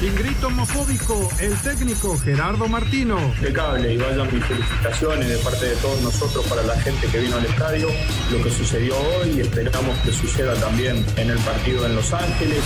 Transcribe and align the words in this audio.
Sin 0.00 0.14
grito 0.14 0.46
homofóbico, 0.46 1.28
el 1.40 1.54
técnico 1.58 2.18
Gerardo 2.18 2.66
Martino. 2.68 3.18
Impecable 3.36 3.92
y 3.92 3.98
vayan 3.98 4.32
mis 4.32 4.42
felicitaciones 4.46 5.28
de 5.28 5.36
parte 5.36 5.66
de 5.66 5.76
todos 5.76 6.00
nosotros 6.00 6.46
para 6.46 6.62
la 6.62 6.74
gente 6.80 7.06
que 7.08 7.18
vino 7.18 7.36
al 7.36 7.44
estadio, 7.44 7.88
lo 8.32 8.42
que 8.42 8.50
sucedió 8.50 8.94
hoy 8.96 9.40
esperamos 9.40 9.98
que 9.98 10.10
suceda 10.10 10.54
también 10.54 11.04
en 11.16 11.28
el 11.28 11.38
partido 11.40 11.84
en 11.84 11.96
Los 11.96 12.14
Ángeles. 12.14 12.64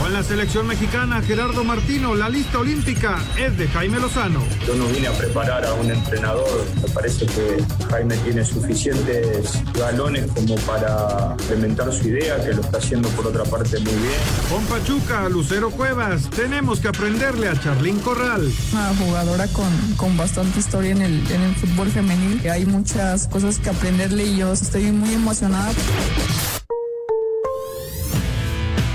Con 0.00 0.12
la 0.12 0.22
selección 0.22 0.68
mexicana, 0.68 1.20
Gerardo 1.22 1.64
Martino, 1.64 2.14
la 2.14 2.28
lista 2.28 2.60
olímpica 2.60 3.18
es 3.36 3.58
de 3.58 3.66
Jaime 3.66 3.98
Lozano. 3.98 4.44
Yo 4.64 4.76
no 4.76 4.86
vine 4.86 5.08
a 5.08 5.12
preparar 5.12 5.64
a 5.64 5.74
un 5.74 5.90
entrenador, 5.90 6.64
me 6.80 6.88
parece 6.90 7.26
que 7.26 7.64
Jaime 7.90 8.16
tiene 8.18 8.44
suficientes 8.44 9.60
galones 9.74 10.30
como 10.30 10.54
para 10.58 11.34
implementar 11.40 11.92
su 11.92 12.06
idea, 12.06 12.40
que 12.44 12.52
lo 12.52 12.60
está 12.60 12.78
haciendo 12.78 13.08
por 13.08 13.26
otra 13.26 13.42
parte 13.42 13.76
muy 13.80 13.92
bien. 13.92 14.20
Con 14.48 14.64
Pachuca, 14.66 15.28
Lucero 15.28 15.70
Cuevas, 15.70 16.30
tenemos 16.30 16.75
que 16.80 16.88
aprenderle 16.88 17.48
a 17.48 17.60
Charlín 17.60 18.00
Corral. 18.00 18.52
Una 18.72 18.94
jugadora 18.94 19.46
con, 19.48 19.70
con 19.96 20.16
bastante 20.16 20.58
historia 20.58 20.92
en 20.92 21.02
el, 21.02 21.30
en 21.30 21.42
el 21.42 21.54
fútbol 21.54 21.88
femenil. 21.90 22.48
Hay 22.50 22.66
muchas 22.66 23.28
cosas 23.28 23.58
que 23.58 23.70
aprenderle 23.70 24.24
y 24.24 24.38
yo 24.38 24.52
estoy 24.52 24.90
muy 24.92 25.14
emocionada. 25.14 25.72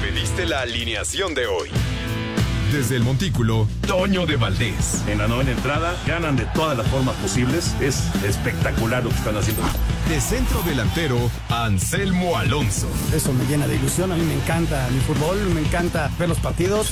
Pediste 0.02 0.46
la 0.46 0.62
alineación 0.62 1.34
de 1.34 1.48
hoy. 1.48 1.70
Desde 2.72 2.96
el 2.96 3.04
Montículo, 3.04 3.68
Toño 3.86 4.26
de 4.26 4.38
Valdés. 4.38 5.02
En 5.08 5.18
la 5.18 5.28
novena 5.28 5.52
entrada 5.52 5.94
ganan 6.08 6.38
de 6.38 6.46
todas 6.54 6.78
las 6.78 6.88
formas 6.88 7.16
posibles. 7.18 7.76
Es 7.82 8.04
espectacular 8.24 9.04
lo 9.04 9.10
que 9.10 9.18
están 9.18 9.36
haciendo. 9.36 9.64
De 10.08 10.22
centro 10.22 10.62
delantero, 10.64 11.18
Anselmo 11.50 12.38
Alonso. 12.38 12.88
Eso 13.14 13.34
me 13.34 13.46
llena 13.46 13.68
de 13.68 13.76
ilusión. 13.76 14.12
A 14.12 14.16
mí 14.16 14.24
me 14.24 14.36
encanta 14.36 14.88
mi 14.92 15.00
fútbol, 15.02 15.38
me 15.54 15.62
encanta 15.62 16.10
ver 16.18 16.30
los 16.30 16.40
partidos. 16.40 16.92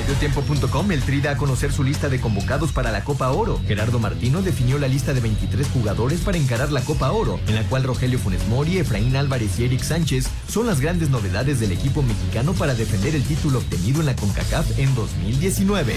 Mediotiempo.com, 0.00 0.92
el 0.92 1.02
Tri 1.02 1.20
da 1.20 1.32
a 1.32 1.36
conocer 1.36 1.72
su 1.72 1.84
lista 1.84 2.08
de 2.08 2.20
convocados 2.20 2.72
para 2.72 2.90
la 2.90 3.04
Copa 3.04 3.30
Oro. 3.32 3.60
Gerardo 3.66 3.98
Martino 3.98 4.40
definió 4.40 4.78
la 4.78 4.88
lista 4.88 5.12
de 5.12 5.20
23 5.20 5.68
jugadores 5.68 6.20
para 6.20 6.38
encarar 6.38 6.72
la 6.72 6.80
Copa 6.80 7.12
Oro, 7.12 7.38
en 7.46 7.54
la 7.54 7.64
cual 7.64 7.82
Rogelio 7.82 8.18
Funes 8.18 8.48
Mori, 8.48 8.78
Efraín 8.78 9.14
Álvarez 9.14 9.58
y 9.58 9.64
Eric 9.64 9.82
Sánchez 9.82 10.26
son 10.48 10.66
las 10.66 10.80
grandes 10.80 11.10
novedades 11.10 11.60
del 11.60 11.72
equipo 11.72 12.00
mexicano 12.00 12.54
para 12.54 12.74
defender 12.74 13.14
el 13.14 13.22
título 13.24 13.58
obtenido 13.58 14.00
en 14.00 14.06
la 14.06 14.16
CONCACAF 14.16 14.78
en 14.78 14.94
2019. 14.94 15.94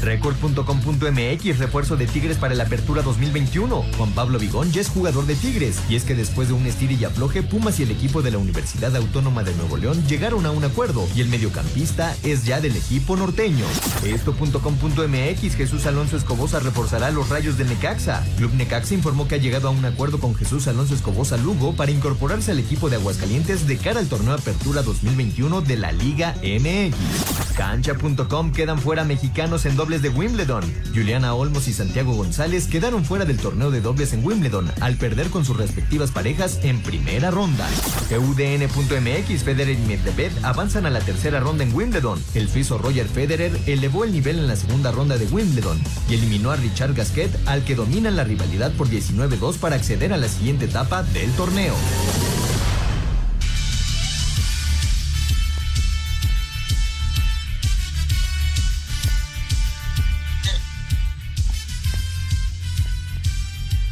Record.com.mx, 0.00 1.58
refuerzo 1.58 1.96
de 1.96 2.06
Tigres 2.06 2.38
para 2.38 2.54
la 2.54 2.64
apertura 2.64 3.02
2021. 3.02 3.84
Juan 3.98 4.12
Pablo 4.12 4.38
Vigón 4.38 4.72
ya 4.72 4.80
es 4.80 4.88
jugador 4.88 5.26
de 5.26 5.34
Tigres, 5.34 5.78
y 5.90 5.96
es 5.96 6.04
que 6.04 6.14
después 6.14 6.48
de 6.48 6.54
un 6.54 6.66
estire 6.66 6.94
y 6.94 7.04
afloje, 7.04 7.42
Pumas 7.42 7.78
y 7.80 7.82
el 7.82 7.90
equipo 7.90 8.22
de 8.22 8.30
la 8.30 8.38
Universidad 8.38 8.96
Autónoma 8.96 9.42
de 9.42 9.54
Nuevo 9.56 9.76
León 9.76 10.02
llegaron 10.08 10.46
a 10.46 10.50
un 10.50 10.64
acuerdo, 10.64 11.06
y 11.14 11.20
el 11.20 11.28
mediocampista 11.28 12.16
es 12.22 12.44
ya 12.46 12.62
del 12.62 12.76
equipo 12.76 13.14
Esto.com.mx, 13.42 15.56
Jesús 15.56 15.86
Alonso 15.86 16.16
Escobosa 16.16 16.60
reforzará 16.60 17.10
los 17.10 17.28
rayos 17.28 17.58
de 17.58 17.64
Necaxa. 17.64 18.24
Club 18.36 18.54
Necaxa 18.54 18.94
informó 18.94 19.26
que 19.26 19.34
ha 19.34 19.38
llegado 19.38 19.66
a 19.66 19.72
un 19.72 19.84
acuerdo 19.84 20.20
con 20.20 20.36
Jesús 20.36 20.68
Alonso 20.68 20.94
Escobosa 20.94 21.36
Lugo 21.38 21.74
para 21.74 21.90
incorporarse 21.90 22.52
al 22.52 22.60
equipo 22.60 22.88
de 22.88 22.96
Aguascalientes 22.96 23.66
de 23.66 23.78
cara 23.78 23.98
al 23.98 24.06
torneo 24.06 24.34
Apertura 24.34 24.82
2021 24.82 25.60
de 25.60 25.76
la 25.76 25.90
Liga 25.90 26.36
MX. 26.40 27.56
Cancha.com 27.56 28.52
quedan 28.52 28.78
fuera 28.78 29.02
mexicanos 29.02 29.66
en 29.66 29.74
dobles 29.74 30.02
de 30.02 30.10
Wimbledon. 30.10 30.62
Juliana 30.94 31.34
Olmos 31.34 31.66
y 31.66 31.72
Santiago 31.72 32.14
González 32.14 32.68
quedaron 32.68 33.04
fuera 33.04 33.24
del 33.24 33.38
torneo 33.38 33.72
de 33.72 33.80
dobles 33.80 34.12
en 34.12 34.24
Wimbledon 34.24 34.70
al 34.80 34.96
perder 34.98 35.30
con 35.30 35.44
sus 35.44 35.56
respectivas 35.56 36.12
parejas 36.12 36.60
en 36.62 36.80
primera 36.80 37.32
ronda. 37.32 37.68
UDN.mx, 38.08 39.42
Federer 39.42 39.76
y 39.76 39.82
Medvedev 39.82 40.30
avanzan 40.44 40.86
a 40.86 40.90
la 40.90 41.00
tercera 41.00 41.40
ronda 41.40 41.64
en 41.64 41.74
Wimbledon. 41.74 42.22
El 42.34 42.48
suizo 42.48 42.78
Roger 42.78 43.08
Federer 43.08 43.31
elevó 43.40 44.04
el 44.04 44.12
nivel 44.12 44.38
en 44.38 44.46
la 44.46 44.56
segunda 44.56 44.92
ronda 44.92 45.16
de 45.16 45.26
Wimbledon 45.26 45.80
y 46.08 46.14
eliminó 46.14 46.50
a 46.50 46.56
Richard 46.56 46.94
Gasquet 46.94 47.30
al 47.46 47.64
que 47.64 47.74
dominan 47.74 48.16
la 48.16 48.24
rivalidad 48.24 48.72
por 48.72 48.88
19-2 48.88 49.58
para 49.58 49.76
acceder 49.76 50.12
a 50.12 50.16
la 50.18 50.28
siguiente 50.28 50.66
etapa 50.66 51.02
del 51.02 51.30
torneo. 51.32 51.74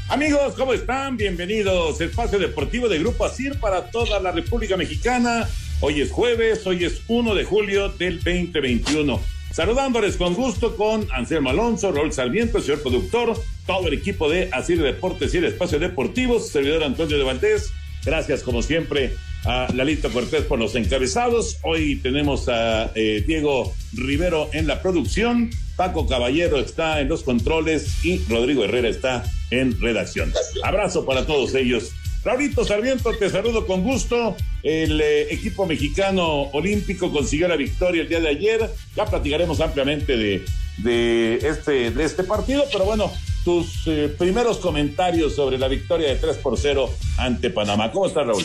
Amigos, 0.09 0.55
¿cómo 0.57 0.75
están? 0.75 1.17
Bienvenidos. 1.17 2.01
Espacio 2.01 2.39
Deportivo 2.39 2.89
de 2.89 2.99
Grupo 2.99 3.25
ASIR 3.25 3.61
para 3.61 3.91
toda 3.91 4.19
la 4.19 4.33
República 4.33 4.77
Mexicana. 4.77 5.49
Hoy 5.83 6.03
es 6.03 6.11
jueves, 6.11 6.67
hoy 6.67 6.85
es 6.85 7.01
1 7.09 7.35
de 7.35 7.45
julio 7.45 7.89
del 7.89 8.17
2021. 8.17 9.19
Saludándoles 9.51 10.19
con 10.19 10.35
gusto 10.35 10.77
con 10.77 11.09
Anselmo 11.11 11.49
Alonso, 11.49 11.91
Raúl 11.91 12.13
Sarmiento, 12.13 12.61
señor 12.61 12.83
productor, 12.83 13.35
todo 13.67 13.89
el 13.89 13.95
equipo 13.95 14.29
de 14.29 14.51
Asir 14.53 14.83
Deportes 14.83 15.33
y 15.33 15.39
el 15.39 15.47
Espacio 15.47 15.79
Deportivo, 15.79 16.39
servidor 16.39 16.85
Antonio 16.85 17.17
de 17.17 17.25
Valdés. 17.25 17.73
Gracias, 18.05 18.43
como 18.43 18.61
siempre, 18.61 19.15
a 19.47 19.69
Lalito 19.73 20.11
Cortés 20.11 20.43
por 20.43 20.59
los 20.59 20.75
encabezados. 20.75 21.57
Hoy 21.63 21.97
tenemos 21.97 22.51
a 22.51 22.93
eh, 22.95 23.25
Diego 23.27 23.73
Rivero 23.95 24.51
en 24.53 24.67
la 24.67 24.83
producción, 24.83 25.49
Paco 25.77 26.07
Caballero 26.07 26.61
está 26.61 27.01
en 27.01 27.09
los 27.09 27.23
controles 27.23 28.05
y 28.05 28.19
Rodrigo 28.29 28.65
Herrera 28.65 28.91
está 28.91 29.25
en 29.51 29.81
redacción. 29.81 30.31
Abrazo 30.63 31.07
para 31.07 31.25
todos 31.25 31.55
ellos. 31.55 31.93
Raulito 32.23 32.67
Sarmiento, 32.67 33.13
te 33.17 33.31
saludo 33.31 33.67
con 33.67 33.83
gusto. 33.83 34.37
El 34.63 35.01
eh, 35.01 35.33
equipo 35.33 35.65
mexicano 35.65 36.51
olímpico 36.53 37.11
consiguió 37.11 37.49
la 37.49 37.57
victoria 37.57 38.03
el 38.03 38.09
día 38.09 38.21
de 38.21 38.29
ayer. 38.29 38.71
Ya 38.95 39.07
platicaremos 39.07 39.61
ampliamente 39.61 40.17
de, 40.19 41.37
este, 41.37 41.87
este 42.03 42.25
partido, 42.25 42.65
pero 42.71 42.85
bueno, 42.85 43.11
tus 43.43 43.87
eh, 43.87 44.15
primeros 44.19 44.59
comentarios 44.59 45.35
sobre 45.35 45.57
la 45.57 45.69
victoria 45.69 46.09
de 46.09 46.17
3 46.17 46.37
por 46.39 46.59
0 46.59 46.91
ante 47.17 47.49
Panamá. 47.49 47.91
¿Cómo 47.91 48.07
estás, 48.07 48.27
Raúl? 48.27 48.45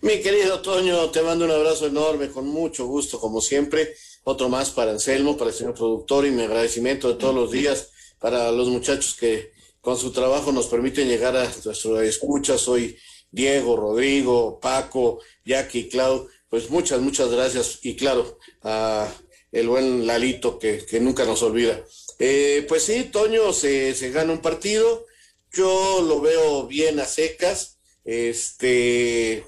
Mi 0.00 0.20
querido 0.20 0.60
Toño, 0.60 1.10
te 1.10 1.22
mando 1.22 1.44
un 1.44 1.52
abrazo 1.52 1.86
enorme, 1.86 2.28
con 2.28 2.48
mucho 2.48 2.86
gusto, 2.86 3.20
como 3.20 3.40
siempre. 3.40 3.94
Otro 4.24 4.48
más 4.48 4.70
para 4.70 4.90
Anselmo, 4.90 5.36
para 5.36 5.50
el 5.50 5.56
señor 5.56 5.74
productor 5.74 6.26
y 6.26 6.32
mi 6.32 6.42
agradecimiento 6.42 7.08
de 7.08 7.14
todos 7.14 7.34
los 7.34 7.52
días 7.52 7.90
para 8.18 8.50
los 8.50 8.68
muchachos 8.68 9.14
que 9.14 9.52
con 9.86 9.96
su 9.96 10.10
trabajo 10.10 10.50
nos 10.50 10.66
permiten 10.66 11.06
llegar 11.06 11.36
a 11.36 11.48
nuestro 11.64 12.00
escucha. 12.00 12.58
Soy 12.58 12.98
Diego, 13.30 13.76
Rodrigo, 13.76 14.58
Paco, 14.58 15.20
Jackie, 15.44 15.88
Clau. 15.88 16.26
Pues 16.48 16.70
muchas, 16.70 17.00
muchas 17.00 17.30
gracias. 17.30 17.78
Y 17.82 17.94
claro, 17.94 18.36
a 18.62 19.08
el 19.52 19.68
buen 19.68 20.04
Lalito 20.04 20.58
que, 20.58 20.84
que 20.84 20.98
nunca 20.98 21.24
nos 21.24 21.40
olvida. 21.44 21.84
Eh, 22.18 22.64
pues 22.66 22.82
sí, 22.82 23.04
Toño 23.12 23.52
se, 23.52 23.94
se 23.94 24.10
gana 24.10 24.32
un 24.32 24.40
partido. 24.40 25.06
Yo 25.52 26.02
lo 26.02 26.20
veo 26.20 26.66
bien 26.66 26.98
a 26.98 27.04
secas. 27.04 27.78
Este, 28.04 29.46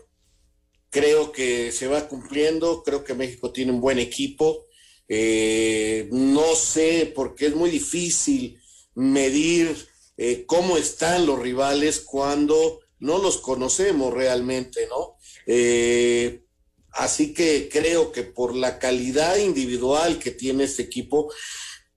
creo 0.88 1.32
que 1.32 1.72
se 1.72 1.88
va 1.88 2.06
cumpliendo. 2.06 2.84
Creo 2.84 3.02
que 3.02 3.14
México 3.14 3.50
tiene 3.50 3.72
un 3.72 3.80
buen 3.80 3.98
equipo. 3.98 4.66
Eh, 5.08 6.08
no 6.12 6.54
sé, 6.54 7.12
porque 7.12 7.46
es 7.46 7.56
muy 7.56 7.70
difícil 7.70 8.62
medir 8.94 9.88
eh, 10.18 10.44
cómo 10.46 10.76
están 10.76 11.26
los 11.26 11.38
rivales 11.38 12.00
cuando 12.00 12.80
no 12.98 13.18
los 13.18 13.38
conocemos 13.38 14.12
realmente, 14.12 14.88
¿no? 14.88 15.16
Eh, 15.46 16.42
así 16.90 17.32
que 17.32 17.68
creo 17.72 18.10
que 18.10 18.24
por 18.24 18.56
la 18.56 18.80
calidad 18.80 19.36
individual 19.36 20.18
que 20.18 20.32
tiene 20.32 20.64
este 20.64 20.82
equipo, 20.82 21.32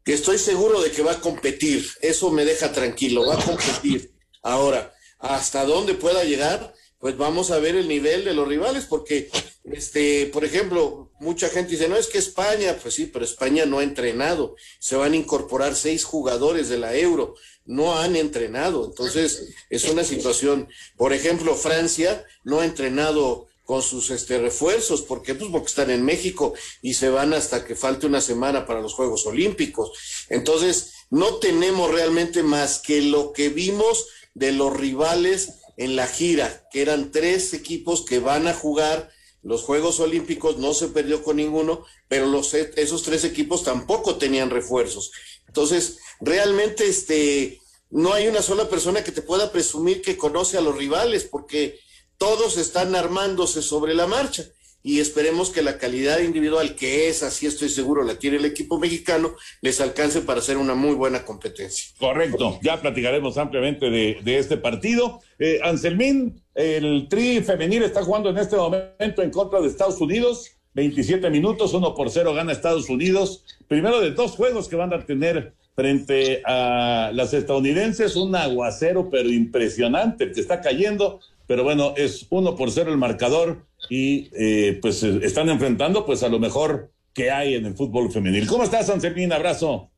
que 0.06 0.14
estoy 0.14 0.38
seguro 0.38 0.82
de 0.82 0.92
que 0.92 1.02
va 1.02 1.14
a 1.14 1.20
competir, 1.20 1.86
eso 2.02 2.30
me 2.32 2.46
deja 2.46 2.72
tranquilo, 2.72 3.26
va 3.28 3.34
a 3.36 3.44
competir. 3.44 4.14
Ahora, 4.44 4.94
hasta 5.18 5.66
dónde 5.66 5.96
pueda 5.96 6.24
llegar, 6.24 6.74
pues 7.02 7.18
vamos 7.18 7.50
a 7.50 7.58
ver 7.58 7.76
el 7.76 7.88
nivel 7.88 8.24
de 8.24 8.36
los 8.36 8.48
rivales, 8.48 8.86
porque, 8.86 9.32
este, 9.64 10.28
por 10.28 10.46
ejemplo, 10.46 11.12
mucha 11.20 11.50
gente 11.50 11.72
dice, 11.72 11.90
no 11.90 11.98
es 11.98 12.06
que 12.06 12.20
España, 12.20 12.78
pues 12.80 12.94
sí, 12.94 13.08
pero 13.08 13.26
España 13.26 13.66
no 13.66 13.80
ha 13.80 13.84
entrenado, 13.84 14.56
se 14.80 14.96
van 14.96 15.14
a 15.14 15.16
incorporar 15.16 15.76
seis 15.76 16.04
jugadores 16.04 16.70
de 16.70 16.78
la 16.78 16.96
Euro, 16.96 17.36
no 17.66 17.98
han 17.98 18.16
entrenado, 18.16 18.86
entonces 18.86 19.50
es 19.70 19.86
una 19.86 20.04
situación, 20.04 20.68
por 20.98 21.14
ejemplo, 21.14 21.56
Francia 21.56 22.26
no 22.44 22.60
ha 22.60 22.66
entrenado 22.66 23.48
con 23.72 23.82
sus 23.82 24.10
este, 24.10 24.38
refuerzos, 24.38 25.02
porque 25.02 25.34
pues 25.36 25.50
porque 25.50 25.68
están 25.68 25.92
en 25.92 26.04
México 26.04 26.54
y 26.82 26.96
se 26.96 27.10
van 27.10 27.34
hasta 27.34 27.64
que 27.64 27.76
falte 27.76 28.06
una 28.06 28.20
semana 28.20 28.66
para 28.66 28.82
los 28.82 28.94
Juegos 28.94 29.26
Olímpicos. 29.26 29.92
Entonces, 30.30 30.92
no 31.10 31.36
tenemos 31.36 31.90
realmente 31.90 32.44
más 32.44 32.80
que 32.80 33.02
lo 33.02 33.32
que 33.32 33.50
vimos 33.50 34.08
de 34.34 34.52
los 34.52 34.76
rivales 34.76 35.54
en 35.78 35.96
la 35.96 36.08
gira, 36.08 36.68
que 36.72 36.82
eran 36.82 37.12
tres 37.12 37.54
equipos 37.54 38.04
que 38.04 38.20
van 38.20 38.48
a 38.48 38.54
jugar 38.54 39.10
los 39.44 39.64
Juegos 39.64 40.00
Olímpicos, 40.00 40.58
no 40.58 40.74
se 40.74 40.90
perdió 40.90 41.24
con 41.24 41.38
ninguno, 41.38 41.86
pero 42.08 42.28
los, 42.28 42.54
esos 42.54 43.04
tres 43.04 43.24
equipos 43.24 43.64
tampoco 43.64 44.18
tenían 44.18 44.50
refuerzos. 44.50 45.12
Entonces, 45.52 46.00
realmente 46.22 46.88
este, 46.88 47.60
no 47.90 48.14
hay 48.14 48.30
una 48.30 48.42
sola 48.42 48.70
persona 48.70 49.04
que 49.04 49.12
te 49.12 49.22
pueda 49.22 49.52
presumir 49.52 50.02
que 50.02 50.16
conoce 50.16 50.58
a 50.58 50.62
los 50.62 50.78
rivales, 50.78 51.26
porque 51.26 51.78
todos 52.18 52.58
están 52.58 52.96
armándose 52.96 53.62
sobre 53.62 53.94
la 53.94 54.08
marcha 54.08 54.46
y 54.82 55.02
esperemos 55.02 55.50
que 55.50 55.62
la 55.62 55.78
calidad 55.78 56.20
individual, 56.20 56.76
que 56.76 57.10
es 57.10 57.22
así 57.22 57.46
estoy 57.46 57.68
seguro 57.68 58.04
la 58.04 58.18
tiene 58.18 58.38
el 58.38 58.46
equipo 58.46 58.80
mexicano, 58.80 59.36
les 59.62 59.82
alcance 59.82 60.22
para 60.22 60.40
hacer 60.40 60.56
una 60.56 60.74
muy 60.74 60.96
buena 60.96 61.26
competencia. 61.26 61.94
Correcto, 62.00 62.60
ya 62.64 62.82
platicaremos 62.82 63.38
ampliamente 63.38 63.90
de, 63.90 64.38
este 64.38 64.56
partido. 64.56 65.20
Eh, 65.38 65.60
Anselmín, 65.64 66.42
el 66.56 67.08
Tri 67.10 67.42
femenil 67.42 67.84
está 67.84 68.04
jugando 68.04 68.30
en 68.30 68.38
este 68.38 68.56
momento 68.56 69.22
en 69.22 69.32
contra 69.32 69.60
de 69.60 69.68
Estados 69.68 70.00
Unidos. 70.00 70.52
27 70.74 71.30
minutos, 71.30 71.74
uno 71.74 71.94
por 71.96 72.10
cero 72.10 72.34
gana 72.34 72.52
Estados 72.52 72.90
Unidos. 72.90 73.44
Primero 73.68 74.02
de 74.02 74.12
dos 74.12 74.32
juegos 74.32 74.68
que 74.68 74.76
van 74.76 74.94
a 74.94 75.06
tener 75.06 75.54
frente 75.76 76.42
a 76.46 77.12
las 77.14 77.34
estadounidenses, 77.34 78.16
un 78.16 78.36
aguacero 78.36 79.10
pero 79.10 79.30
impresionante 79.30 80.32
que 80.32 80.42
está 80.42 80.62
cayendo 80.62 81.20
pero 81.52 81.66
bueno, 81.66 81.94
es 81.98 82.28
uno 82.30 82.56
por 82.56 82.72
cero 82.72 82.92
el 82.92 82.98
marcador 82.98 83.66
y 83.90 84.30
eh, 84.32 84.80
pues 84.82 85.04
eh, 85.04 85.20
están 85.22 85.50
enfrentando 85.50 86.06
pues 86.06 86.24
a 86.24 86.30
lo 86.30 86.40
mejor 86.40 86.94
que 87.14 87.30
hay 87.30 87.56
en 87.56 87.66
el 87.66 87.76
fútbol 87.76 88.10
femenil. 88.10 88.48
¿Cómo 88.48 88.64
estás, 88.64 88.90
Anselmín? 88.90 89.34
Abrazo. 89.34 89.90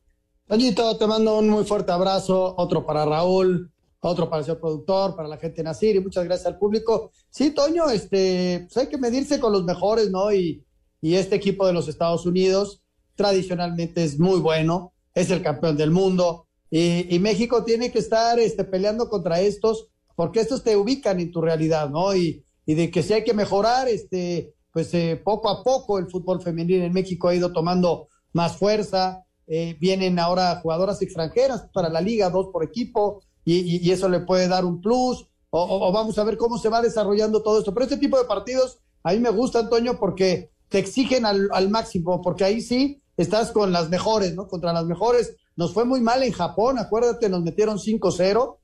Toñito, 0.48 0.98
te 0.98 1.06
mando 1.06 1.38
un 1.38 1.48
muy 1.48 1.62
fuerte 1.62 1.92
abrazo, 1.92 2.56
otro 2.58 2.84
para 2.84 3.04
Raúl, 3.04 3.70
otro 4.08 4.28
para 4.28 4.40
el 4.40 4.44
señor 4.44 4.60
productor, 4.60 5.16
para 5.16 5.28
la 5.28 5.36
gente 5.36 5.62
de 5.62 5.92
y 5.92 6.00
muchas 6.00 6.24
gracias 6.24 6.46
al 6.46 6.58
público. 6.58 7.10
Sí, 7.30 7.50
Toño, 7.50 7.88
este, 7.90 8.66
pues 8.66 8.76
hay 8.76 8.88
que 8.88 8.98
medirse 8.98 9.40
con 9.40 9.52
los 9.52 9.64
mejores, 9.64 10.10
¿no? 10.10 10.32
Y, 10.32 10.64
y 11.00 11.14
este 11.14 11.36
equipo 11.36 11.66
de 11.66 11.72
los 11.72 11.88
Estados 11.88 12.26
Unidos 12.26 12.82
tradicionalmente 13.14 14.02
es 14.02 14.18
muy 14.18 14.40
bueno, 14.40 14.92
es 15.14 15.30
el 15.30 15.42
campeón 15.42 15.76
del 15.76 15.90
mundo 15.90 16.46
y, 16.70 17.14
y 17.14 17.18
México 17.20 17.62
tiene 17.62 17.92
que 17.92 18.00
estar 18.00 18.38
este, 18.40 18.64
peleando 18.64 19.08
contra 19.08 19.40
estos 19.40 19.88
porque 20.16 20.40
estos 20.40 20.62
te 20.62 20.76
ubican 20.76 21.20
en 21.20 21.30
tu 21.30 21.40
realidad, 21.40 21.90
¿no? 21.90 22.14
Y, 22.14 22.44
y 22.66 22.74
de 22.74 22.90
que 22.90 23.02
si 23.02 23.12
hay 23.12 23.24
que 23.24 23.34
mejorar, 23.34 23.88
este, 23.88 24.54
pues 24.72 24.92
eh, 24.94 25.20
poco 25.22 25.48
a 25.48 25.62
poco 25.62 25.98
el 25.98 26.08
fútbol 26.08 26.42
femenil 26.42 26.82
en 26.82 26.92
México 26.92 27.28
ha 27.28 27.34
ido 27.34 27.52
tomando 27.52 28.08
más 28.32 28.56
fuerza, 28.56 29.24
eh, 29.46 29.76
vienen 29.78 30.18
ahora 30.18 30.60
jugadoras 30.62 31.02
extranjeras 31.02 31.66
para 31.72 31.88
la 31.88 32.00
liga, 32.00 32.30
dos 32.30 32.48
por 32.52 32.64
equipo, 32.64 33.22
y, 33.44 33.90
eso 33.90 34.08
le 34.08 34.20
puede 34.20 34.48
dar 34.48 34.64
un 34.64 34.80
plus, 34.80 35.26
o, 35.50 35.88
o, 35.88 35.92
vamos 35.92 36.18
a 36.18 36.24
ver 36.24 36.36
cómo 36.36 36.58
se 36.58 36.68
va 36.68 36.82
desarrollando 36.82 37.42
todo 37.42 37.58
esto. 37.58 37.72
Pero 37.72 37.84
este 37.84 37.98
tipo 37.98 38.18
de 38.18 38.24
partidos 38.24 38.78
a 39.02 39.12
mí 39.12 39.18
me 39.18 39.30
gusta, 39.30 39.60
Antonio, 39.60 39.98
porque 39.98 40.50
te 40.68 40.78
exigen 40.78 41.26
al, 41.26 41.48
al 41.52 41.68
máximo, 41.68 42.22
porque 42.22 42.44
ahí 42.44 42.60
sí 42.60 43.00
estás 43.16 43.52
con 43.52 43.72
las 43.72 43.90
mejores, 43.90 44.34
¿no? 44.34 44.48
Contra 44.48 44.72
las 44.72 44.86
mejores. 44.86 45.36
Nos 45.56 45.72
fue 45.72 45.84
muy 45.84 46.00
mal 46.00 46.22
en 46.22 46.32
Japón, 46.32 46.78
acuérdate, 46.78 47.28
nos 47.28 47.42
metieron 47.42 47.78
5-0 47.78 48.56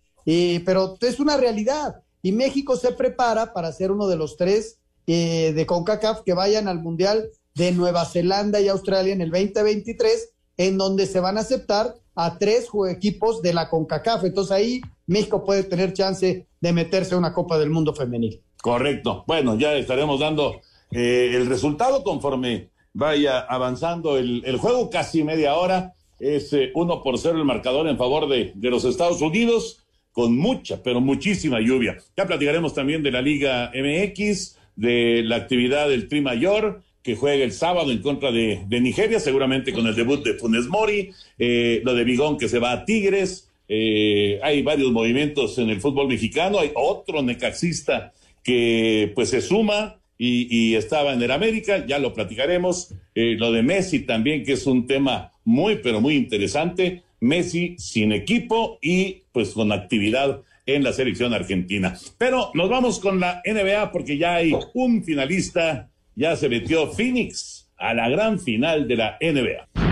pero 0.65 0.97
es 1.01 1.21
una 1.21 1.37
realidad. 1.37 2.03
Y 2.23 2.33
México 2.33 2.77
se 2.77 2.93
prepara 2.93 3.53
para 3.53 3.73
ser 3.73 3.91
uno 3.91 4.07
de 4.07 4.17
los 4.17 4.37
tres 4.37 4.79
eh, 5.07 5.53
de 5.55 5.67
CONCACAF 5.67 6.23
que 6.23 6.35
vayan 6.35 6.69
al 6.69 6.81
Mundial 6.81 7.31
de 7.55 7.73
Nueva 7.73 8.05
Zelanda 8.05 8.61
y 8.61 8.69
Australia 8.69 9.13
en 9.13 9.23
el 9.23 9.31
2023, 9.31 10.31
en 10.59 10.79
donde 10.79 11.07
se 11.07 11.21
van 11.21 11.39
a 11.39 11.41
aceptar 11.41 11.97
a 12.15 12.39
tres 12.39 12.69
equipos 12.91 13.43
de 13.43 13.55
la 13.55 13.69
CONCACAF. 13.69 14.25
Entonces 14.25 14.53
ahí 14.53 14.81
México 15.07 15.45
puede 15.45 15.65
tener 15.65 15.93
chance 15.93 16.47
de 16.61 16.73
meterse 16.73 17.15
a 17.15 17.19
una 17.19 17.33
Copa 17.33 17.59
del 17.59 17.71
Mundo 17.71 17.95
femenil. 17.95 18.41
Correcto. 18.61 19.25
Bueno, 19.27 19.57
ya 19.57 19.75
estaremos 19.75 20.21
dando 20.21 20.61
eh, 20.91 21.33
el 21.35 21.47
resultado 21.47 22.03
conforme 22.03 22.71
vaya 22.93 23.41
avanzando 23.41 24.19
el, 24.19 24.43
el, 24.45 24.59
juego, 24.59 24.91
casi 24.91 25.25
media 25.25 25.55
hora. 25.55 25.95
Es 26.19 26.53
eh, 26.53 26.71
uno 26.75 27.03
por 27.03 27.19
cero 27.19 27.39
el 27.39 27.45
marcador 27.45 27.89
en 27.89 27.97
favor 27.97 28.29
de, 28.29 28.53
de 28.55 28.71
los 28.71 28.85
Estados 28.85 29.23
Unidos 29.23 29.85
con 30.13 30.37
mucha, 30.37 30.83
pero 30.83 31.01
muchísima 31.01 31.61
lluvia. 31.61 31.97
Ya 32.17 32.27
platicaremos 32.27 32.75
también 32.75 33.03
de 33.03 33.13
la 33.13 33.23
Liga 33.23 33.73
MX, 33.75 34.59
de 34.77 35.23
la 35.25 35.37
actividad 35.37 35.89
del 35.89 36.09
Tri 36.09 36.21
Mayor, 36.21 36.83
que 37.03 37.17
juega 37.17 37.45
el 37.45 37.53
sábado 37.53 37.91
en 37.91 38.03
contra 38.03 38.31
de, 38.31 38.65
Nigeria, 38.69 39.21
seguramente 39.21 39.73
con 39.73 39.87
el 39.87 39.95
debut 39.95 40.25
de 40.25 40.35
Funes 40.35 40.67
Mori, 40.67 41.11
eh, 41.39 41.81
lo 41.85 41.95
de 41.95 42.05
Bigón 42.05 42.39
que 42.39 42.49
se 42.49 42.59
va 42.59 42.73
a 42.73 42.85
Tigres, 42.85 43.49
eh, 43.69 44.41
hay 44.43 44.63
varios 44.63 44.91
movimientos 44.93 45.57
en 45.59 45.71
el 45.71 45.81
fútbol 45.81 46.09
mexicano, 46.09 46.59
hay 46.59 46.73
otro 46.75 47.23
necaxista 47.23 48.13
que 48.43 49.13
pues 49.15 49.31
se 49.31 49.41
suma 49.41 49.97
y, 50.19 50.75
estaba 50.75 51.15
en 51.15 51.23
el 51.23 51.31
América, 51.31 51.87
ya 51.87 51.99
lo 51.99 52.13
platicaremos, 52.13 52.95
eh, 53.15 53.37
lo 53.39 53.53
de 53.53 53.63
Messi 53.63 54.01
también, 54.01 54.45
que 54.45 54.53
es 54.53 54.67
un 54.67 54.87
tema 54.87 55.33
muy, 55.45 55.77
pero 55.77 56.03
muy 56.03 56.15
interesante, 56.15 57.03
Messi 57.21 57.77
sin 57.79 58.13
equipo 58.13 58.79
y 58.83 59.23
pues 59.33 59.51
con 59.53 59.73
actividad 59.73 60.43
en 60.67 60.85
la 60.85 60.93
selección 60.93 61.33
argentina. 61.33 61.97
Pero 62.19 62.51
nos 62.55 62.69
vamos 62.69 62.99
con 62.99 63.19
la 63.19 63.41
NBA 63.47 63.93
porque 63.93 64.19
ya 64.19 64.35
hay 64.35 64.53
un 64.75 65.05
finalista, 65.05 65.89
ya 66.21 66.37
se 66.37 66.51
metió 66.51 66.87
Phoenix 66.93 67.67
a 67.79 67.95
la 67.95 68.11
gran 68.11 68.39
final 68.39 68.87
de 68.87 68.97
la 68.97 69.17
NBA 69.23 69.90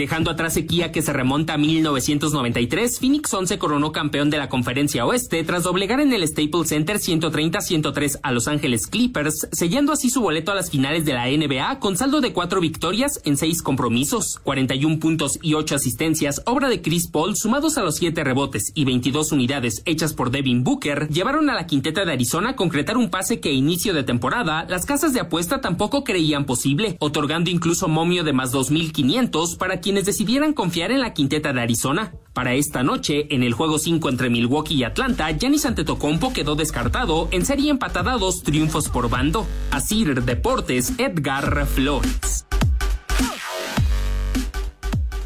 dejando 0.00 0.30
atrás 0.30 0.54
sequía 0.54 0.92
que 0.92 1.02
se 1.02 1.12
remonta 1.12 1.52
a 1.52 1.58
1993, 1.58 3.00
Phoenix 3.00 3.34
11 3.34 3.58
coronó 3.58 3.92
campeón 3.92 4.30
de 4.30 4.38
la 4.38 4.48
Conferencia 4.48 5.04
Oeste 5.04 5.44
tras 5.44 5.64
doblegar 5.64 6.00
en 6.00 6.14
el 6.14 6.26
Staples 6.26 6.70
Center 6.70 6.96
130-103 6.96 8.20
a 8.22 8.32
Los 8.32 8.48
Ángeles 8.48 8.86
Clippers, 8.86 9.48
sellando 9.52 9.92
así 9.92 10.08
su 10.08 10.22
boleto 10.22 10.52
a 10.52 10.54
las 10.54 10.70
finales 10.70 11.04
de 11.04 11.12
la 11.12 11.26
NBA 11.26 11.80
con 11.80 11.98
saldo 11.98 12.22
de 12.22 12.32
cuatro 12.32 12.62
victorias 12.62 13.20
en 13.26 13.36
seis 13.36 13.60
compromisos, 13.60 14.40
41 14.42 14.98
puntos 15.00 15.38
y 15.42 15.52
8 15.52 15.74
asistencias, 15.74 16.40
obra 16.46 16.70
de 16.70 16.80
Chris 16.80 17.06
Paul, 17.06 17.36
sumados 17.36 17.76
a 17.76 17.82
los 17.82 17.96
7 17.96 18.24
rebotes 18.24 18.72
y 18.74 18.86
22 18.86 19.32
unidades 19.32 19.82
hechas 19.84 20.14
por 20.14 20.30
Devin 20.30 20.64
Booker, 20.64 21.08
llevaron 21.10 21.50
a 21.50 21.54
la 21.54 21.66
quinteta 21.66 22.06
de 22.06 22.12
Arizona 22.12 22.50
a 22.50 22.56
concretar 22.56 22.96
un 22.96 23.10
pase 23.10 23.40
que 23.40 23.50
a 23.50 23.52
inicio 23.52 23.92
de 23.92 24.02
temporada 24.02 24.64
las 24.66 24.86
casas 24.86 25.12
de 25.12 25.20
apuesta 25.20 25.60
tampoco 25.60 26.04
creían 26.04 26.46
posible, 26.46 26.96
otorgando 27.00 27.50
incluso 27.50 27.86
momio 27.86 28.24
de 28.24 28.32
más 28.32 28.54
2.500 28.54 29.58
para 29.58 29.80
quien 29.82 29.89
quienes 29.90 30.06
decidieran 30.06 30.52
confiar 30.52 30.92
en 30.92 31.00
la 31.00 31.14
quinteta 31.14 31.52
de 31.52 31.62
Arizona. 31.62 32.12
Para 32.32 32.54
esta 32.54 32.84
noche, 32.84 33.26
en 33.34 33.42
el 33.42 33.54
juego 33.54 33.76
5 33.76 34.08
entre 34.08 34.30
Milwaukee 34.30 34.76
y 34.76 34.84
Atlanta, 34.84 35.28
Giannis 35.32 35.66
Antetokounmpo 35.66 36.32
quedó 36.32 36.54
descartado 36.54 37.28
en 37.32 37.44
serie 37.44 37.72
empatada 37.72 38.16
dos 38.16 38.44
triunfos 38.44 38.88
por 38.88 39.10
bando. 39.10 39.48
Asir 39.72 40.22
Deportes, 40.22 40.92
Edgar 40.98 41.66
Flores. 41.66 42.46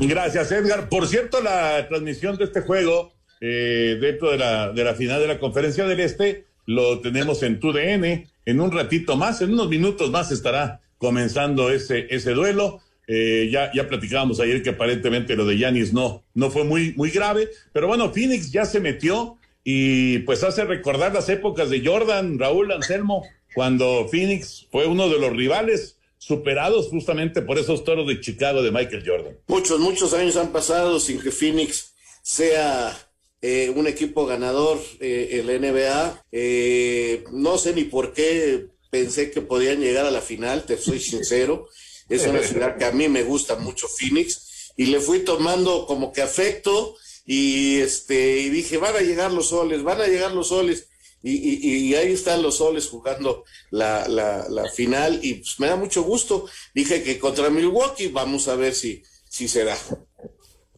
Gracias, 0.00 0.50
Edgar. 0.50 0.88
Por 0.88 1.08
cierto, 1.08 1.42
la 1.42 1.86
transmisión 1.86 2.38
de 2.38 2.44
este 2.44 2.62
juego 2.62 3.12
eh, 3.42 3.98
dentro 4.00 4.30
de 4.30 4.38
la, 4.38 4.72
de 4.72 4.82
la 4.82 4.94
final 4.94 5.20
de 5.20 5.28
la 5.28 5.38
Conferencia 5.38 5.84
del 5.84 6.00
Este 6.00 6.46
lo 6.64 7.00
tenemos 7.00 7.42
en 7.42 7.60
TUDN. 7.60 8.30
En 8.46 8.60
un 8.62 8.72
ratito 8.72 9.18
más, 9.18 9.42
en 9.42 9.52
unos 9.52 9.68
minutos 9.68 10.10
más 10.10 10.32
estará 10.32 10.80
comenzando 10.96 11.70
ese, 11.70 12.06
ese 12.08 12.30
duelo. 12.30 12.80
Eh, 13.06 13.48
ya, 13.52 13.70
ya 13.74 13.88
platicábamos 13.88 14.40
ayer 14.40 14.62
que 14.62 14.70
aparentemente 14.70 15.36
lo 15.36 15.44
de 15.44 15.58
Yanis 15.58 15.92
no, 15.92 16.24
no 16.34 16.50
fue 16.50 16.64
muy, 16.64 16.94
muy 16.96 17.10
grave, 17.10 17.50
pero 17.72 17.86
bueno, 17.86 18.12
Phoenix 18.12 18.50
ya 18.50 18.64
se 18.64 18.80
metió 18.80 19.38
y 19.62 20.18
pues 20.20 20.42
hace 20.42 20.64
recordar 20.64 21.12
las 21.12 21.28
épocas 21.28 21.70
de 21.70 21.84
Jordan, 21.84 22.38
Raúl 22.38 22.72
Anselmo, 22.72 23.26
cuando 23.54 24.08
Phoenix 24.10 24.66
fue 24.70 24.86
uno 24.86 25.08
de 25.08 25.18
los 25.18 25.32
rivales 25.32 25.98
superados 26.18 26.88
justamente 26.88 27.42
por 27.42 27.58
esos 27.58 27.84
toros 27.84 28.06
de 28.06 28.20
Chicago 28.20 28.62
de 28.62 28.70
Michael 28.70 29.04
Jordan. 29.06 29.36
Muchos, 29.48 29.78
muchos 29.80 30.14
años 30.14 30.36
han 30.36 30.52
pasado 30.52 30.98
sin 30.98 31.20
que 31.20 31.30
Phoenix 31.30 31.94
sea 32.22 32.96
eh, 33.42 33.70
un 33.76 33.86
equipo 33.86 34.24
ganador 34.24 34.80
eh, 35.00 35.28
en 35.32 35.46
la 35.46 35.58
NBA. 35.58 36.24
Eh, 36.32 37.24
no 37.32 37.58
sé 37.58 37.74
ni 37.74 37.84
por 37.84 38.14
qué 38.14 38.68
pensé 38.88 39.30
que 39.30 39.42
podían 39.42 39.80
llegar 39.80 40.06
a 40.06 40.10
la 40.10 40.22
final, 40.22 40.64
te 40.64 40.78
soy 40.78 40.98
sincero. 40.98 41.68
Es 42.08 42.26
una 42.26 42.42
ciudad 42.42 42.76
que 42.76 42.84
a 42.84 42.92
mí 42.92 43.08
me 43.08 43.22
gusta 43.22 43.56
mucho, 43.56 43.86
Phoenix, 43.88 44.72
y 44.76 44.86
le 44.86 45.00
fui 45.00 45.20
tomando 45.20 45.86
como 45.86 46.12
que 46.12 46.22
afecto 46.22 46.96
y 47.24 47.76
este 47.76 48.40
y 48.40 48.50
dije, 48.50 48.76
van 48.76 48.96
a 48.96 49.00
llegar 49.00 49.32
los 49.32 49.48
soles, 49.48 49.82
van 49.82 50.00
a 50.00 50.06
llegar 50.06 50.32
los 50.32 50.48
soles. 50.48 50.88
Y, 51.26 51.88
y, 51.88 51.94
ahí 51.94 52.12
están 52.12 52.42
los 52.42 52.58
soles 52.58 52.86
jugando 52.86 53.44
la, 53.70 54.06
la, 54.08 54.46
la, 54.50 54.68
final 54.68 55.20
y 55.22 55.36
pues 55.36 55.58
me 55.58 55.68
da 55.68 55.76
mucho 55.76 56.02
gusto. 56.02 56.44
Dije 56.74 57.02
que 57.02 57.18
contra 57.18 57.48
Milwaukee 57.48 58.08
vamos 58.08 58.46
a 58.46 58.56
ver 58.56 58.74
si, 58.74 59.02
si 59.26 59.48
se 59.48 59.64
da. 59.64 59.74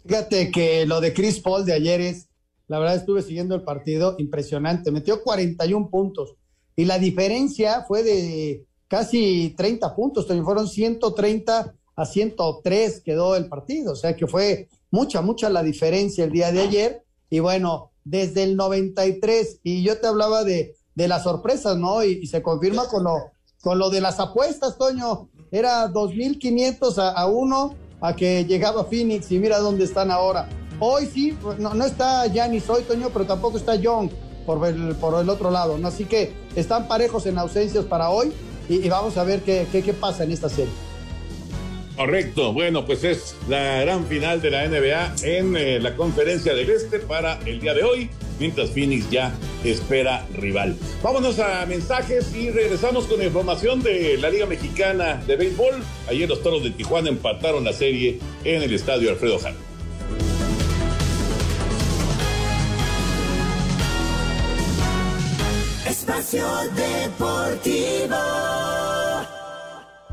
Fíjate 0.06 0.52
que 0.52 0.87
lo 0.87 1.00
de 1.00 1.12
Chris 1.12 1.40
Paul 1.40 1.64
de 1.64 1.73
ayer 1.73 2.00
es, 2.00 2.28
la 2.68 2.78
verdad 2.78 2.95
estuve 2.95 3.23
siguiendo 3.23 3.56
el 3.56 3.64
partido, 3.64 4.14
impresionante, 4.18 4.92
metió 4.92 5.21
41 5.25 5.90
puntos 5.90 6.37
y 6.76 6.85
la 6.85 7.00
diferencia 7.00 7.85
fue 7.88 8.04
de 8.04 8.66
casi 8.88 9.55
30 9.57 9.95
puntos, 9.95 10.26
también 10.26 10.45
fueron 10.45 10.69
130 10.69 11.75
a 11.97 12.05
103 12.05 13.00
quedó 13.00 13.37
el 13.37 13.49
partido, 13.49 13.93
o 13.93 13.97
sea 13.97 14.14
que 14.14 14.26
fue 14.26 14.69
mucha, 14.90 15.23
mucha 15.23 15.49
la 15.49 15.62
diferencia 15.62 16.25
el 16.25 16.33
día 16.33 16.52
de 16.52 16.61
ayer. 16.61 17.02
Y 17.31 17.40
bueno, 17.40 17.90
desde 18.07 18.45
el 18.45 18.57
93. 18.57 19.61
Y 19.62 19.83
yo 19.83 19.99
te 20.00 20.07
hablaba 20.07 20.45
de, 20.45 20.75
de 20.95 21.09
las 21.09 21.25
sorpresas, 21.25 21.76
¿no? 21.76 22.02
Y, 22.02 22.26
se 22.26 22.43
confirma 22.43 22.88
con 22.88 23.05
lo, 23.05 23.16
con 23.61 23.78
lo 23.78 23.90
de 23.90 24.00
las 24.00 24.19
apuestas, 24.19 24.78
Toño. 24.78 25.28
Era 25.50 25.88
2.500 25.88 26.99
a, 26.99 27.11
a 27.11 27.26
uno 27.26 27.75
a 28.00 28.14
que 28.14 28.45
llegaba 28.45 28.85
Phoenix 28.85 29.31
y 29.31 29.38
mira 29.38 29.59
dónde 29.59 29.85
están 29.85 30.11
ahora. 30.11 30.49
Hoy 30.78 31.07
sí, 31.07 31.37
no, 31.59 31.75
no 31.75 31.85
está 31.85 32.26
Giannis 32.26 32.69
hoy, 32.69 32.83
Toño, 32.83 33.11
pero 33.12 33.26
tampoco 33.26 33.57
está 33.57 33.75
Young 33.75 34.11
por 34.45 34.66
el, 34.66 34.95
por 34.97 35.21
el 35.21 35.28
otro 35.28 35.50
lado, 35.50 35.78
¿no? 35.78 35.88
Así 35.88 36.05
que 36.05 36.33
están 36.55 36.87
parejos 36.88 37.26
en 37.26 37.38
ausencias 37.38 37.85
para 37.85 38.11
hoy 38.11 38.33
y, 38.68 38.88
vamos 38.88 39.16
a 39.16 39.25
ver 39.25 39.40
qué, 39.40 39.66
qué, 39.73 39.92
pasa 39.92 40.25
en 40.25 40.32
esta 40.32 40.49
serie. 40.49 40.73
Correcto, 41.96 42.52
bueno, 42.52 42.85
pues 42.85 43.04
es 43.04 43.35
la 43.49 43.80
gran 43.80 44.06
final 44.06 44.42
de 44.42 44.50
la 44.50 44.68
NBA 44.68 45.14
en 45.23 45.56
eh, 45.56 45.80
la 45.80 45.96
conferencia 45.96 46.54
del 46.54 46.68
Este 46.68 46.99
para 46.99 47.40
el 47.46 47.58
día 47.58 47.73
de 47.73 47.85
hoy, 47.85 48.11
mientras 48.38 48.70
Phoenix 48.70 49.11
ya 49.11 49.32
espera 49.64 50.26
rival. 50.35 50.76
Vámonos 51.02 51.38
a 51.38 51.64
mensajes 51.64 52.35
y 52.35 52.50
regresamos 52.50 53.06
con 53.06 53.23
información 53.23 53.82
de 53.82 54.18
la 54.18 54.28
Liga 54.28 54.44
Mexicana 54.44 55.23
de 55.26 55.37
Béisbol. 55.37 55.82
Ayer 56.08 56.28
los 56.28 56.42
Toros 56.42 56.62
de 56.62 56.70
Tijuana 56.70 57.08
empataron 57.08 57.64
la 57.64 57.73
serie 57.73 58.18
en 58.44 58.62
el 58.62 58.75
estadio 58.75 59.08
Alfredo 59.08 59.38
Jara. 59.38 59.65
Espacio 66.16 66.49
Deportivo. 66.75 68.16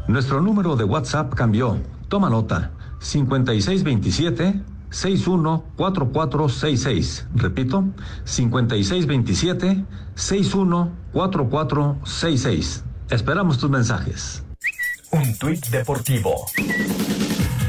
Nuestro 0.07 0.41
número 0.41 0.75
de 0.75 0.83
WhatsApp 0.83 1.33
cambió. 1.33 1.79
Toma 2.09 2.29
nota. 2.29 2.71
5627 2.99 4.61
614466. 4.89 7.27
Repito, 7.35 7.85
5627 8.25 9.85
614466. 10.15 12.83
Esperamos 13.09 13.57
tus 13.57 13.69
mensajes. 13.69 14.43
Un 15.11 15.37
tuit 15.37 15.65
deportivo. 15.67 16.47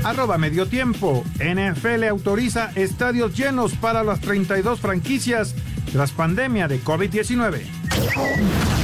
Arroba 0.03 0.39
medio 0.39 0.67
tiempo. 0.67 1.23
NFL 1.39 2.03
autoriza 2.11 2.73
estadios 2.75 3.37
llenos 3.37 3.77
para 3.77 4.03
las 4.03 4.19
32 4.21 4.81
franquicias 4.81 5.55
tras 5.95 6.11
pandemia 6.11 6.67
de 6.67 6.83
COVID-19. 6.83 8.84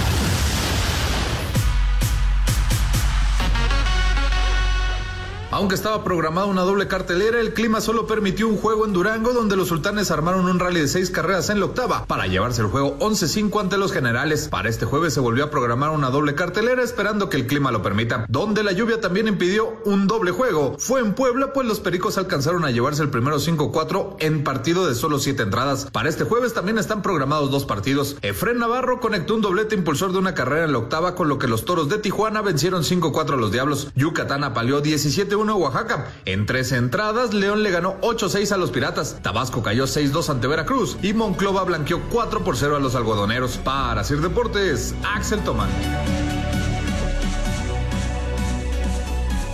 Aunque 5.61 5.75
estaba 5.75 6.03
programada 6.03 6.47
una 6.47 6.63
doble 6.63 6.89
cartelera, 6.89 7.39
el 7.39 7.53
clima 7.53 7.83
solo 7.83 8.07
permitió 8.07 8.49
un 8.49 8.57
juego 8.57 8.87
en 8.87 8.95
Durango 8.95 9.35
donde 9.35 9.57
los 9.57 9.69
sultanes 9.69 10.11
armaron 10.11 10.47
un 10.47 10.59
rally 10.59 10.81
de 10.81 10.89
seis 10.89 11.11
carreras 11.11 11.51
en 11.51 11.61
la 11.61 11.67
octava 11.67 12.07
para 12.07 12.27
llevarse 12.27 12.63
el 12.63 12.69
juego 12.69 12.97
11-5 12.99 13.61
ante 13.61 13.77
los 13.77 13.93
generales. 13.93 14.49
Para 14.49 14.71
este 14.71 14.87
jueves 14.87 15.13
se 15.13 15.21
volvió 15.21 15.45
a 15.45 15.51
programar 15.51 15.91
una 15.91 16.09
doble 16.09 16.35
cartelera 16.35 16.83
esperando 16.83 17.29
que 17.29 17.37
el 17.37 17.47
clima 17.47 17.73
lo 17.73 17.83
permita. 17.83 18.25
Donde 18.31 18.63
la 18.63 18.73
lluvia 18.73 19.03
también 19.03 19.29
impidió 19.29 19.77
un 19.85 20.07
doble 20.07 20.31
juego. 20.31 20.77
Fue 20.79 21.01
en 21.01 21.13
Puebla 21.13 21.53
pues 21.53 21.69
los 21.69 21.79
pericos 21.79 22.17
alcanzaron 22.17 22.65
a 22.65 22.71
llevarse 22.71 23.03
el 23.03 23.11
primero 23.11 23.37
5-4 23.37 24.17
en 24.21 24.43
partido 24.45 24.89
de 24.89 24.95
solo 24.95 25.19
siete 25.19 25.43
entradas. 25.43 25.89
Para 25.93 26.09
este 26.09 26.25
jueves 26.25 26.55
también 26.55 26.79
están 26.79 27.03
programados 27.03 27.51
dos 27.51 27.67
partidos. 27.67 28.17
Efren 28.23 28.61
Navarro 28.61 28.99
conectó 28.99 29.35
un 29.35 29.43
doblete 29.43 29.75
impulsor 29.75 30.13
de 30.13 30.21
una 30.21 30.33
carrera 30.33 30.65
en 30.65 30.73
la 30.73 30.79
octava 30.79 31.15
con 31.15 31.29
lo 31.29 31.39
que 31.39 31.49
los 31.49 31.67
toros 31.67 31.91
de 31.91 31.99
Tijuana 31.99 32.41
vencieron 32.41 32.83
5-4 32.83 33.35
a 33.35 33.37
los 33.37 33.53
Diablos. 33.53 33.89
Yucatán 33.95 34.43
apaleó 34.43 34.81
17 34.81 35.37
1 35.51 35.57
Oaxaca. 35.57 36.13
En 36.27 36.47
tres 36.47 36.71
entradas, 36.71 37.35
León 37.35 37.63
le 37.65 37.71
ganó 37.71 38.01
8-6 38.03 38.53
a 38.53 38.57
los 38.57 38.71
Piratas, 38.71 39.19
Tabasco 39.21 39.63
cayó 39.63 39.85
6-2 39.85 40.29
ante 40.29 40.47
Veracruz 40.47 40.97
y 41.03 41.13
Monclova 41.13 41.65
blanqueó 41.65 42.01
4 42.11 42.45
por 42.45 42.57
0 42.57 42.77
a 42.77 42.79
los 42.79 42.95
algodoneros. 42.95 43.59
Para 43.59 44.05
Sir 44.05 44.21
Deportes, 44.21 44.95
Axel 45.03 45.41
Tomán. 45.41 45.69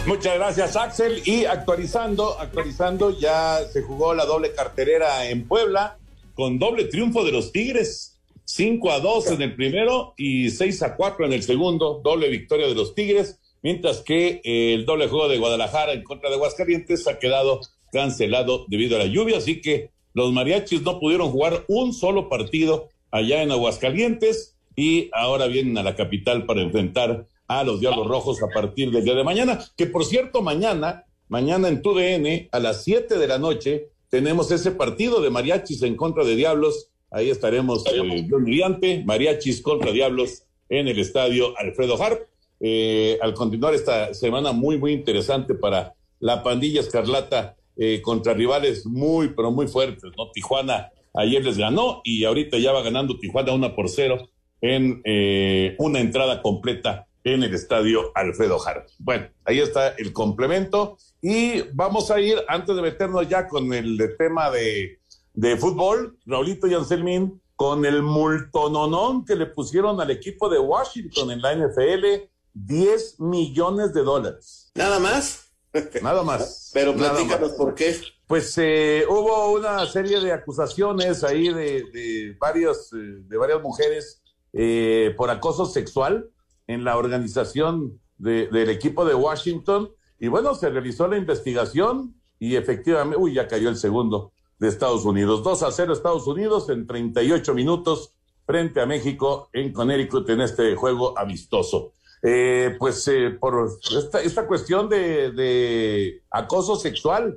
Muchas 0.07 0.35
gracias, 0.35 0.76
Axel. 0.76 1.23
Y 1.25 1.47
actualizando, 1.47 2.38
actualizando, 2.38 3.19
ya 3.19 3.61
se 3.73 3.83
jugó 3.83 4.12
la 4.12 4.26
doble 4.26 4.53
carterera 4.53 5.29
en 5.29 5.49
Puebla 5.49 5.97
con 6.35 6.59
doble 6.59 6.85
triunfo 6.85 7.25
de 7.25 7.33
los 7.33 7.53
Tigres. 7.53 8.12
5 8.45 8.93
a 8.93 9.00
2 9.00 9.33
en 9.33 9.43
el 9.43 9.57
primero 9.57 10.15
y 10.17 10.50
6 10.50 10.83
a 10.83 10.95
4 10.95 11.26
en 11.26 11.33
el 11.33 11.43
segundo. 11.43 12.00
Doble 12.05 12.29
victoria 12.29 12.69
de 12.69 12.75
los 12.75 12.95
Tigres 12.95 13.41
mientras 13.67 14.01
que 14.01 14.41
eh, 14.45 14.75
el 14.75 14.87
doble 14.87 15.09
juego 15.09 15.27
de 15.27 15.39
Guadalajara 15.39 15.93
en 15.93 16.05
contra 16.05 16.29
de 16.29 16.37
Aguascalientes 16.37 17.09
ha 17.09 17.19
quedado 17.19 17.63
cancelado 17.91 18.65
debido 18.69 18.95
a 18.95 19.01
la 19.01 19.07
lluvia, 19.07 19.39
así 19.39 19.61
que 19.61 19.91
los 20.15 20.33
mariachis 20.33 20.83
no 20.83 21.01
pudieron 21.01 21.33
jugar 21.33 21.65
un 21.67 21.93
solo 21.93 22.29
partido 22.29 22.91
allá 23.11 23.43
en 23.43 23.51
Aguascalientes 23.51 24.57
y 24.77 25.11
ahora 25.13 25.49
vienen 25.49 25.77
a 25.79 25.83
la 25.83 25.97
capital 25.97 26.47
para 26.47 26.63
enfrentar 26.63 27.27
a 27.49 27.65
los 27.65 27.81
Diablos 27.81 28.07
Rojos 28.07 28.41
a 28.41 28.55
partir 28.55 28.93
del 28.93 29.03
día 29.03 29.17
de 29.17 29.25
mañana, 29.25 29.59
que 29.77 29.87
por 29.87 30.05
cierto, 30.05 30.43
mañana, 30.43 31.05
mañana 31.27 31.67
en 31.67 31.83
TUDN 31.83 32.49
a 32.53 32.61
las 32.61 32.85
7 32.85 33.19
de 33.19 33.27
la 33.27 33.41
noche 33.41 33.89
tenemos 34.09 34.53
ese 34.53 34.71
partido 34.71 35.21
de 35.21 35.31
mariachis 35.31 35.83
en 35.83 35.97
contra 35.97 36.23
de 36.23 36.37
Diablos, 36.37 36.91
ahí 37.11 37.31
estaremos 37.31 37.83
eh, 37.87 39.03
mariachis 39.05 39.61
contra 39.61 39.91
Diablos 39.91 40.45
en 40.69 40.87
el 40.87 41.01
estadio 41.01 41.59
Alfredo 41.59 42.01
Harp 42.01 42.29
eh, 42.61 43.19
al 43.21 43.35
continuar 43.35 43.75
esta 43.75 44.15
semana 44.15 44.53
muy, 44.53 44.79
muy 44.79 44.93
interesante 44.93 45.55
para 45.55 45.95
la 46.21 46.43
pandilla 46.43 46.81
escarlata 46.81 47.57
eh, 47.77 48.01
contra 48.01 48.33
rivales 48.33 48.87
muy, 48.87 49.29
pero 49.29 49.51
muy 49.51 49.67
fuertes, 49.67 50.11
¿no? 50.17 50.31
Tijuana 50.33 50.91
ayer 51.15 51.45
les 51.45 51.59
ganó 51.59 52.01
y 52.05 52.25
ahorita 52.25 52.59
ya 52.59 52.73
va 52.73 52.83
ganando 52.83 53.19
Tijuana 53.19 53.53
una 53.53 53.75
por 53.75 53.89
cero 53.89 54.29
en 54.61 55.03
eh, 55.05 55.75
una 55.79 56.01
entrada 56.01 56.41
completa 56.41 57.07
en 57.25 57.43
el 57.43 57.55
estadio 57.55 58.13
Alfredo 58.15 58.59
Jara. 58.59 58.87
Bueno, 58.99 59.29
ahí 59.45 59.59
está 59.59 59.89
el 59.89 60.13
complemento 60.13 60.97
y 61.21 61.63
vamos 61.73 62.11
a 62.11 62.21
ir, 62.21 62.37
antes 62.49 62.75
de 62.75 62.83
meternos 62.83 63.29
ya 63.29 63.49
con 63.49 63.73
el 63.75 63.99
tema 64.17 64.51
de, 64.51 65.01
de 65.35 65.57
fútbol, 65.57 66.17
Raulito 66.25 66.67
y 66.69 66.75
Anselmín, 66.75 67.43
con 67.57 67.85
el 67.85 68.03
multononón 68.03 69.25
que 69.25 69.35
le 69.35 69.47
pusieron 69.47 70.01
al 70.01 70.11
equipo 70.11 70.49
de 70.49 70.59
Washington 70.59 71.31
en 71.31 71.43
la 71.43 71.55
NFL 71.55 72.29
10 72.65 73.21
millones 73.21 73.93
de 73.93 74.03
dólares. 74.03 74.71
¿Nada 74.75 74.99
más? 74.99 75.53
Nada 76.01 76.23
más. 76.23 76.71
Pero 76.75 76.95
platícanos 76.95 77.53
por 77.53 77.75
qué. 77.75 77.95
Pues 78.27 78.57
eh, 78.59 79.05
hubo 79.09 79.53
una 79.53 79.85
serie 79.87 80.21
de 80.21 80.33
acusaciones 80.33 81.23
ahí 81.23 81.53
de, 81.53 81.85
de, 81.93 82.37
varios, 82.41 82.93
eh, 82.95 82.97
de 82.97 83.37
varias 83.37 83.63
mujeres 83.63 84.23
eh, 84.53 85.15
por 85.17 85.31
acoso 85.31 85.67
sexual 85.67 86.31
en 86.67 86.83
la 86.83 86.97
organización 86.97 88.01
del 88.17 88.71
equipo 88.71 89.05
de 89.05 89.15
Washington. 89.15 89.91
Y 90.19 90.29
bueno, 90.29 90.55
se 90.55 90.71
realizó 90.71 91.07
la 91.09 91.19
investigación 91.19 92.15
y 92.39 92.57
efectivamente, 92.57 93.19
uy, 93.19 93.35
ya 93.35 93.47
cayó 93.49 93.69
el 93.69 93.77
segundo 93.77 94.33
de 94.59 94.69
Estados 94.69 95.05
Unidos. 95.05 95.45
2 95.45 95.63
a 95.63 95.71
0 95.71 95.93
Estados 95.93 96.27
Unidos 96.27 96.71
en 96.71 96.87
38 96.87 97.53
minutos 97.53 98.15
frente 98.47 98.81
a 98.81 98.87
México 98.87 99.51
en 99.53 99.73
Connecticut 99.73 100.31
en 100.31 100.41
este 100.41 100.75
juego 100.75 101.17
amistoso. 101.19 101.93
Eh, 102.23 102.77
pues 102.79 103.07
eh, 103.09 103.31
por 103.39 103.69
esta, 103.97 104.21
esta 104.21 104.47
cuestión 104.47 104.89
de, 104.89 105.33
de, 105.33 106.23
acoso 106.31 106.77
sexual, 106.77 107.35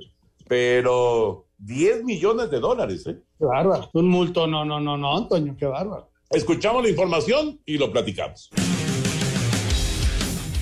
pero 0.48 1.46
10 1.58 2.04
millones 2.04 2.50
de 2.50 2.60
dólares. 2.60 3.06
¿eh? 3.06 3.18
Qué 3.38 3.44
bárbaro, 3.44 3.90
un 3.92 4.08
multo, 4.08 4.46
no, 4.46 4.64
no, 4.64 4.80
no, 4.80 4.96
no, 4.96 5.16
Antonio, 5.16 5.54
qué 5.58 5.66
bárbaro. 5.66 6.08
Escuchamos 6.30 6.82
la 6.82 6.88
información 6.88 7.60
y 7.66 7.76
lo 7.76 7.90
platicamos. 7.92 8.50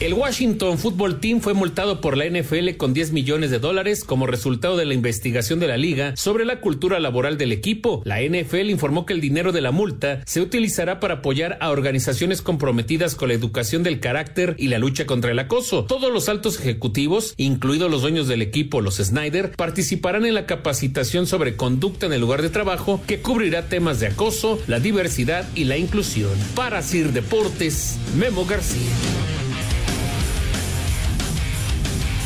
El 0.01 0.15
Washington 0.15 0.79
Football 0.79 1.19
Team 1.19 1.41
fue 1.41 1.55
multado 1.55 2.01
por 2.01 2.17
la 2.17 2.25
NFL 2.25 2.77
con 2.77 2.95
10 2.95 3.11
millones 3.11 3.51
de 3.51 3.59
dólares 3.59 4.05
como 4.05 4.29
resultado 4.29 4.77
de 4.77 4.85
la 4.85 4.95
investigación 4.95 5.59
de 5.59 5.67
la 5.67 5.77
liga 5.77 6.17
sobre 6.17 6.45
la 6.45 6.61
cultura 6.61 7.01
laboral 7.01 7.37
del 7.37 7.51
equipo. 7.51 8.01
La 8.05 8.23
NFL 8.23 8.71
informó 8.71 9.07
que 9.07 9.13
el 9.13 9.21
dinero 9.21 9.51
de 9.51 9.61
la 9.61 9.73
multa 9.73 10.21
se 10.25 10.41
utilizará 10.41 11.01
para 11.01 11.15
apoyar 11.15 11.59
a 11.61 11.71
organizaciones 11.71 12.43
comprometidas 12.43 13.17
con 13.17 13.27
la 13.27 13.35
educación 13.35 13.83
del 13.83 13.99
carácter 13.99 14.55
y 14.57 14.69
la 14.69 14.79
lucha 14.79 15.05
contra 15.05 15.33
el 15.33 15.39
acoso. 15.41 15.85
Todos 15.87 16.13
los 16.13 16.29
altos 16.29 16.61
ejecutivos, 16.61 17.35
incluidos 17.37 17.91
los 17.91 18.03
dueños 18.03 18.29
del 18.29 18.43
equipo, 18.43 18.81
los 18.81 18.99
Snyder, 18.99 19.51
participarán 19.57 20.25
en 20.27 20.35
la 20.35 20.47
capacitación 20.47 21.27
sobre 21.27 21.57
conducta 21.57 22.07
en 22.07 22.13
el 22.13 22.21
lugar 22.21 22.43
de 22.43 22.51
trabajo 22.51 23.01
que 23.09 23.21
cubrirá 23.21 23.69
temas 23.69 23.99
de 23.99 24.07
acoso, 24.07 24.61
la 24.69 24.79
diversidad 24.79 25.45
y 25.57 25.65
la 25.65 25.77
inclusión. 25.77 26.31
Para 26.55 26.83
Sir 26.83 27.13
Deportes, 27.13 27.99
Memo 28.17 28.45
García. 28.45 28.93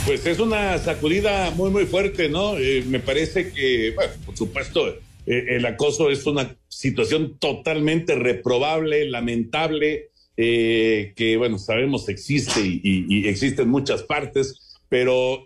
Pues 0.04 0.26
es 0.26 0.40
una 0.40 0.78
sacudida 0.78 1.52
muy, 1.52 1.70
muy 1.70 1.86
fuerte, 1.86 2.28
¿no? 2.28 2.58
Eh, 2.58 2.82
me 2.88 2.98
parece 2.98 3.52
que, 3.52 3.92
bueno, 3.94 4.12
por 4.26 4.36
supuesto, 4.36 4.88
eh, 4.88 4.96
el 5.26 5.64
acoso 5.64 6.10
es 6.10 6.26
una 6.26 6.56
situación 6.68 7.38
totalmente 7.38 8.16
reprobable, 8.16 9.08
lamentable, 9.08 10.10
eh, 10.36 11.12
que, 11.14 11.36
bueno, 11.36 11.56
sabemos 11.56 12.08
existe 12.08 12.60
y, 12.64 13.28
existe 13.28 13.62
en 13.62 13.68
muchas 13.68 14.02
partes, 14.02 14.80
pero 14.88 15.44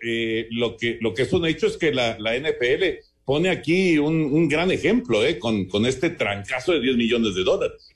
lo, 0.49 0.75
que, 0.75 0.97
lo 1.01 1.13
que 1.13 1.21
es 1.21 1.33
un 1.33 1.45
hecho 1.45 1.67
es 1.67 1.77
que 1.77 1.93
la, 1.93 2.17
NFL 2.17 3.05
pone 3.25 3.49
aquí 3.49 3.99
un, 3.99 4.23
un 4.23 4.49
gran 4.49 4.71
ejemplo, 4.71 5.23
¿eh? 5.23 5.37
Con, 5.37 5.65
con 5.65 5.85
este 5.85 6.09
trancazo 6.09 6.71
de 6.71 6.81
10 6.81 6.97
millones 6.97 7.35
de 7.35 7.43
dólares. 7.43 7.89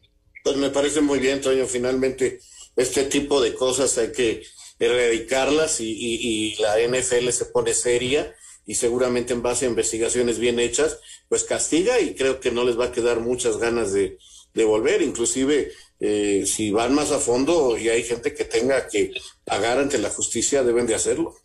Pues 0.43 0.57
me 0.57 0.69
parece 0.69 1.01
muy 1.01 1.17
bien, 1.17 1.41
Toño. 1.41 1.65
Finalmente, 1.65 2.39
este 2.75 3.05
tipo 3.05 3.41
de 3.41 3.55
cosas 3.55 3.97
hay 3.97 4.11
que 4.11 4.43
erradicarlas 4.81 5.79
y, 5.79 5.91
y, 5.91 6.55
la 6.55 6.75
NFL 6.79 7.29
se 7.29 7.45
pone 7.45 7.73
seria 7.73 8.33
y 8.65 8.75
seguramente 8.75 9.31
en 9.31 9.43
base 9.43 9.65
a 9.65 9.69
investigaciones 9.69 10.39
bien 10.39 10.59
hechas, 10.59 11.00
pues 11.29 11.43
castiga 11.43 12.00
y 12.00 12.15
creo 12.15 12.39
que 12.39 12.51
no 12.51 12.63
les 12.63 12.79
va 12.79 12.85
a 12.85 12.91
quedar 12.91 13.19
muchas 13.19 13.57
ganas 13.57 13.93
de, 13.93 14.17
de 14.55 14.65
volver. 14.65 15.03
Inclusive, 15.03 15.71
eh, 16.00 16.45
si 16.47 16.71
van 16.71 16.95
más 16.95 17.11
a 17.11 17.19
fondo 17.19 17.77
y 17.77 17.89
hay 17.89 18.01
gente 18.01 18.33
que 18.33 18.43
tenga 18.43 18.88
que 18.88 19.11
pagar 19.45 19.77
ante 19.77 20.00
la 20.00 20.09
justicia, 20.09 20.63
deben 20.63 20.88
de 20.88 20.95
hacerlo. 20.95 21.35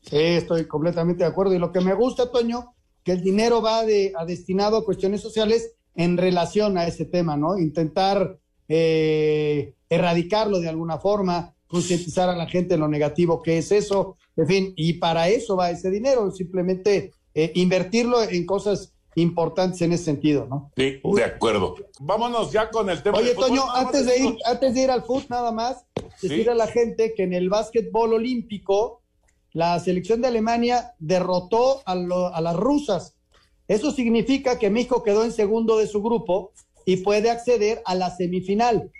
Sí, 0.00 0.16
estoy 0.16 0.66
completamente 0.66 1.24
de 1.24 1.30
acuerdo. 1.30 1.54
Y 1.54 1.58
lo 1.58 1.72
que 1.72 1.80
me 1.80 1.94
gusta, 1.94 2.30
Toño, 2.30 2.74
que 3.04 3.12
el 3.12 3.22
dinero 3.22 3.60
va 3.60 3.84
de, 3.84 4.14
a 4.16 4.24
destinado 4.24 4.78
a 4.78 4.84
cuestiones 4.84 5.20
sociales 5.20 5.74
en 5.94 6.16
relación 6.16 6.78
a 6.78 6.86
ese 6.86 7.04
tema, 7.04 7.36
¿no? 7.36 7.58
Intentar 7.58 8.38
eh, 8.68 9.74
erradicarlo 9.90 10.60
de 10.60 10.68
alguna 10.68 10.98
forma, 10.98 11.55
concientizar 11.68 12.28
a 12.28 12.36
la 12.36 12.46
gente 12.46 12.76
lo 12.76 12.88
negativo 12.88 13.42
que 13.42 13.58
es 13.58 13.72
eso, 13.72 14.16
en 14.36 14.46
fin, 14.46 14.72
y 14.76 14.94
para 14.94 15.28
eso 15.28 15.56
va 15.56 15.70
ese 15.70 15.90
dinero, 15.90 16.30
simplemente 16.30 17.12
eh, 17.34 17.52
invertirlo 17.54 18.22
en 18.22 18.46
cosas 18.46 18.92
importantes 19.16 19.80
en 19.82 19.92
ese 19.92 20.04
sentido, 20.04 20.46
¿no? 20.48 20.70
Sí, 20.76 21.00
de 21.02 21.24
acuerdo. 21.24 21.74
Vámonos 22.00 22.52
ya 22.52 22.70
con 22.70 22.90
el 22.90 23.02
tema. 23.02 23.16
Oye, 23.18 23.28
del. 23.28 23.36
Toño, 23.36 23.62
antes 23.72 24.04
de 24.04 24.18
ir, 24.18 24.36
antes 24.44 24.74
de 24.74 24.82
ir 24.82 24.90
al 24.90 25.02
fútbol, 25.04 25.24
nada 25.30 25.52
más, 25.52 25.84
decir 26.20 26.42
Sí. 26.44 26.48
a 26.48 26.54
la 26.54 26.66
gente 26.66 27.14
que 27.14 27.22
en 27.22 27.32
el 27.32 27.48
básquetbol 27.48 28.12
olímpico, 28.12 29.00
la 29.52 29.80
selección 29.80 30.20
de 30.20 30.28
Alemania 30.28 30.92
derrotó 30.98 31.80
a, 31.86 31.94
lo- 31.94 32.26
a 32.34 32.40
las 32.42 32.56
rusas. 32.56 33.14
Eso 33.68 33.90
significa 33.90 34.58
que 34.58 34.68
México 34.68 35.02
quedó 35.02 35.24
en 35.24 35.32
segundo 35.32 35.78
de 35.78 35.86
su 35.86 36.02
grupo 36.02 36.52
y 36.84 36.98
puede 36.98 37.30
acceder 37.30 37.80
a 37.86 37.94
la 37.94 38.14
semifinal. 38.14 38.90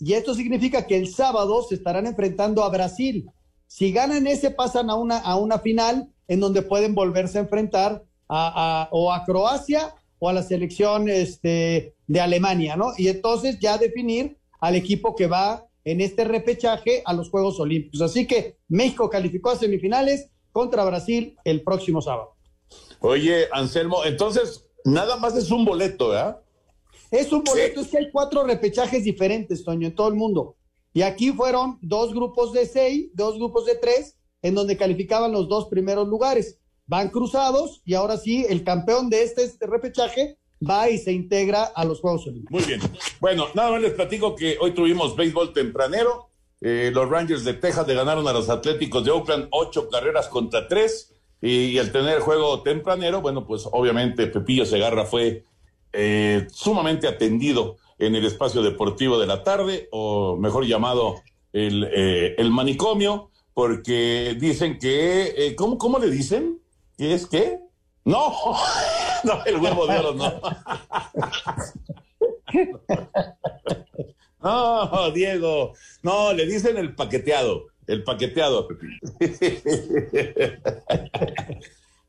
Y 0.00 0.14
esto 0.14 0.34
significa 0.34 0.86
que 0.86 0.96
el 0.96 1.08
sábado 1.12 1.62
se 1.62 1.74
estarán 1.76 2.06
enfrentando 2.06 2.64
a 2.64 2.70
Brasil. 2.70 3.28
Si 3.66 3.92
ganan 3.92 4.26
ese, 4.26 4.50
pasan 4.50 4.90
a 4.90 4.94
una, 4.96 5.18
a 5.18 5.36
una 5.36 5.58
final 5.58 6.08
en 6.26 6.40
donde 6.40 6.62
pueden 6.62 6.94
volverse 6.94 7.38
a 7.38 7.42
enfrentar 7.42 8.02
a, 8.28 8.82
a- 8.84 8.88
o 8.92 9.12
a 9.12 9.24
Croacia 9.24 9.94
o 10.18 10.28
a 10.28 10.32
la 10.32 10.42
selección 10.42 11.08
este, 11.08 11.94
de 12.06 12.20
Alemania, 12.20 12.76
¿no? 12.76 12.92
Y 12.96 13.08
entonces 13.08 13.58
ya 13.60 13.78
definir 13.78 14.36
al 14.60 14.74
equipo 14.76 15.14
que 15.14 15.26
va 15.26 15.66
en 15.84 16.00
este 16.00 16.24
repechaje 16.24 17.02
a 17.06 17.12
los 17.14 17.30
Juegos 17.30 17.58
Olímpicos. 17.60 18.00
Así 18.02 18.26
que 18.26 18.56
México 18.68 19.08
calificó 19.08 19.50
a 19.50 19.56
semifinales 19.56 20.28
contra 20.52 20.84
Brasil 20.84 21.36
el 21.44 21.62
próximo 21.62 22.02
sábado. 22.02 22.34
Oye, 23.00 23.46
Anselmo, 23.52 24.04
entonces 24.04 24.66
nada 24.84 25.16
más 25.16 25.36
es 25.36 25.50
un 25.50 25.64
boleto, 25.64 26.08
¿verdad? 26.10 26.40
Es 27.10 27.32
un 27.32 27.42
boleto, 27.42 27.80
es 27.80 27.88
que 27.88 27.98
hay 27.98 28.10
cuatro 28.10 28.44
repechajes 28.44 29.04
diferentes, 29.04 29.64
Toño, 29.64 29.88
en 29.88 29.94
todo 29.94 30.08
el 30.08 30.14
mundo. 30.14 30.56
Y 30.92 31.02
aquí 31.02 31.32
fueron 31.32 31.78
dos 31.82 32.12
grupos 32.12 32.52
de 32.52 32.66
seis, 32.66 33.10
dos 33.14 33.36
grupos 33.36 33.66
de 33.66 33.76
tres, 33.76 34.16
en 34.42 34.54
donde 34.54 34.76
calificaban 34.76 35.32
los 35.32 35.48
dos 35.48 35.66
primeros 35.66 36.08
lugares. 36.08 36.58
Van 36.86 37.10
cruzados 37.10 37.82
y 37.84 37.94
ahora 37.94 38.16
sí, 38.16 38.44
el 38.48 38.64
campeón 38.64 39.10
de 39.10 39.22
este, 39.22 39.44
este 39.44 39.66
repechaje 39.66 40.38
va 40.68 40.90
y 40.90 40.98
se 40.98 41.12
integra 41.12 41.64
a 41.64 41.84
los 41.84 42.00
Juegos 42.00 42.26
Olímpicos. 42.26 42.50
Muy 42.50 42.64
bien. 42.64 42.80
Bueno, 43.20 43.46
nada 43.54 43.72
más 43.72 43.82
les 43.82 43.92
platico 43.92 44.34
que 44.34 44.56
hoy 44.60 44.72
tuvimos 44.72 45.14
béisbol 45.16 45.52
tempranero. 45.52 46.30
Eh, 46.60 46.90
los 46.92 47.08
Rangers 47.08 47.44
de 47.44 47.54
Texas 47.54 47.86
le 47.86 47.94
ganaron 47.94 48.26
a 48.28 48.32
los 48.32 48.48
Atléticos 48.48 49.04
de 49.04 49.10
Oakland 49.10 49.48
ocho 49.52 49.88
carreras 49.88 50.28
contra 50.28 50.68
tres. 50.68 51.14
Y, 51.40 51.66
y 51.66 51.78
al 51.78 51.90
tener 51.90 52.20
juego 52.20 52.62
tempranero, 52.62 53.22
bueno, 53.22 53.46
pues 53.46 53.66
obviamente 53.70 54.26
Pepillo 54.26 54.66
Segarra 54.66 55.06
fue 55.06 55.44
eh, 55.92 56.46
sumamente 56.52 57.08
atendido 57.08 57.76
en 57.98 58.14
el 58.14 58.24
espacio 58.24 58.62
deportivo 58.62 59.18
de 59.18 59.26
la 59.26 59.42
tarde, 59.42 59.88
o 59.92 60.36
mejor 60.36 60.64
llamado 60.64 61.22
el, 61.52 61.84
eh, 61.92 62.34
el 62.38 62.50
manicomio, 62.50 63.30
porque 63.54 64.36
dicen 64.38 64.78
que, 64.78 65.34
eh, 65.36 65.54
¿cómo, 65.56 65.76
¿cómo 65.78 65.98
le 65.98 66.10
dicen? 66.10 66.60
¿Qué 66.96 67.14
es 67.14 67.26
qué? 67.26 67.60
No, 68.04 68.32
no, 69.24 69.44
el 69.44 69.56
huevo 69.56 69.86
de 69.86 69.98
oro 69.98 70.14
no. 70.14 70.40
No, 74.42 75.10
Diego, 75.10 75.74
no, 76.02 76.32
le 76.32 76.46
dicen 76.46 76.78
el 76.78 76.94
paqueteado, 76.94 77.66
el 77.86 78.02
paqueteado. 78.02 78.68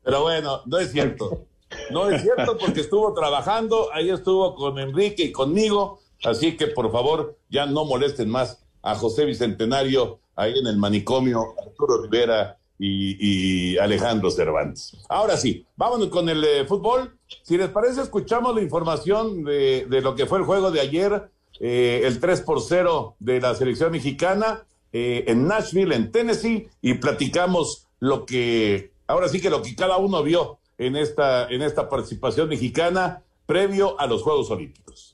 Pero 0.02 0.22
bueno, 0.22 0.62
no 0.64 0.78
es 0.78 0.90
cierto. 0.92 1.46
No 1.90 2.10
es 2.10 2.22
cierto 2.22 2.56
porque 2.58 2.80
estuvo 2.80 3.12
trabajando, 3.14 3.88
ahí 3.92 4.10
estuvo 4.10 4.54
con 4.54 4.78
Enrique 4.78 5.24
y 5.24 5.32
conmigo, 5.32 6.00
así 6.24 6.56
que 6.56 6.68
por 6.68 6.90
favor 6.90 7.36
ya 7.50 7.66
no 7.66 7.84
molesten 7.84 8.28
más 8.28 8.64
a 8.82 8.94
José 8.94 9.24
Bicentenario 9.24 10.20
ahí 10.36 10.58
en 10.58 10.66
el 10.66 10.76
manicomio, 10.76 11.54
Arturo 11.66 12.02
Rivera 12.02 12.58
y, 12.78 13.76
Alejandro 13.78 14.30
Cervantes. 14.30 14.96
Ahora 15.08 15.36
sí, 15.36 15.64
vámonos 15.76 16.08
con 16.08 16.28
el 16.28 16.42
eh, 16.42 16.64
fútbol. 16.66 17.16
Si 17.42 17.56
les 17.56 17.68
parece, 17.68 18.02
escuchamos 18.02 18.54
la 18.54 18.62
información 18.62 19.44
de, 19.44 19.86
de 19.88 20.00
lo 20.00 20.14
que 20.14 20.26
fue 20.26 20.38
el 20.38 20.44
juego 20.44 20.70
de 20.70 20.80
ayer, 20.80 21.30
eh, 21.60 22.02
el 22.04 22.18
3 22.18 22.40
por 22.40 22.60
0 22.60 23.16
de 23.20 23.40
la 23.40 23.54
selección 23.54 23.92
mexicana 23.92 24.64
eh, 24.92 25.24
en 25.28 25.46
Nashville, 25.46 25.94
en 25.94 26.10
Tennessee, 26.10 26.68
y 26.80 26.94
platicamos 26.94 27.86
lo 28.00 28.26
que, 28.26 28.92
ahora 29.06 29.28
sí 29.28 29.40
que 29.40 29.48
lo 29.48 29.62
que 29.62 29.76
cada 29.76 29.96
uno 29.96 30.22
vio 30.22 30.58
en 30.86 30.96
esta, 30.96 31.48
en 31.48 31.62
esta 31.62 31.88
participación 31.88 32.48
mexicana 32.48 33.22
previo 33.46 33.98
a 34.00 34.06
los 34.06 34.22
Juegos 34.22 34.50
Olímpicos. 34.50 35.11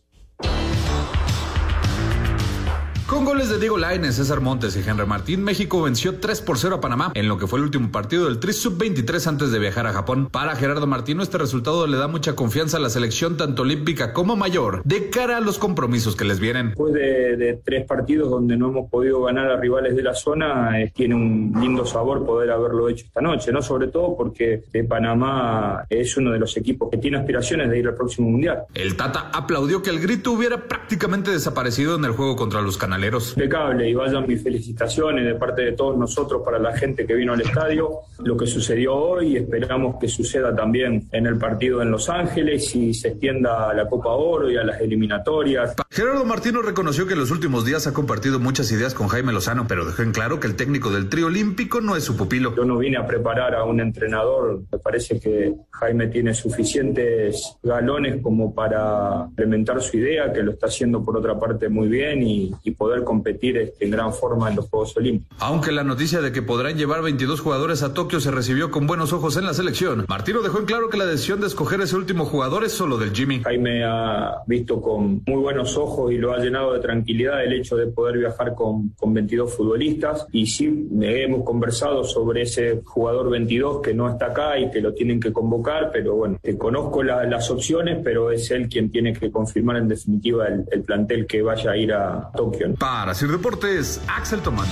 Con 3.09 3.25
goles 3.25 3.49
de 3.49 3.59
Diego 3.59 3.79
Lainez, 3.79 4.17
César 4.17 4.43
Montes 4.43 4.77
y 4.77 4.87
Henry 4.87 5.07
Martín, 5.07 5.43
México 5.43 5.81
venció 5.81 6.21
3 6.21 6.43
por 6.43 6.59
0 6.59 6.75
a 6.75 6.81
Panamá 6.83 7.11
en 7.15 7.27
lo 7.27 7.39
que 7.39 7.47
fue 7.47 7.59
el 7.59 7.65
último 7.65 7.91
partido 7.91 8.27
del 8.27 8.39
Tri 8.39 8.53
Sub-23 8.53 9.27
antes 9.27 9.51
de 9.51 9.59
viajar 9.59 9.87
a 9.87 9.95
Japón. 9.95 10.29
Para 10.31 10.55
Gerardo 10.57 10.87
Martino, 10.87 11.23
este 11.23 11.39
resultado 11.39 11.87
le 11.87 11.97
da 11.97 12.07
mucha 12.07 12.37
confianza 12.37 12.77
a 12.77 12.81
la 12.81 12.91
selección 12.91 13.39
tanto 13.39 13.63
olímpica 13.63 14.13
como 14.13 14.37
mayor 14.37 14.83
de 14.85 15.09
cara 15.09 15.39
a 15.39 15.41
los 15.41 15.59
compromisos 15.59 16.17
que 16.17 16.27
les 16.27 16.39
vienen. 16.39 16.69
Después 16.69 16.93
de, 16.93 17.39
de 17.39 17.55
tres 17.65 17.87
partidos 17.87 18.29
donde 18.29 18.59
no 18.59 18.69
hemos 18.69 18.91
podido 18.91 19.23
ganar 19.23 19.51
a 19.53 19.57
rivales 19.59 19.97
de 19.97 20.03
la 20.03 20.13
zona, 20.13 20.79
eh, 20.79 20.93
tiene 20.95 21.15
un 21.15 21.55
lindo 21.59 21.87
sabor 21.87 22.27
poder 22.27 22.51
haberlo 22.51 22.91
hecho 22.91 23.07
esta 23.07 23.23
noche, 23.23 23.51
¿no? 23.53 23.63
Sobre 23.63 23.89
todo 23.89 24.19
porque 24.19 24.65
eh, 24.71 24.85
Panamá 24.85 25.87
es 25.89 26.15
uno 26.19 26.31
de 26.31 26.41
los 26.41 26.55
equipos 26.59 26.91
que 26.91 26.99
tiene 26.99 27.17
aspiraciones 27.17 27.71
de 27.71 27.79
ir 27.79 27.89
al 27.89 27.95
próximo 27.95 28.29
Mundial. 28.29 28.65
El 28.75 28.97
Tata 28.97 29.31
aplaudió 29.33 29.81
que 29.81 29.89
el 29.89 29.99
grito 29.99 30.33
hubiera 30.33 30.69
prácticamente 30.69 31.31
desaparecido 31.31 31.97
en 31.97 32.05
el 32.05 32.13
juego 32.13 32.37
contra 32.37 32.61
los 32.61 32.77
canaleros. 32.99 33.31
Impecable 33.37 33.89
y 33.89 33.95
vayan 33.95 34.27
mis 34.27 34.43
felicitaciones 34.43 35.25
de 35.25 35.35
parte 35.35 35.63
de 35.63 35.73
todos 35.73 35.97
nosotros 35.97 36.43
para 36.45 36.59
la 36.59 36.77
gente 36.77 37.07
que 37.07 37.15
vino 37.15 37.33
al 37.33 37.41
estadio. 37.41 38.01
Lo 38.25 38.37
que 38.37 38.47
sucedió 38.47 38.95
hoy, 38.97 39.37
esperamos 39.37 39.97
que 40.01 40.09
suceda 40.09 40.55
también 40.55 41.09
en 41.13 41.27
el 41.27 41.39
partido 41.39 41.81
en 41.81 41.91
Los 41.91 42.09
Ángeles 42.09 42.75
y 42.75 42.93
se 42.93 43.09
extienda 43.09 43.71
a 43.71 43.75
la 43.75 43.89
Copa 43.89 44.11
Oro 44.11 44.51
y 44.51 44.57
a 44.57 44.65
las 44.65 44.81
eliminatorias. 44.81 45.77
Gerardo 45.91 46.25
Martino 46.25 46.63
reconoció 46.63 47.07
que 47.07 47.13
en 47.13 47.21
los 47.21 47.31
últimos 47.31 47.65
días 47.65 47.87
ha 47.87 47.93
compartido 47.93 48.41
muchas 48.41 48.71
ideas 48.73 48.95
con 48.95 49.09
Jaime 49.09 49.33
Lozano, 49.33 49.67
pero 49.69 49.85
dejó 49.85 50.03
en 50.03 50.13
claro 50.13 50.41
que 50.41 50.49
el 50.49 50.57
técnico 50.57 50.91
del 50.91 51.09
trío 51.09 51.27
olímpico 51.27 51.81
no 51.81 51.97
es 51.97 52.05
su 52.05 52.17
pupilo. 52.17 52.55
Yo 52.57 52.65
no 52.65 52.79
vine 52.79 52.97
a 52.97 53.07
preparar 53.07 53.55
a 53.55 53.65
un 53.65 53.81
entrenador, 53.81 54.63
me 54.71 54.79
parece 54.79 55.21
que 55.21 55.55
Jaime 55.71 56.09
tiene 56.09 56.35
suficientes 56.35 57.57
galones 57.63 58.21
como 58.23 58.55
para 58.55 59.27
implementar 59.29 59.81
su 59.81 59.97
idea, 59.97 60.33
que 60.33 60.43
lo 60.43 60.53
está 60.53 60.67
haciendo 60.67 61.05
por 61.05 61.17
otra 61.17 61.39
parte 61.39 61.69
muy 61.69 61.89
bien 61.89 62.23
y, 62.23 62.53
y 62.65 62.71
poder 62.73 62.88
competir 63.05 63.57
este, 63.59 63.85
en 63.85 63.91
gran 63.91 64.13
forma 64.13 64.49
en 64.51 64.57
los 64.57 64.69
Juegos 64.69 64.97
Olímpicos. 64.97 65.37
Aunque 65.41 65.73
la 65.73 65.85
noticia 65.85 66.21
de 66.21 66.33
que 66.33 66.43
podrán 66.43 66.77
llevar 66.77 67.03
22 67.03 67.41
jugadores 67.41 67.83
a 67.83 67.95
Tokio 67.95 68.21
se 68.21 68.31
recibió 68.31 68.71
con 68.71 68.87
buenos 68.87 69.13
ojos 69.13 69.37
en 69.37 69.45
la 69.47 69.55
selección, 69.55 70.05
Martino 70.09 70.43
dejó 70.43 70.59
en 70.59 70.67
claro 70.67 70.89
que 70.89 70.97
la 70.99 71.07
decisión 71.07 71.41
de 71.41 71.47
escoger 71.47 71.81
ese 71.81 71.97
último 71.97 72.25
jugador 72.25 72.65
es 72.65 72.73
solo 72.73 72.99
del 72.99 73.13
Jimmy. 73.15 73.41
Jaime 73.43 73.85
ha 73.85 74.43
visto 74.47 74.81
con 74.81 75.23
muy 75.27 75.41
buenos 75.41 75.77
ojos 75.77 76.13
y 76.13 76.17
lo 76.19 76.33
ha 76.33 76.39
llenado 76.39 76.73
de 76.73 76.81
tranquilidad 76.81 77.45
el 77.45 77.53
hecho 77.53 77.77
de 77.77 77.87
poder 77.87 78.19
viajar 78.19 78.55
con, 78.55 78.91
con 78.91 79.15
22 79.15 79.55
futbolistas 79.55 80.27
y 80.33 80.47
sí 80.47 80.89
hemos 81.01 81.45
conversado 81.45 82.05
sobre 82.05 82.43
ese 82.43 82.81
jugador 82.85 83.31
22 83.31 83.81
que 83.83 83.95
no 83.95 84.09
está 84.09 84.27
acá 84.27 84.59
y 84.59 84.71
que 84.71 84.81
lo 84.81 84.95
tienen 84.95 85.21
que 85.21 85.33
convocar, 85.33 85.91
pero 85.93 86.15
bueno, 86.15 86.39
eh, 86.43 86.57
conozco 86.57 87.03
la- 87.03 87.25
las 87.25 87.51
opciones, 87.51 87.99
pero 88.03 88.31
es 88.31 88.51
él 88.51 88.69
quien 88.69 88.91
tiene 88.91 89.13
que 89.13 89.31
confirmar 89.31 89.77
en 89.77 89.89
definitiva 89.89 90.47
el, 90.49 90.65
el 90.71 90.83
plantel 90.83 91.27
que 91.27 91.43
vaya 91.43 91.73
a 91.73 91.77
ir 91.77 91.93
a 91.93 92.31
Tokio. 92.37 92.75
Para 92.79 93.13
Sir 93.13 93.29
Deportes, 93.31 94.01
Axel 94.07 94.41
Tomán. 94.41 94.69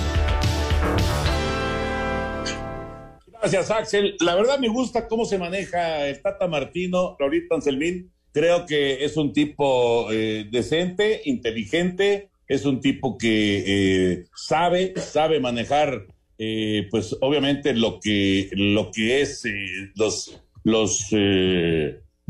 Gracias, 3.41 3.69
Axel. 3.69 4.15
La 4.21 4.35
verdad 4.35 4.59
me 4.59 4.69
gusta 4.69 5.09
cómo 5.09 5.25
se 5.25 5.37
maneja 5.37 6.07
el 6.07 6.21
Tata 6.21 6.47
Martino, 6.47 7.17
Laurita 7.19 7.55
Anselmín. 7.55 8.11
Creo 8.31 8.65
que 8.65 9.03
es 9.03 9.17
un 9.17 9.33
tipo 9.33 10.09
eh, 10.11 10.47
decente, 10.49 11.21
inteligente, 11.25 12.29
es 12.47 12.65
un 12.65 12.79
tipo 12.79 13.17
que 13.17 13.63
eh, 13.67 14.25
sabe, 14.35 14.93
sabe 14.95 15.41
manejar, 15.41 16.07
eh, 16.37 16.87
pues 16.89 17.15
obviamente 17.19 17.73
lo 17.73 17.99
que, 17.99 18.49
lo 18.53 18.91
que 18.91 19.21
es 19.21 19.43
los, 19.95 20.39
los 20.63 21.07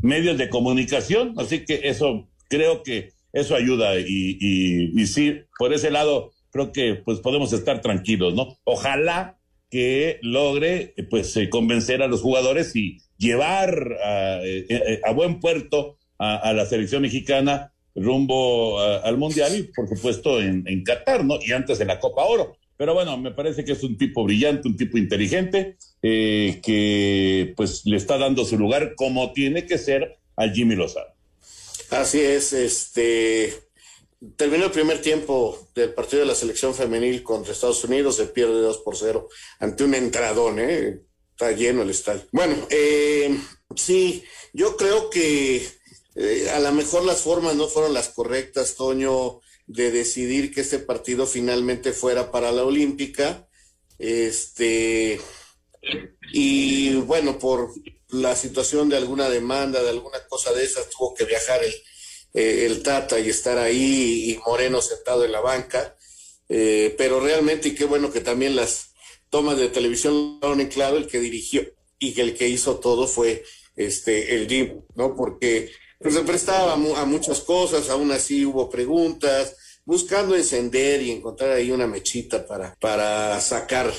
medios 0.01 0.37
de 0.37 0.49
comunicación, 0.49 1.35
así 1.37 1.65
que 1.65 1.81
eso 1.83 2.27
creo 2.47 2.83
que 2.83 3.11
eso 3.33 3.55
ayuda 3.55 3.99
y, 3.99 4.37
y, 4.39 5.01
y, 5.01 5.07
sí, 5.07 5.41
por 5.57 5.73
ese 5.73 5.91
lado 5.91 6.31
creo 6.51 6.71
que 6.71 6.95
pues 6.95 7.19
podemos 7.19 7.53
estar 7.53 7.81
tranquilos, 7.81 8.33
¿no? 8.33 8.57
Ojalá 8.63 9.37
que 9.69 10.19
logre 10.21 10.93
pues 11.09 11.35
eh, 11.37 11.49
convencer 11.49 12.01
a 12.01 12.07
los 12.07 12.21
jugadores 12.21 12.75
y 12.75 12.99
llevar 13.17 13.97
a, 14.03 14.39
eh, 14.43 15.01
a 15.03 15.11
buen 15.11 15.39
puerto 15.39 15.97
a, 16.19 16.53
la 16.53 16.65
selección 16.65 17.03
mexicana 17.03 17.73
rumbo 17.93 18.79
al 18.79 19.17
Mundial 19.17 19.55
y 19.57 19.63
por 19.63 19.87
supuesto 19.87 20.41
en, 20.41 20.63
en 20.67 20.83
Qatar, 20.83 21.25
¿no? 21.25 21.37
Y 21.45 21.51
antes 21.51 21.79
en 21.79 21.87
la 21.87 21.99
Copa 21.99 22.23
Oro. 22.25 22.57
Pero 22.77 22.93
bueno, 22.93 23.17
me 23.17 23.31
parece 23.31 23.65
que 23.65 23.71
es 23.71 23.83
un 23.83 23.97
tipo 23.97 24.23
brillante, 24.23 24.67
un 24.67 24.77
tipo 24.77 24.99
inteligente, 24.99 25.77
eh, 26.03 26.61
que 26.63 27.53
pues 27.57 27.81
le 27.85 27.97
está 27.97 28.19
dando 28.19 28.45
su 28.45 28.57
lugar 28.57 28.93
como 28.95 29.33
tiene 29.33 29.65
que 29.65 29.79
ser 29.79 30.19
a 30.35 30.47
Jimmy 30.47 30.75
Lozano. 30.75 31.16
Así 31.89 32.19
es, 32.21 32.53
este 32.53 33.67
terminó 34.35 34.65
el 34.65 34.71
primer 34.71 34.99
tiempo 35.01 35.69
del 35.75 35.93
partido 35.93 36.21
de 36.21 36.27
la 36.27 36.35
selección 36.35 36.73
femenil 36.73 37.23
contra 37.23 37.53
Estados 37.53 37.83
Unidos, 37.83 38.15
se 38.15 38.25
pierde 38.25 38.61
2 38.61 38.79
por 38.79 38.97
0 38.97 39.29
ante 39.59 39.83
un 39.83 39.93
entradón, 39.93 40.59
¿eh? 40.59 41.01
está 41.31 41.51
lleno 41.51 41.83
el 41.83 41.91
estadio. 41.91 42.23
Bueno, 42.31 42.55
eh, 42.69 43.39
sí, 43.75 44.23
yo 44.53 44.75
creo 44.75 45.09
que 45.09 45.67
eh, 46.15 46.49
a 46.49 46.59
lo 46.59 46.71
mejor 46.71 47.05
las 47.05 47.21
formas 47.21 47.55
no 47.55 47.67
fueron 47.67 47.93
las 47.93 48.09
correctas, 48.09 48.75
Toño 48.75 49.39
de 49.67 49.91
decidir 49.91 50.53
que 50.53 50.61
este 50.61 50.79
partido 50.79 51.27
finalmente 51.27 51.91
fuera 51.91 52.31
para 52.31 52.51
la 52.51 52.63
Olímpica. 52.63 53.47
Este, 53.99 55.19
y 56.31 56.95
bueno, 56.95 57.37
por 57.37 57.73
la 58.09 58.35
situación 58.35 58.89
de 58.89 58.97
alguna 58.97 59.29
demanda, 59.29 59.81
de 59.83 59.89
alguna 59.89 60.19
cosa 60.27 60.53
de 60.53 60.63
esas, 60.63 60.89
tuvo 60.89 61.13
que 61.13 61.25
viajar 61.25 61.63
el, 61.63 61.73
eh, 62.33 62.65
el 62.65 62.83
Tata 62.83 63.19
y 63.19 63.29
estar 63.29 63.57
ahí 63.57 64.31
y 64.31 64.39
Moreno 64.45 64.81
sentado 64.81 65.25
en 65.25 65.31
la 65.31 65.41
banca. 65.41 65.95
Eh, 66.49 66.95
pero 66.97 67.19
realmente, 67.19 67.69
y 67.69 67.75
qué 67.75 67.85
bueno 67.85 68.11
que 68.11 68.21
también 68.21 68.55
las 68.55 68.91
tomas 69.29 69.57
de 69.57 69.69
televisión 69.69 70.39
lo 70.41 70.53
en 70.53 70.67
claro, 70.67 70.97
el 70.97 71.07
que 71.07 71.19
dirigió 71.19 71.63
y 71.99 72.13
que 72.13 72.21
el 72.21 72.37
que 72.37 72.47
hizo 72.47 72.79
todo 72.79 73.07
fue 73.07 73.43
este 73.75 74.35
el 74.35 74.47
Jim, 74.47 74.81
¿no? 74.95 75.15
Porque 75.15 75.71
pues, 75.99 76.13
se 76.13 76.21
prestaba 76.21 76.73
a 76.73 77.05
muchas 77.05 77.41
cosas, 77.41 77.89
aún 77.89 78.11
así 78.11 78.45
hubo 78.45 78.69
preguntas, 78.69 79.55
buscando 79.83 80.35
encender 80.35 81.01
y 81.01 81.11
encontrar 81.11 81.51
ahí 81.51 81.71
una 81.71 81.87
mechita 81.87 82.45
para, 82.45 82.75
para 82.79 83.39
sacar 83.41 83.91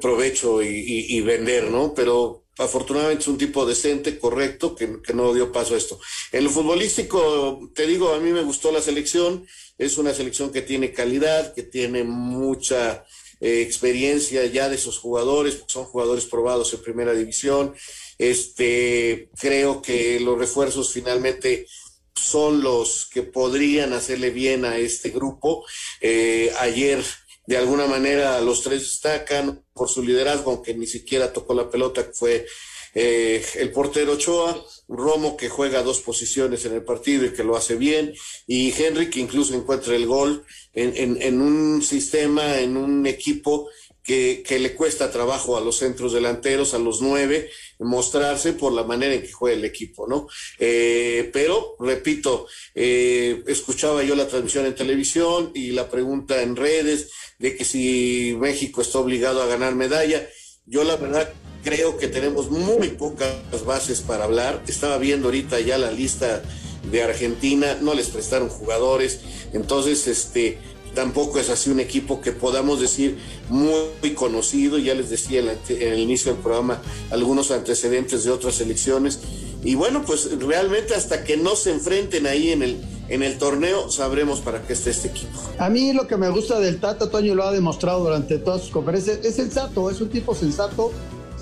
provecho 0.00 0.62
y, 0.62 0.68
y, 0.68 1.16
y 1.16 1.20
vender, 1.22 1.70
¿no? 1.70 1.94
Pero 1.94 2.44
afortunadamente 2.58 3.22
es 3.22 3.28
un 3.28 3.38
tipo 3.38 3.64
decente, 3.66 4.18
correcto, 4.18 4.74
que, 4.74 5.00
que, 5.02 5.14
no 5.14 5.32
dio 5.32 5.52
paso 5.52 5.74
a 5.74 5.78
esto. 5.78 5.98
En 6.32 6.44
lo 6.44 6.50
futbolístico, 6.50 7.70
te 7.74 7.86
digo, 7.86 8.12
a 8.12 8.20
mí 8.20 8.32
me 8.32 8.42
gustó 8.42 8.72
la 8.72 8.82
selección, 8.82 9.46
es 9.78 9.96
una 9.98 10.12
selección 10.12 10.52
que 10.52 10.62
tiene 10.62 10.92
calidad, 10.92 11.54
que 11.54 11.62
tiene 11.62 12.04
mucha 12.04 13.04
eh, 13.40 13.62
experiencia 13.62 14.44
ya 14.44 14.68
de 14.68 14.76
esos 14.76 14.98
jugadores, 14.98 15.62
son 15.66 15.86
jugadores 15.86 16.26
probados 16.26 16.72
en 16.74 16.82
primera 16.82 17.14
división. 17.14 17.74
Este, 18.18 19.30
creo 19.38 19.80
que 19.80 20.20
los 20.20 20.38
refuerzos 20.38 20.92
finalmente 20.92 21.66
son 22.14 22.62
los 22.62 23.08
que 23.10 23.22
podrían 23.22 23.94
hacerle 23.94 24.28
bien 24.30 24.66
a 24.66 24.76
este 24.76 25.08
grupo. 25.08 25.64
Eh, 26.02 26.52
ayer, 26.58 27.02
de 27.46 27.56
alguna 27.56 27.86
manera, 27.86 28.40
los 28.40 28.62
tres 28.62 28.82
destacan 28.82 29.64
por 29.72 29.88
su 29.88 30.02
liderazgo, 30.02 30.52
aunque 30.52 30.74
ni 30.74 30.86
siquiera 30.86 31.32
tocó 31.32 31.54
la 31.54 31.70
pelota, 31.70 32.06
que 32.06 32.12
fue 32.12 32.46
eh, 32.94 33.44
el 33.56 33.70
portero 33.70 34.12
Ochoa, 34.12 34.64
Romo 34.88 35.36
que 35.36 35.48
juega 35.48 35.82
dos 35.82 36.00
posiciones 36.00 36.64
en 36.64 36.74
el 36.74 36.82
partido 36.82 37.24
y 37.24 37.32
que 37.32 37.44
lo 37.44 37.56
hace 37.56 37.76
bien, 37.76 38.12
y 38.46 38.72
Henry 38.72 39.10
que 39.10 39.20
incluso 39.20 39.54
encuentra 39.54 39.94
el 39.94 40.06
gol 40.06 40.44
en, 40.72 40.92
en, 40.96 41.22
en 41.22 41.40
un 41.40 41.82
sistema, 41.82 42.58
en 42.58 42.76
un 42.76 43.06
equipo 43.06 43.68
que, 44.10 44.58
le 44.58 44.74
cuesta 44.74 45.10
trabajo 45.10 45.56
a 45.56 45.60
los 45.60 45.78
centros 45.78 46.12
delanteros, 46.12 46.74
a 46.74 46.78
los 46.78 47.00
nueve, 47.00 47.48
mostrarse 47.78 48.52
por 48.52 48.72
la 48.72 48.82
manera 48.82 49.14
en 49.14 49.22
que 49.22 49.32
juega 49.32 49.56
el 49.56 49.64
equipo, 49.64 50.08
¿no? 50.08 50.26
Eh, 50.58 51.30
pero, 51.32 51.76
repito, 51.78 52.46
eh, 52.74 53.42
escuchaba 53.46 54.02
yo 54.02 54.16
la 54.16 54.26
transmisión 54.26 54.66
en 54.66 54.74
televisión 54.74 55.52
y 55.54 55.70
la 55.70 55.88
pregunta 55.88 56.42
en 56.42 56.56
redes 56.56 57.10
de 57.38 57.56
que 57.56 57.64
si 57.64 58.36
México 58.38 58.82
está 58.82 58.98
obligado 58.98 59.42
a 59.42 59.46
ganar 59.46 59.74
medalla. 59.74 60.28
Yo 60.66 60.84
la 60.84 60.96
verdad 60.96 61.32
creo 61.62 61.96
que 61.96 62.08
tenemos 62.08 62.50
muy 62.50 62.88
pocas 62.88 63.64
bases 63.64 64.00
para 64.00 64.24
hablar. 64.24 64.62
Estaba 64.66 64.98
viendo 64.98 65.28
ahorita 65.28 65.60
ya 65.60 65.78
la 65.78 65.90
lista 65.90 66.42
de 66.90 67.02
Argentina, 67.02 67.78
no 67.80 67.94
les 67.94 68.08
prestaron 68.08 68.48
jugadores, 68.48 69.20
entonces 69.52 70.06
este 70.06 70.58
tampoco 70.94 71.38
es 71.38 71.50
así 71.50 71.70
un 71.70 71.80
equipo 71.80 72.20
que 72.20 72.32
podamos 72.32 72.80
decir 72.80 73.18
muy 73.48 74.14
conocido, 74.14 74.78
ya 74.78 74.94
les 74.94 75.10
decía 75.10 75.40
en, 75.40 75.58
el 75.68 75.98
inicio 75.98 76.32
del 76.32 76.42
programa 76.42 76.80
algunos 77.10 77.50
antecedentes 77.50 78.24
de 78.24 78.30
otras 78.30 78.60
elecciones, 78.60 79.20
y 79.62 79.74
bueno, 79.74 80.02
pues 80.06 80.38
realmente 80.38 80.94
hasta 80.94 81.22
que 81.24 81.36
no 81.36 81.54
se 81.54 81.70
enfrenten 81.72 82.26
ahí 82.26 82.50
en 82.50 82.62
el, 82.62 82.80
en 83.08 83.22
el 83.22 83.36
torneo 83.36 83.90
sabremos 83.90 84.40
para 84.40 84.62
qué 84.62 84.72
está 84.72 84.90
este 84.90 85.08
equipo. 85.08 85.38
A 85.58 85.68
mí 85.68 85.92
lo 85.92 86.06
que 86.06 86.16
me 86.16 86.30
gusta 86.30 86.58
del 86.60 86.80
Tata, 86.80 87.10
Toño 87.10 87.34
lo 87.34 87.44
ha 87.44 87.52
demostrado 87.52 88.04
durante 88.04 88.38
todas 88.38 88.62
sus 88.62 88.70
conferencias, 88.70 89.18
es 89.22 89.34
sensato, 89.34 89.90
es 89.90 90.00
un 90.00 90.08
tipo 90.08 90.34
sensato, 90.34 90.92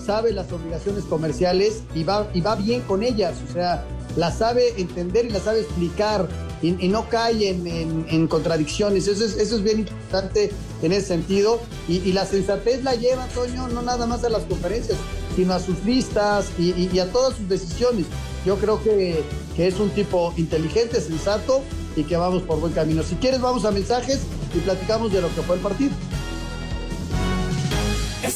sabe 0.08 0.32
las 0.32 0.50
obligaciones 0.50 1.04
comerciales 1.04 1.82
y 1.94 2.02
va, 2.02 2.30
y 2.32 2.40
va 2.40 2.54
bien 2.56 2.80
con 2.80 3.02
ellas, 3.02 3.34
o 3.46 3.52
sea, 3.52 3.84
la 4.16 4.32
sabe 4.32 4.80
entender 4.80 5.26
y 5.26 5.28
la 5.28 5.38
sabe 5.38 5.60
explicar 5.60 6.26
y, 6.62 6.82
y 6.82 6.88
no 6.88 7.10
cae 7.10 7.50
en, 7.50 7.66
en, 7.66 8.06
en, 8.08 8.26
contradicciones. 8.26 9.06
Eso 9.06 9.22
es, 9.22 9.36
eso 9.36 9.56
es 9.56 9.62
bien 9.62 9.80
importante 9.80 10.50
en 10.80 10.92
ese 10.92 11.08
sentido. 11.08 11.60
Y, 11.88 11.96
y, 11.98 12.12
la 12.12 12.24
sensatez 12.24 12.82
la 12.82 12.94
lleva, 12.94 13.26
Toño, 13.34 13.68
no 13.68 13.82
nada 13.82 14.06
más 14.06 14.24
a 14.24 14.30
las 14.30 14.44
conferencias, 14.44 14.96
sino 15.36 15.52
a 15.52 15.60
sus 15.60 15.84
listas 15.84 16.46
y, 16.58 16.88
y 16.90 16.98
a 17.00 17.12
todas 17.12 17.36
sus 17.36 17.46
decisiones. 17.46 18.06
Yo 18.46 18.56
creo 18.56 18.82
que, 18.82 19.22
que, 19.56 19.66
es 19.66 19.78
un 19.78 19.90
tipo 19.90 20.32
inteligente, 20.38 21.02
sensato 21.02 21.60
y 21.96 22.04
que 22.04 22.16
vamos 22.16 22.44
por 22.44 22.60
buen 22.60 22.72
camino. 22.72 23.02
Si 23.02 23.14
quieres, 23.16 23.42
vamos 23.42 23.66
a 23.66 23.72
mensajes 23.72 24.20
y 24.54 24.58
platicamos 24.60 25.12
de 25.12 25.20
lo 25.20 25.28
que 25.34 25.42
fue 25.42 25.56
el 25.56 25.62
partido. 25.62 25.92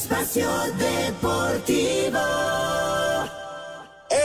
Espacio 0.03 0.49
Deportivo. 0.77 2.19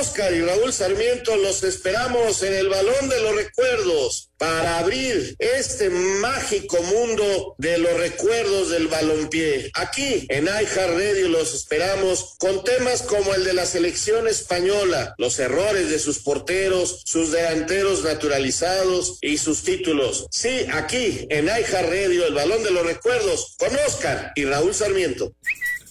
Oscar 0.01 0.33
y 0.33 0.41
Raúl 0.41 0.73
Sarmiento 0.73 1.37
los 1.37 1.63
esperamos 1.63 2.43
en 2.43 2.55
el 2.55 2.69
Balón 2.69 3.09
de 3.09 3.21
los 3.21 3.35
Recuerdos 3.35 4.31
para 4.39 4.79
abrir 4.79 5.35
este 5.39 5.91
mágico 5.91 6.81
mundo 6.83 7.55
de 7.59 7.79
los 7.79 7.99
recuerdos 7.99 8.71
del 8.71 8.87
balompié. 8.87 9.71
Aquí 9.75 10.27
en 10.29 10.45
iHeart 10.45 10.97
Radio 10.97 11.29
los 11.29 11.55
esperamos 11.55 12.37
con 12.39 12.63
temas 12.63 13.03
como 13.03 13.35
el 13.35 13.45
de 13.45 13.53
la 13.53 13.67
selección 13.67 14.29
española, 14.29 15.15
los 15.19 15.39
errores 15.41 15.91
de 15.91 15.99
sus 15.99 16.21
porteros, 16.21 17.03
sus 17.05 17.33
delanteros 17.33 18.05
naturalizados 18.05 19.19
y 19.21 19.39
sus 19.39 19.65
títulos. 19.65 20.29
Sí, 20.31 20.67
aquí 20.73 21.27
en 21.31 21.47
iHeart 21.47 21.89
Radio 21.89 22.27
el 22.27 22.35
Balón 22.35 22.63
de 22.63 22.71
los 22.71 22.87
Recuerdos 22.87 23.57
con 23.59 23.71
Oscar 23.87 24.33
y 24.37 24.45
Raúl 24.45 24.75
Sarmiento. 24.75 25.33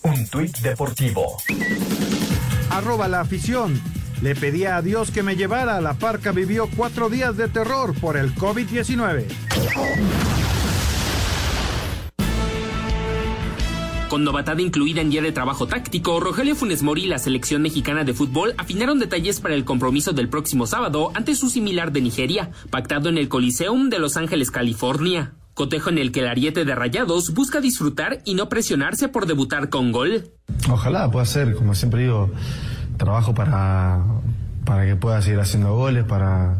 Un 0.04 0.26
tuit 0.28 0.56
deportivo 0.60 1.38
arroba 2.78 3.08
la 3.08 3.22
afición. 3.22 3.82
Le 4.22 4.36
pedía 4.36 4.78
a 4.78 4.82
Dios 4.82 5.12
que 5.12 5.22
me 5.22 5.36
llevara. 5.36 5.80
La 5.80 5.94
parca 5.94 6.32
vivió 6.32 6.68
cuatro 6.76 7.10
días 7.10 7.38
de 7.38 7.48
terror 7.48 7.94
por 8.00 8.18
el 8.18 8.34
COVID-19. 8.34 9.26
Con 14.10 14.24
novatada 14.24 14.62
incluida 14.62 15.02
en 15.02 15.10
día 15.10 15.22
de 15.22 15.34
trabajo 15.34 15.68
táctico, 15.68 16.20
Rogelio 16.20 16.56
Funes 16.56 16.82
Mori 16.82 17.04
y 17.04 17.08
la 17.08 17.20
selección 17.20 17.62
mexicana 17.62 18.06
de 18.06 18.14
fútbol 18.14 18.56
afinaron 18.58 19.00
detalles 19.00 19.42
para 19.42 19.54
el 19.54 19.66
compromiso 19.66 20.14
del 20.14 20.30
próximo 20.30 20.66
sábado 20.66 21.12
ante 21.14 21.36
su 21.36 21.50
similar 21.50 21.92
de 21.92 22.02
Nigeria, 22.02 22.50
pactado 22.70 23.10
en 23.10 23.18
el 23.18 23.28
Coliseum 23.28 23.90
de 23.90 24.00
Los 24.00 24.16
Ángeles, 24.16 24.50
California. 24.50 25.34
Cotejo 25.54 25.90
en 25.90 25.98
el 25.98 26.12
que 26.12 26.22
el 26.22 26.28
ariete 26.28 26.66
de 26.66 26.74
Rayados 26.74 27.34
busca 27.34 27.60
disfrutar 27.60 28.22
y 28.24 28.36
no 28.36 28.48
presionarse 28.48 29.10
por 29.10 29.26
debutar 29.26 29.70
con 29.70 29.92
gol. 29.92 30.32
Ojalá 30.70 31.12
pueda 31.12 31.26
ser, 31.26 31.54
como 31.56 31.76
siempre 31.76 32.04
digo, 32.04 32.32
trabajo 32.98 33.34
para, 33.34 34.04
para 34.66 34.86
que 34.86 34.96
pueda 34.96 35.22
seguir 35.22 35.40
haciendo 35.40 35.76
goles, 35.76 36.04
para 36.04 36.58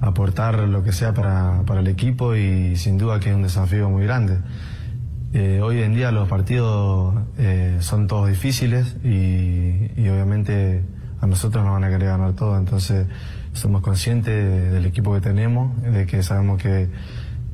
aportar 0.00 0.58
lo 0.60 0.82
que 0.82 0.92
sea 0.92 1.12
para, 1.12 1.62
para 1.66 1.80
el 1.80 1.88
equipo 1.88 2.34
y 2.34 2.76
sin 2.76 2.96
duda 2.98 3.20
que 3.20 3.30
es 3.30 3.36
un 3.36 3.42
desafío 3.42 3.90
muy 3.90 4.04
grande. 4.04 4.38
Eh, 5.32 5.60
hoy 5.62 5.80
en 5.82 5.94
día 5.94 6.10
los 6.10 6.28
partidos 6.28 7.14
eh, 7.38 7.76
son 7.80 8.08
todos 8.08 8.28
difíciles 8.28 8.96
y, 9.04 10.08
obviamente 10.10 10.82
a 11.20 11.26
nosotros 11.26 11.62
nos 11.62 11.74
van 11.74 11.84
a 11.84 11.88
querer 11.88 12.08
ganar 12.08 12.32
todo, 12.32 12.56
entonces 12.56 13.06
somos 13.52 13.82
conscientes 13.82 14.32
de, 14.32 14.70
del 14.70 14.86
equipo 14.86 15.12
que 15.14 15.20
tenemos, 15.20 15.80
de 15.82 16.06
que 16.06 16.22
sabemos 16.22 16.60
que 16.60 16.88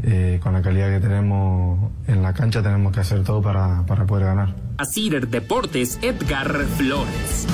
eh, 0.02 0.38
con 0.42 0.52
la 0.52 0.62
calidad 0.62 0.88
que 0.88 1.00
tenemos 1.00 1.90
en 2.06 2.22
la 2.22 2.32
cancha 2.32 2.62
tenemos 2.62 2.92
que 2.92 3.00
hacer 3.00 3.24
todo 3.24 3.42
para, 3.42 3.84
para 3.86 4.06
poder 4.06 4.26
ganar. 4.26 4.54
A 4.78 4.84
Cider 4.84 5.28
Deportes, 5.28 5.98
Edgar 6.00 6.52
Flores. 6.76 7.46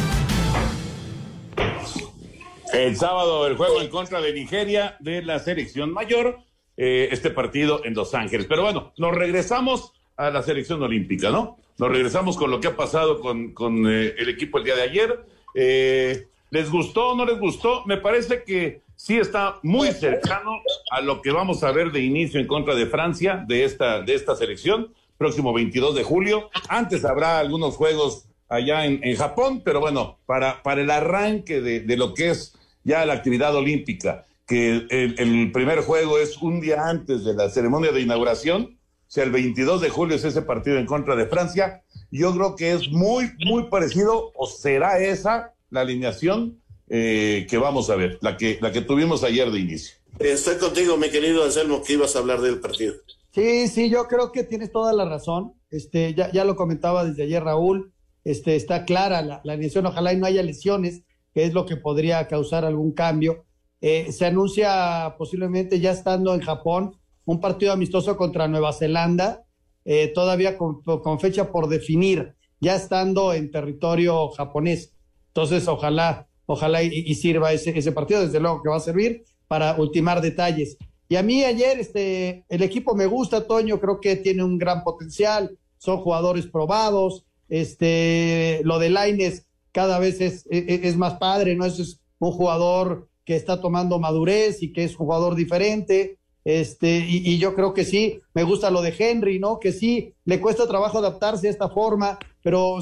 El 2.73 2.97
sábado 2.97 3.47
el 3.47 3.57
juego 3.57 3.83
en 3.83 3.89
contra 3.89 4.21
de 4.21 4.33
Nigeria 4.33 4.97
de 5.01 5.23
la 5.23 5.39
selección 5.39 5.93
mayor, 5.93 6.39
eh, 6.79 7.09
este 7.13 7.31
partido 7.31 7.85
en 7.85 7.93
Los 7.95 8.15
Ángeles. 8.15 8.47
Pero 8.49 8.63
bueno, 8.63 8.93
nos 8.97 9.15
regresamos 9.15 9.93
a 10.17 10.31
la 10.31 10.43
selección 10.43 10.83
olímpica, 10.83 11.31
¿no? 11.31 11.59
Nos 11.79 11.91
regresamos 11.91 12.37
con 12.37 12.51
lo 12.51 12.61
que 12.61 12.69
ha 12.69 12.77
pasado 12.77 13.21
con, 13.21 13.53
con 13.53 13.87
eh, 13.87 14.15
el 14.17 14.29
equipo 14.31 14.59
el 14.59 14.65
día 14.65 14.77
de 14.77 14.83
ayer. 14.83 15.25
Eh, 15.55 16.29
¿Les 16.51 16.71
gustó 16.71 17.11
o 17.11 17.15
no 17.15 17.27
les 17.27 17.39
gustó? 17.39 17.85
Me 17.85 17.99
parece 17.99 18.43
que 18.43 18.81
sí 18.97 19.19
está 19.19 19.59
muy 19.63 19.93
cercano 19.93 20.63
a 20.91 21.03
lo 21.03 21.21
que 21.21 21.31
vamos 21.31 21.63
a 21.65 21.73
ver 21.73 21.93
de 21.93 22.01
inicio 22.01 22.41
en 22.41 22.47
contra 22.47 22.75
de 22.75 22.87
Francia, 22.87 23.45
de 23.47 23.65
esta, 23.65 24.01
de 24.01 24.15
esta 24.15 24.35
selección, 24.35 24.95
próximo 25.19 25.53
22 25.53 25.95
de 25.95 26.05
julio. 26.05 26.51
Antes 26.69 27.05
habrá 27.05 27.39
algunos 27.39 27.77
juegos 27.77 28.27
allá 28.49 28.85
en, 28.87 29.01
en 29.03 29.17
Japón, 29.17 29.63
pero 29.65 29.81
bueno, 29.81 30.19
para, 30.27 30.63
para 30.63 30.83
el 30.83 30.91
arranque 30.91 31.61
de, 31.61 31.81
de, 31.81 31.97
lo 31.97 32.13
que 32.15 32.31
es 32.31 32.55
ya 32.85 33.05
la 33.07 33.15
actividad 33.15 33.55
olímpica, 33.55 34.27
que 34.47 34.87
el, 34.89 35.15
el 35.19 35.53
primer 35.53 35.81
juego 35.81 36.19
es 36.19 36.37
un 36.39 36.61
día 36.61 36.89
antes 36.89 37.25
de 37.25 37.35
la 37.35 37.49
ceremonia 37.51 37.93
de 37.93 38.01
inauguración, 38.01 38.79
o 39.13 39.15
sea, 39.15 39.25
el 39.25 39.31
22 39.31 39.83
de 39.83 39.91
julio 39.91 40.17
es 40.17 40.25
ese 40.25 40.41
partido 40.41 40.79
en 40.79 40.87
contra 40.87 41.15
de 41.15 41.27
Francia. 41.27 41.83
Yo 42.11 42.35
creo 42.35 42.57
que 42.57 42.73
es 42.73 42.89
muy, 42.89 43.31
muy 43.45 43.65
parecido, 43.65 44.33
o 44.35 44.47
será 44.47 45.01
esa 45.01 45.53
la 45.69 45.83
alineación 45.83 46.63
eh, 46.89 47.47
que 47.51 47.59
vamos 47.59 47.91
a 47.91 47.97
ver, 47.97 48.19
la 48.23 48.39
que, 48.39 48.59
la 48.63 48.73
que 48.73 48.81
tuvimos 48.81 49.23
ayer 49.23 49.51
de 49.51 49.61
inicio. 49.61 49.97
Estoy 50.19 50.57
contigo, 50.57 50.97
mi 50.97 51.11
querido 51.11 51.45
Anselmo, 51.45 51.83
que 51.83 51.93
ibas 51.93 52.17
a 52.17 52.21
hablar 52.21 52.41
del 52.41 52.59
partido. 52.59 52.95
Sí, 53.35 53.69
sí, 53.69 53.91
yo 53.91 54.09
creo 54.09 54.33
que 54.33 54.45
tienes 54.45 54.73
toda 54.73 54.95
la 54.95 55.05
razón. 55.05 55.53
Este, 55.71 56.15
ya, 56.15 56.33
ya 56.33 56.47
lo 56.47 56.57
comentaba 56.57 57.05
desde 57.05 57.25
ayer 57.25 57.45
Raúl. 57.45 57.93
Este, 58.25 58.57
está 58.57 58.87
clara 58.87 59.21
la, 59.21 59.43
la 59.45 59.53
alineación, 59.53 59.85
ojalá 59.85 60.15
y 60.15 60.17
no 60.17 60.25
haya 60.25 60.43
lesiones, 60.43 61.03
que 61.35 61.45
es 61.45 61.55
lo 61.55 61.67
que 61.67 61.77
podría 61.77 62.27
causar 62.29 62.65
algún 62.65 62.93
cambio. 62.93 63.45
Eh, 63.81 64.13
se 64.13 64.27
anuncia 64.27 65.15
posiblemente 65.19 65.81
ya 65.81 65.93
estando 65.93 66.35
en 66.35 66.41
Japón 66.41 66.97
un 67.25 67.41
partido 67.41 67.73
amistoso 67.73 68.17
contra 68.17 68.49
Nueva 68.49 68.73
Zelanda, 68.73 69.45
eh, 69.85 70.09
todavía 70.09 70.57
con, 70.59 70.83
fecha 71.21 71.51
por 71.51 71.69
definir, 71.69 72.35
ya 72.61 72.77
estando 72.77 73.33
en 73.33 73.51
territorio 73.51 74.29
japonés. 74.31 74.93
Entonces, 75.29 75.67
ojalá, 75.69 76.29
ojalá 76.47 76.83
y, 76.83 76.91
y, 76.93 77.15
sirva 77.15 77.53
ese, 77.53 77.77
ese 77.77 77.93
partido, 77.93 78.21
desde 78.21 78.41
luego 78.41 78.63
que 78.63 78.69
va 78.69 78.77
a 78.77 78.81
servir 78.81 79.25
para 79.49 79.77
ultimar 79.79 80.21
detalles. 80.21 80.77
Y 81.09 81.17
a 81.17 81.23
mí 81.23 81.45
ayer 81.45 81.79
este, 81.79 82.45
el 82.49 82.63
equipo 82.63 82.95
me 82.95 83.07
gusta, 83.07 83.47
Toño, 83.47 83.81
creo 83.81 84.01
que 84.01 84.17
tiene 84.17 84.43
un 84.43 84.59
gran 84.59 84.83
potencial, 84.83 85.59
son 85.79 85.99
jugadores 85.99 86.47
probados, 86.47 87.25
este, 87.49 88.63
lo 88.65 88.79
de 88.79 88.91
Laines 88.91 89.47
cada 89.73 89.99
vez 89.99 90.21
es, 90.21 90.47
es, 90.51 90.85
es 90.85 90.97
más 90.97 91.15
padre, 91.15 91.57
¿no? 91.57 91.65
Es 91.65 92.01
un 92.19 92.33
jugador 92.33 93.09
que 93.25 93.37
está 93.37 93.61
tomando 93.61 93.99
madurez 93.99 94.63
y 94.63 94.73
que 94.73 94.85
es 94.85 94.95
jugador 94.95 95.35
diferente. 95.35 96.19
Este, 96.45 97.05
y, 97.09 97.39
yo 97.39 97.55
creo 97.55 97.73
que 97.73 97.85
sí, 97.85 98.19
me 98.35 98.43
gusta 98.43 98.71
lo 98.71 98.83
de 98.83 98.95
Henry, 98.99 99.39
¿no? 99.39 99.61
Que 99.61 99.73
sí, 99.73 100.13
le 100.25 100.41
cuesta 100.41 100.67
trabajo 100.67 100.99
adaptarse 100.99 101.47
a 101.47 101.51
esta 101.51 101.69
forma, 101.69 102.19
pero 102.43 102.79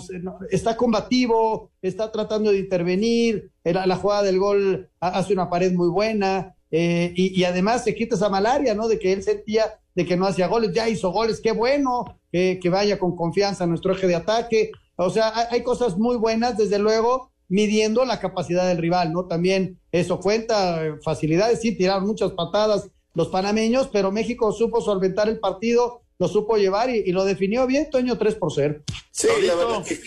está 0.51 0.77
combativo, 0.77 1.71
está 1.83 2.11
tratando 2.11 2.53
de 2.53 2.59
intervenir, 2.59 3.51
la, 3.63 3.87
la 3.87 3.97
jugada 3.97 4.23
del 4.23 4.39
gol 4.39 4.89
hace 4.99 5.35
una 5.35 5.51
pared 5.51 5.73
muy 5.73 5.91
buena, 5.91 6.55
eh, 6.71 7.13
y, 7.17 7.43
además 7.45 7.85
se 7.85 7.95
quita 7.95 8.15
esa 8.15 8.29
malaria, 8.29 8.75
¿no? 8.75 8.89
De 8.89 8.99
que 8.99 9.13
él 9.13 9.23
sentía 9.23 9.79
de 9.95 10.07
que 10.07 10.17
no 10.17 10.27
hacía 10.27 10.47
goles, 10.47 10.73
ya 10.73 10.89
hizo 10.89 11.11
goles, 11.11 11.41
qué 11.43 11.53
bueno, 11.53 12.05
eh, 12.33 12.61
que 12.63 12.71
vaya 12.71 12.99
con 12.99 13.17
confianza 13.17 13.65
a 13.65 13.67
nuestro 13.67 13.93
eje 13.93 14.07
de 14.07 14.15
ataque. 14.15 14.71
O 15.07 15.11
sea, 15.11 15.33
hay, 15.35 15.47
hay 15.51 15.63
cosas 15.63 15.99
muy 15.99 16.17
buenas, 16.17 16.57
desde 16.57 16.79
luego, 16.79 17.31
midiendo 17.49 18.05
la 18.05 18.21
capacidad 18.21 18.67
del 18.67 18.79
rival, 18.79 19.13
¿no? 19.13 19.27
También 19.27 19.79
eso 19.93 20.21
cuenta, 20.21 20.99
facilidades, 21.03 21.61
sí, 21.61 21.77
tiraron 21.77 22.07
muchas 22.07 22.33
patadas 22.33 22.89
los 23.15 23.29
panameños, 23.29 23.89
pero 23.93 24.13
México 24.13 24.53
supo 24.53 24.81
solventar 24.81 25.29
el 25.29 25.41
partido, 25.41 26.03
lo 26.19 26.29
supo 26.29 26.57
llevar 26.57 26.91
y, 26.91 26.99
y 26.99 27.13
lo 27.13 27.25
definió 27.25 27.67
bien, 27.67 27.91
Toño, 27.91 28.17
3 28.17 28.35
por 28.37 28.53
0. 28.53 28.83
Sí, 29.11 29.27
la 29.43 29.55
verdad 29.55 29.85
que, 29.85 30.01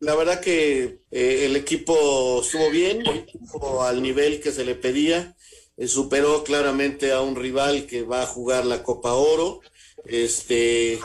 la 0.00 0.14
verdad 0.14 0.40
que 0.40 0.98
eh, 1.10 1.46
el 1.46 1.56
equipo 1.56 2.40
estuvo 2.42 2.70
bien, 2.70 3.02
estuvo 3.06 3.82
al 3.82 4.02
nivel 4.02 4.40
que 4.40 4.52
se 4.52 4.64
le 4.64 4.74
pedía, 4.74 5.36
eh, 5.76 5.86
superó 5.86 6.44
claramente 6.44 7.12
a 7.12 7.20
un 7.20 7.36
rival 7.36 7.86
que 7.86 8.02
va 8.02 8.22
a 8.22 8.26
jugar 8.26 8.66
la 8.66 8.82
Copa 8.82 9.14
Oro. 9.14 9.60
Este, 10.04 10.98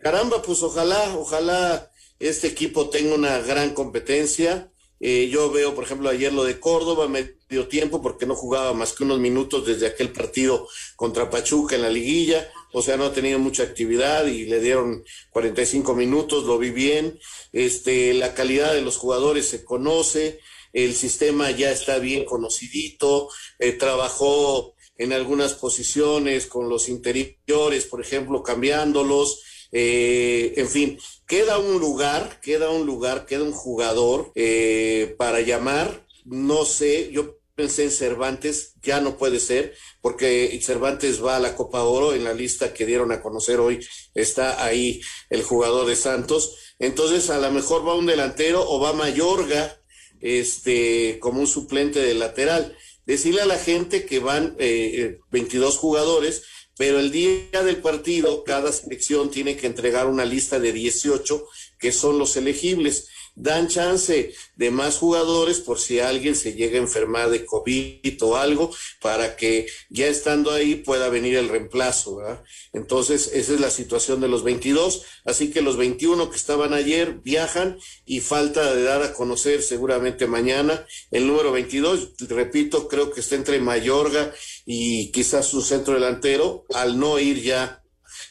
caramba, 0.00 0.42
pues 0.42 0.62
ojalá, 0.62 1.16
ojalá 1.16 1.90
este 2.18 2.48
equipo 2.48 2.88
tenga 2.88 3.14
una 3.14 3.38
gran 3.38 3.74
competencia. 3.74 4.70
Eh, 4.98 5.28
yo 5.30 5.50
veo, 5.50 5.74
por 5.74 5.84
ejemplo, 5.84 6.08
ayer 6.08 6.32
lo 6.32 6.44
de 6.44 6.58
Córdoba, 6.58 7.06
medio 7.06 7.68
tiempo, 7.68 8.00
porque 8.00 8.24
no 8.24 8.34
jugaba 8.34 8.72
más 8.72 8.92
que 8.94 9.04
unos 9.04 9.18
minutos 9.18 9.66
desde 9.66 9.86
aquel 9.86 10.10
partido 10.10 10.66
contra 10.96 11.28
Pachuca 11.28 11.76
en 11.76 11.82
la 11.82 11.90
liguilla, 11.90 12.50
o 12.72 12.82
sea, 12.82 12.96
no 12.96 13.04
ha 13.04 13.12
tenido 13.12 13.38
mucha 13.38 13.62
actividad 13.62 14.26
y 14.26 14.46
le 14.46 14.60
dieron 14.60 15.04
45 15.30 15.94
minutos, 15.94 16.44
lo 16.44 16.58
vi 16.58 16.70
bien. 16.70 17.18
Este, 17.52 18.14
la 18.14 18.34
calidad 18.34 18.72
de 18.72 18.82
los 18.82 18.96
jugadores 18.96 19.48
se 19.48 19.64
conoce, 19.64 20.40
el 20.72 20.94
sistema 20.94 21.50
ya 21.50 21.70
está 21.70 21.98
bien 21.98 22.24
conocidito, 22.24 23.28
eh, 23.58 23.72
trabajó 23.72 24.74
en 24.98 25.12
algunas 25.12 25.54
posiciones 25.54 26.46
con 26.46 26.68
los 26.68 26.88
interiores, 26.88 27.84
por 27.84 28.00
ejemplo, 28.00 28.42
cambiándolos, 28.42 29.42
eh, 29.72 30.54
en 30.56 30.68
fin, 30.68 30.98
queda 31.26 31.58
un 31.58 31.80
lugar, 31.80 32.40
queda 32.40 32.70
un 32.70 32.86
lugar, 32.86 33.26
queda 33.26 33.42
un 33.42 33.52
jugador 33.52 34.32
eh, 34.34 35.14
para 35.18 35.40
llamar, 35.40 36.06
no 36.24 36.64
sé, 36.64 37.10
yo 37.12 37.38
pensé 37.54 37.84
en 37.84 37.90
Cervantes, 37.90 38.74
ya 38.82 39.00
no 39.00 39.16
puede 39.16 39.40
ser, 39.40 39.74
porque 40.00 40.58
Cervantes 40.62 41.24
va 41.24 41.36
a 41.36 41.40
la 41.40 41.56
Copa 41.56 41.82
Oro, 41.82 42.12
en 42.12 42.24
la 42.24 42.34
lista 42.34 42.74
que 42.74 42.86
dieron 42.86 43.12
a 43.12 43.22
conocer 43.22 43.60
hoy 43.60 43.84
está 44.14 44.62
ahí 44.64 45.00
el 45.30 45.42
jugador 45.42 45.86
de 45.86 45.96
Santos, 45.96 46.74
entonces 46.78 47.30
a 47.30 47.38
lo 47.38 47.50
mejor 47.50 47.86
va 47.86 47.94
un 47.94 48.06
delantero 48.06 48.62
o 48.68 48.78
va 48.78 48.92
Mayorga, 48.92 49.80
este, 50.20 51.18
como 51.20 51.40
un 51.40 51.46
suplente 51.46 52.00
de 52.00 52.14
lateral. 52.14 52.76
Decirle 53.04 53.42
a 53.42 53.46
la 53.46 53.58
gente 53.58 54.04
que 54.04 54.18
van 54.18 54.56
eh, 54.58 55.18
22 55.30 55.78
jugadores, 55.78 56.42
pero 56.76 56.98
el 56.98 57.10
día 57.10 57.62
del 57.64 57.78
partido 57.78 58.44
cada 58.44 58.72
selección 58.72 59.30
tiene 59.30 59.56
que 59.56 59.66
entregar 59.66 60.06
una 60.06 60.24
lista 60.24 60.58
de 60.58 60.72
18 60.72 61.46
que 61.78 61.92
son 61.92 62.18
los 62.18 62.36
elegibles. 62.36 63.08
Dan 63.38 63.68
chance 63.68 64.34
de 64.56 64.70
más 64.70 64.96
jugadores 64.96 65.60
por 65.60 65.78
si 65.78 66.00
alguien 66.00 66.34
se 66.34 66.54
llega 66.54 66.78
a 66.78 66.82
enfermar 66.82 67.28
de 67.28 67.44
COVID 67.44 68.22
o 68.22 68.36
algo, 68.36 68.74
para 69.02 69.36
que 69.36 69.66
ya 69.90 70.06
estando 70.06 70.52
ahí 70.52 70.76
pueda 70.76 71.10
venir 71.10 71.36
el 71.36 71.50
reemplazo. 71.50 72.16
¿verdad? 72.16 72.42
Entonces, 72.72 73.30
esa 73.34 73.52
es 73.52 73.60
la 73.60 73.68
situación 73.68 74.22
de 74.22 74.28
los 74.28 74.42
22. 74.42 75.04
Así 75.26 75.50
que 75.50 75.60
los 75.60 75.76
21 75.76 76.30
que 76.30 76.36
estaban 76.36 76.72
ayer 76.72 77.20
viajan 77.22 77.78
y 78.06 78.20
falta 78.20 78.74
de 78.74 78.82
dar 78.82 79.02
a 79.02 79.12
conocer 79.12 79.62
seguramente 79.62 80.26
mañana 80.26 80.86
el 81.10 81.26
número 81.26 81.52
22. 81.52 82.14
Repito, 82.30 82.88
creo 82.88 83.10
que 83.10 83.20
está 83.20 83.34
entre 83.34 83.60
Mayorga 83.60 84.32
y 84.55 84.55
quizás 84.66 85.46
su 85.46 85.62
centro 85.62 85.94
delantero, 85.94 86.64
al 86.74 86.98
no 86.98 87.18
ir 87.18 87.42
ya 87.42 87.82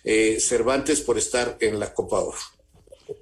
eh, 0.03 0.39
Cervantes 0.39 1.01
por 1.01 1.17
estar 1.17 1.57
en 1.61 1.79
la 1.79 1.93
Copa 1.93 2.19
Oro. 2.19 2.37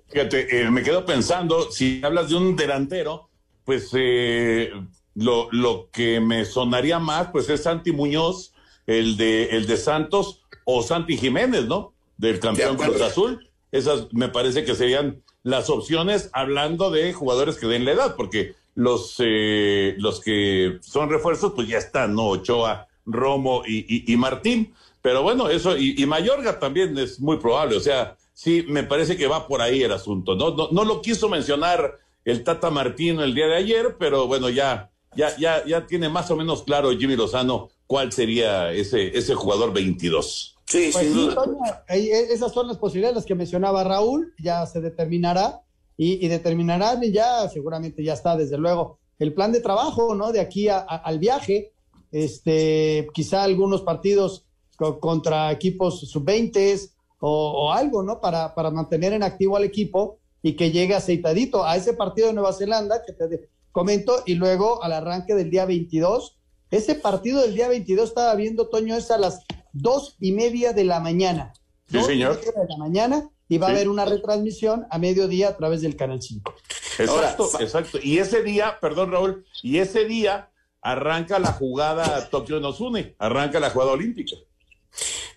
Fíjate, 0.09 0.61
eh, 0.61 0.71
me 0.71 0.83
quedo 0.83 1.05
pensando, 1.05 1.71
si 1.71 2.01
hablas 2.03 2.29
de 2.29 2.35
un 2.35 2.55
delantero, 2.55 3.29
pues 3.65 3.89
eh, 3.93 4.71
lo, 5.15 5.49
lo, 5.51 5.89
que 5.91 6.19
me 6.19 6.45
sonaría 6.45 6.99
más, 6.99 7.27
pues 7.31 7.49
es 7.49 7.63
Santi 7.63 7.91
Muñoz, 7.91 8.53
el 8.87 9.17
de, 9.17 9.45
el 9.51 9.67
de 9.67 9.77
Santos, 9.77 10.41
o 10.65 10.83
Santi 10.83 11.17
Jiménez, 11.17 11.65
¿no? 11.65 11.93
Del 12.17 12.39
campeón 12.39 12.77
Cruz 12.77 13.01
Azul. 13.01 13.49
Esas 13.71 14.13
me 14.13 14.29
parece 14.29 14.63
que 14.63 14.75
serían 14.75 15.23
las 15.41 15.69
opciones, 15.69 16.29
hablando 16.33 16.91
de 16.91 17.11
jugadores 17.13 17.57
que 17.57 17.67
den 17.67 17.85
la 17.85 17.91
edad, 17.91 18.15
porque 18.15 18.55
los, 18.75 19.15
eh, 19.19 19.95
los 19.97 20.21
que 20.21 20.79
son 20.81 21.09
refuerzos, 21.09 21.53
pues 21.55 21.67
ya 21.67 21.77
están, 21.77 22.15
¿no? 22.15 22.27
Ochoa, 22.27 22.87
Romo 23.05 23.63
y, 23.65 23.85
y, 23.87 24.13
y 24.13 24.17
Martín. 24.17 24.73
Pero 25.01 25.21
bueno, 25.21 25.49
eso, 25.49 25.77
y, 25.77 26.01
y 26.01 26.05
Mayorga 26.05 26.59
también 26.59 26.97
es 26.97 27.19
muy 27.19 27.37
probable, 27.37 27.75
o 27.75 27.81
sea, 27.81 28.15
sí, 28.33 28.65
me 28.69 28.83
parece 28.83 29.17
que 29.17 29.27
va 29.27 29.47
por 29.47 29.61
ahí 29.61 29.83
el 29.83 29.91
asunto. 29.91 30.35
No, 30.35 30.55
no, 30.55 30.69
no 30.71 30.85
lo 30.85 31.01
quiso 31.01 31.27
mencionar 31.27 31.99
el 32.23 32.43
Tata 32.43 32.69
Martino 32.69 33.21
el 33.23 33.35
día 33.35 33.47
de 33.47 33.55
ayer, 33.55 33.97
pero 33.99 34.27
bueno, 34.27 34.49
ya, 34.49 34.91
ya, 35.15 35.35
ya, 35.37 35.65
ya 35.65 35.85
tiene 35.87 36.07
más 36.07 36.31
o 36.31 36.37
menos 36.37 36.63
claro 36.63 36.91
Jimmy 36.97 37.17
Lozano 37.17 37.69
cuál 37.85 38.13
sería 38.13 38.71
ese, 38.71 39.17
ese 39.17 39.35
jugador 39.35 39.73
22. 39.73 40.55
Sí, 40.65 40.89
pues 40.93 41.05
sin 41.05 41.13
duda. 41.13 41.83
Sí, 41.89 42.09
esas 42.09 42.53
son 42.53 42.67
las 42.67 42.77
posibilidades 42.77 43.15
las 43.17 43.25
que 43.25 43.35
mencionaba 43.35 43.83
Raúl, 43.83 44.33
ya 44.39 44.65
se 44.65 44.79
determinará 44.79 45.61
y, 45.97 46.25
y 46.25 46.29
determinarán 46.29 47.03
y 47.03 47.11
ya 47.11 47.47
seguramente 47.49 48.03
ya 48.03 48.13
está, 48.13 48.37
desde 48.37 48.57
luego, 48.57 48.99
el 49.19 49.33
plan 49.33 49.51
de 49.51 49.59
trabajo, 49.59 50.15
¿no? 50.15 50.31
De 50.31 50.39
aquí 50.39 50.69
a, 50.69 50.77
a, 50.77 50.95
al 50.95 51.19
viaje, 51.19 51.72
este, 52.13 53.09
quizá 53.13 53.43
algunos 53.43 53.81
partidos 53.81 54.45
co 54.77 54.99
contra 54.99 55.51
equipos 55.51 55.99
sub-20, 55.99 56.89
o, 57.19 57.65
o, 57.65 57.71
algo, 57.71 58.03
¿no? 58.03 58.21
Para, 58.21 58.53
para 58.53 58.69
mantener 58.69 59.13
en 59.13 59.23
activo 59.23 59.57
al 59.57 59.63
equipo 59.63 60.19
y 60.41 60.55
que 60.55 60.71
llegue 60.71 60.93
aceitadito 60.93 61.65
a 61.65 61.75
ese 61.77 61.93
partido 61.93 62.27
de 62.27 62.33
Nueva 62.33 62.53
Zelanda, 62.53 63.01
que 63.05 63.13
te, 63.13 63.49
comento, 63.71 64.23
y 64.25 64.35
luego 64.35 64.83
al 64.83 64.93
arranque 64.93 65.33
del 65.33 65.49
día 65.49 65.65
22. 65.65 66.37
Ese 66.69 66.95
partido 66.95 67.41
del 67.41 67.55
día 67.55 67.67
22 67.67 68.09
estaba 68.09 68.35
viendo, 68.35 68.67
Toño, 68.67 68.95
es 68.95 69.09
a 69.11 69.17
las 69.17 69.39
dos 69.73 70.15
y 70.19 70.31
media 70.31 70.73
de 70.73 70.83
la 70.83 70.99
mañana. 70.99 71.53
Sí, 71.87 71.97
Dos 71.97 72.03
y 72.03 72.07
señor. 72.07 72.35
media 72.37 72.51
de 72.51 72.67
la 72.69 72.77
mañana 72.77 73.29
y 73.49 73.57
va 73.57 73.67
a 73.67 73.71
haber 73.71 73.89
una 73.89 74.05
retransmisión 74.05 74.85
a 74.89 74.97
mediodía 74.97 75.49
a 75.49 75.57
través 75.57 75.81
del 75.81 75.95
Canal 75.95 76.21
5. 76.21 76.53
Exacto, 76.99 77.49
exacto. 77.59 77.99
Y 78.01 78.19
ese 78.19 78.43
día, 78.43 78.77
perdón 78.79 79.11
Raúl, 79.11 79.45
y 79.61 79.77
ese 79.79 80.05
día 80.05 80.49
arranca 80.83 81.39
la 81.39 81.53
jugada 81.53 82.29
Tokio 82.29 82.59
nos 82.59 82.79
une, 82.81 83.15
arranca 83.17 83.59
la 83.59 83.69
jugada 83.69 83.91
olímpica. 83.91 84.35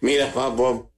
Mira, 0.00 0.32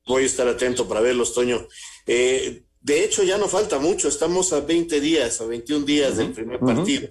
voy 0.06 0.22
a 0.22 0.26
estar 0.26 0.48
atento 0.48 0.88
para 0.88 1.00
verlos, 1.00 1.34
Toño. 1.34 1.68
Eh, 2.06 2.62
de 2.80 3.04
hecho, 3.04 3.22
ya 3.22 3.38
no 3.38 3.48
falta 3.48 3.78
mucho, 3.78 4.08
estamos 4.08 4.52
a 4.52 4.60
20 4.60 5.00
días, 5.00 5.40
a 5.40 5.46
21 5.46 5.84
días 5.84 6.16
del 6.16 6.32
primer 6.32 6.58
partido. 6.58 7.08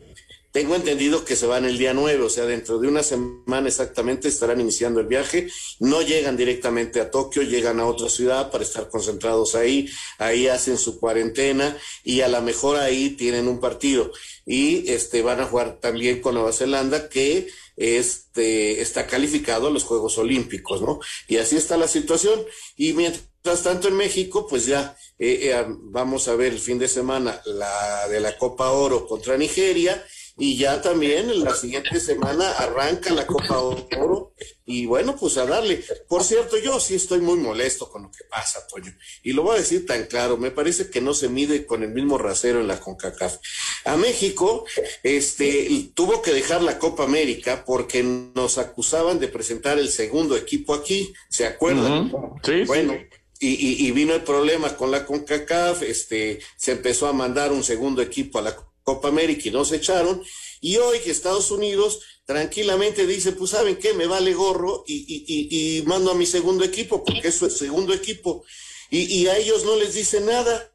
Tengo 0.58 0.76
entendido 0.76 1.24
que 1.24 1.36
se 1.36 1.46
van 1.46 1.66
el 1.66 1.78
día 1.78 1.94
9, 1.94 2.24
o 2.24 2.30
sea, 2.32 2.48
dentro 2.48 2.80
de 2.80 2.88
una 2.88 3.04
semana 3.04 3.68
exactamente 3.68 4.28
estarán 4.28 4.60
iniciando 4.60 5.00
el 5.00 5.06
viaje. 5.06 5.48
No 5.80 6.02
llegan 6.02 6.36
directamente 6.36 7.00
a 7.00 7.12
Tokio, 7.12 7.44
llegan 7.44 7.80
a 7.80 7.86
otra 7.86 8.10
ciudad 8.10 8.50
para 8.50 8.64
estar 8.64 8.90
concentrados 8.90 9.54
ahí. 9.54 9.88
Ahí 10.18 10.48
hacen 10.48 10.80
su 10.80 11.00
cuarentena 11.00 11.78
y 12.04 12.22
a 12.22 12.28
lo 12.28 12.42
mejor 12.42 12.78
ahí 12.78 13.12
tienen 13.12 13.48
un 13.48 13.60
partido. 13.60 14.12
Y 14.48 14.92
este 14.92 15.22
van 15.22 15.42
a 15.42 15.46
jugar 15.46 15.78
también 15.80 16.22
con 16.22 16.34
Nueva 16.34 16.52
Zelanda, 16.52 17.08
que 17.08 17.48
este 17.76 18.82
está 18.82 19.06
calificado 19.06 19.68
a 19.68 19.72
los 19.72 19.84
Juegos 19.84 20.18
Olímpicos, 20.18 20.82
¿no? 20.82 21.00
Y 21.28 21.38
así 21.38 21.56
está 21.56 21.78
la 21.78 21.88
situación. 21.88 22.44
Y 22.76 22.94
mientras 22.94 23.62
tanto 23.62 23.90
en 23.90 23.96
México, 23.96 24.48
pues 24.48 24.66
ya 24.66 24.98
eh, 25.20 25.52
eh, 25.52 25.66
vamos 25.68 26.28
a 26.28 26.36
ver 26.36 26.54
el 26.54 26.60
fin 26.60 26.80
de 26.80 26.88
semana 26.88 27.40
la 27.46 28.08
de 28.08 28.20
la 28.20 28.36
Copa 28.40 28.72
Oro 28.72 29.06
contra 29.06 29.38
Nigeria 29.38 30.04
y 30.38 30.58
ya 30.58 30.82
también 30.82 31.30
en 31.30 31.44
la 31.44 31.56
siguiente 31.56 32.00
semana 32.00 32.52
arranca 32.52 33.12
la 33.14 33.26
Copa 33.26 33.58
Oro 33.60 34.34
y 34.66 34.86
bueno, 34.86 35.16
pues 35.16 35.38
a 35.38 35.46
darle. 35.46 35.84
Por 36.08 36.24
cierto, 36.24 36.58
yo 36.58 36.80
sí 36.80 36.96
estoy 36.96 37.20
muy 37.22 37.38
molesto 37.40 37.90
con 37.90 38.04
lo 38.04 38.12
que 38.12 38.24
pasa, 38.30 38.66
Toño, 38.68 38.94
y 39.24 39.34
lo 39.34 39.44
voy 39.44 39.56
a 39.56 39.60
decir 39.60 39.86
tan 39.86 40.06
claro, 40.06 40.38
me 40.38 40.52
parece 40.52 40.90
que 40.90 41.02
no 41.02 41.14
se 41.14 41.30
mide 41.30 41.66
con 41.66 41.84
el 41.84 41.90
mismo 41.90 42.18
rasero 42.18 42.60
en 42.60 42.68
la 42.68 42.80
CONCACAF. 42.80 43.38
A 43.86 43.96
México, 43.98 44.66
este, 45.04 45.90
tuvo 45.94 46.22
que 46.22 46.32
dejar 46.34 46.62
la 46.62 46.78
Copa 46.80 47.04
América 47.06 47.64
porque 47.66 48.04
nos 48.04 48.58
acusaban 48.58 49.20
de 49.20 49.30
presentar 49.30 49.80
el 49.80 49.90
segundo 49.90 50.36
equipo 50.36 50.74
aquí, 50.74 51.14
¿se 51.30 51.46
acuerdan? 51.46 52.14
Ujú. 52.14 52.36
Sí, 52.44 52.64
bueno, 52.66 52.94
y- 53.40 53.88
y 53.88 53.92
vino 53.92 54.14
el 54.16 54.24
problema 54.24 54.76
con 54.76 54.92
la 54.92 55.06
CONCACAF, 55.06 55.84
este, 55.84 56.40
se 56.58 56.72
empezó 56.74 57.08
a 57.08 57.14
mandar 57.14 57.52
un 57.52 57.64
segundo 57.64 58.02
equipo 58.02 58.40
a 58.40 58.42
la 58.42 58.56
Copa 58.88 59.10
América 59.10 59.50
y 59.50 59.52
no 59.52 59.66
se 59.66 59.76
echaron. 59.76 60.24
Y 60.62 60.78
hoy 60.78 61.00
que 61.00 61.12
Estados 61.12 61.52
Unidos 61.52 62.00
tranquilamente 62.26 63.06
dice, 63.06 63.34
pues 63.34 63.52
saben 63.52 63.76
qué, 63.76 63.94
me 63.94 64.08
vale 64.08 64.34
gorro 64.34 64.86
y, 64.88 64.96
y- 64.96 65.26
y- 65.28 65.78
y 65.80 65.82
mando 65.82 66.12
a 66.12 66.16
mi 66.16 66.26
segundo 66.26 66.64
equipo, 66.64 67.04
porque 67.04 67.28
es 67.28 67.36
su 67.36 67.50
segundo 67.50 67.94
equipo. 67.94 68.46
Y 68.90 69.28
a 69.28 69.38
ellos 69.38 69.66
no 69.66 69.76
les 69.76 69.94
dice 69.94 70.22
nada. 70.22 70.74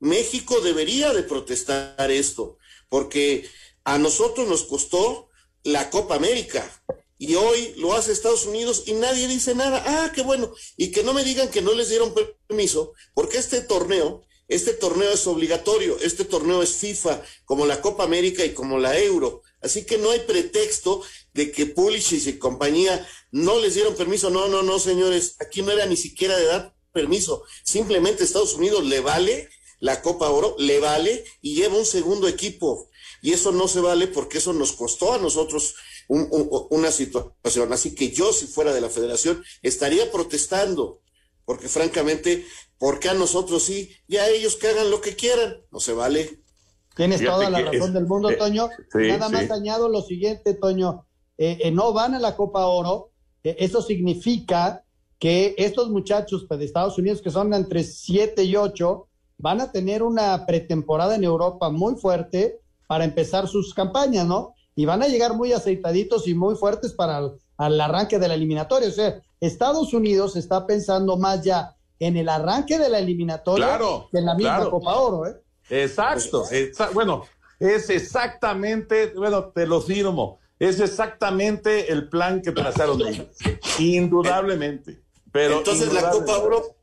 México 0.00 0.60
debería 0.60 1.14
de 1.14 1.22
protestar 1.22 2.10
esto, 2.10 2.58
porque 2.90 3.48
a 3.84 3.96
nosotros 3.96 4.46
nos 4.46 4.64
costó 4.64 5.30
la 5.64 5.88
Copa 5.88 6.16
América 6.16 6.62
y 7.18 7.34
hoy 7.36 7.72
lo 7.78 7.94
hace 7.94 8.12
Estados 8.12 8.44
Unidos 8.44 8.82
y 8.84 8.92
nadie 8.92 9.26
dice 9.28 9.54
nada. 9.54 9.82
Ah, 9.86 10.12
qué 10.14 10.20
bueno. 10.20 10.52
Y 10.76 10.90
que 10.92 11.02
no 11.02 11.14
me 11.14 11.24
digan 11.24 11.48
que 11.50 11.62
no 11.62 11.72
les 11.72 11.88
dieron 11.88 12.12
permiso, 12.48 12.92
porque 13.14 13.38
este 13.38 13.62
torneo, 13.62 14.25
este 14.48 14.72
torneo 14.74 15.10
es 15.10 15.26
obligatorio, 15.26 15.98
este 16.00 16.24
torneo 16.24 16.62
es 16.62 16.74
FIFA, 16.74 17.22
como 17.44 17.66
la 17.66 17.80
Copa 17.80 18.04
América 18.04 18.44
y 18.44 18.54
como 18.54 18.78
la 18.78 18.98
Euro. 18.98 19.42
Así 19.60 19.84
que 19.84 19.98
no 19.98 20.10
hay 20.10 20.20
pretexto 20.20 21.02
de 21.34 21.50
que 21.50 21.66
Pulisic 21.66 22.26
y 22.26 22.38
compañía 22.38 23.06
no 23.32 23.58
les 23.58 23.74
dieron 23.74 23.94
permiso. 23.96 24.30
No, 24.30 24.48
no, 24.48 24.62
no, 24.62 24.78
señores, 24.78 25.36
aquí 25.40 25.62
no 25.62 25.72
era 25.72 25.86
ni 25.86 25.96
siquiera 25.96 26.36
de 26.36 26.44
dar 26.44 26.76
permiso. 26.92 27.42
Simplemente 27.64 28.22
Estados 28.24 28.54
Unidos 28.54 28.84
le 28.84 29.00
vale 29.00 29.48
la 29.80 30.00
Copa 30.02 30.30
Oro, 30.30 30.54
le 30.58 30.78
vale 30.78 31.24
y 31.42 31.54
lleva 31.56 31.76
un 31.76 31.84
segundo 31.86 32.28
equipo. 32.28 32.88
Y 33.22 33.32
eso 33.32 33.50
no 33.50 33.66
se 33.66 33.80
vale 33.80 34.06
porque 34.06 34.38
eso 34.38 34.52
nos 34.52 34.72
costó 34.72 35.12
a 35.12 35.18
nosotros 35.18 35.74
un- 36.08 36.28
un- 36.30 36.48
una 36.70 36.92
situación. 36.92 37.72
Así 37.72 37.94
que 37.94 38.10
yo, 38.10 38.32
si 38.32 38.46
fuera 38.46 38.72
de 38.72 38.80
la 38.80 38.88
federación, 38.90 39.42
estaría 39.62 40.12
protestando. 40.12 41.00
Porque 41.46 41.68
francamente, 41.68 42.44
¿por 42.76 43.00
qué 43.00 43.08
a 43.08 43.14
nosotros 43.14 43.62
sí? 43.62 43.90
Ya 44.08 44.28
ellos 44.28 44.56
que 44.56 44.66
hagan 44.68 44.90
lo 44.90 45.00
que 45.00 45.16
quieran. 45.16 45.56
No 45.72 45.80
se 45.80 45.94
vale. 45.94 46.42
Tienes 46.94 47.20
Fíjate 47.20 47.36
toda 47.38 47.50
la 47.50 47.60
razón 47.62 47.88
es- 47.88 47.92
del 47.94 48.06
mundo, 48.06 48.30
eh, 48.30 48.36
Toño. 48.36 48.68
sí, 48.92 49.08
Nada 49.08 49.28
sí. 49.28 49.32
más 49.32 49.50
añado 49.50 49.88
lo 49.88 50.02
siguiente, 50.02 50.52
Toño. 50.54 51.06
Eh, 51.38 51.58
eh, 51.62 51.70
no 51.70 51.92
van 51.94 52.14
a 52.14 52.18
la 52.18 52.36
Copa 52.36 52.66
Oro. 52.66 53.10
Eh, 53.44 53.56
eso 53.60 53.80
significa 53.80 54.82
que 55.18 55.54
estos 55.56 55.88
muchachos 55.90 56.44
pues, 56.48 56.58
de 56.60 56.66
Estados 56.66 56.98
Unidos, 56.98 57.22
que 57.22 57.30
son 57.30 57.54
entre 57.54 57.84
7 57.84 58.42
y 58.44 58.56
8, 58.56 59.06
van 59.38 59.60
a 59.60 59.70
tener 59.70 60.02
una 60.02 60.44
pretemporada 60.46 61.14
en 61.14 61.24
Europa 61.24 61.70
muy 61.70 61.94
fuerte 61.96 62.58
para 62.86 63.04
empezar 63.04 63.46
sus 63.48 63.72
campañas, 63.72 64.26
¿no? 64.26 64.54
Y 64.74 64.84
van 64.84 65.02
a 65.02 65.08
llegar 65.08 65.34
muy 65.34 65.52
aceitaditos 65.52 66.26
y 66.28 66.34
muy 66.34 66.54
fuertes 66.56 66.92
para 66.92 67.18
el 67.18 67.30
al 67.58 67.80
arranque 67.80 68.18
de 68.18 68.28
la 68.28 68.34
eliminatoria. 68.34 68.88
O 68.88 68.92
sea, 68.92 69.22
Estados 69.40 69.92
Unidos 69.94 70.36
está 70.36 70.66
pensando 70.66 71.16
más 71.16 71.42
ya 71.42 71.74
en 71.98 72.16
el 72.16 72.28
arranque 72.28 72.78
de 72.78 72.88
la 72.88 72.98
eliminatoria 72.98 73.66
Claro, 73.66 74.08
que 74.12 74.18
en 74.18 74.26
la 74.26 74.34
misma 74.34 74.56
claro. 74.56 74.70
Copa 74.70 74.94
Oro, 74.96 75.26
¿eh? 75.26 75.34
Exacto, 75.68 76.44
exa- 76.50 76.92
bueno, 76.92 77.24
es 77.58 77.90
exactamente, 77.90 79.12
bueno, 79.16 79.46
te 79.54 79.66
lo 79.66 79.80
firmo, 79.80 80.38
es 80.58 80.78
exactamente 80.80 81.90
el 81.92 82.08
plan 82.08 82.40
que 82.42 82.52
trazaron 82.52 83.00
ellos, 83.06 83.26
indudablemente. 83.78 85.02
Pero 85.32 85.58
Entonces 85.58 85.92
la. 85.92 86.10
Copa 86.10 86.38
Oro 86.38 86.76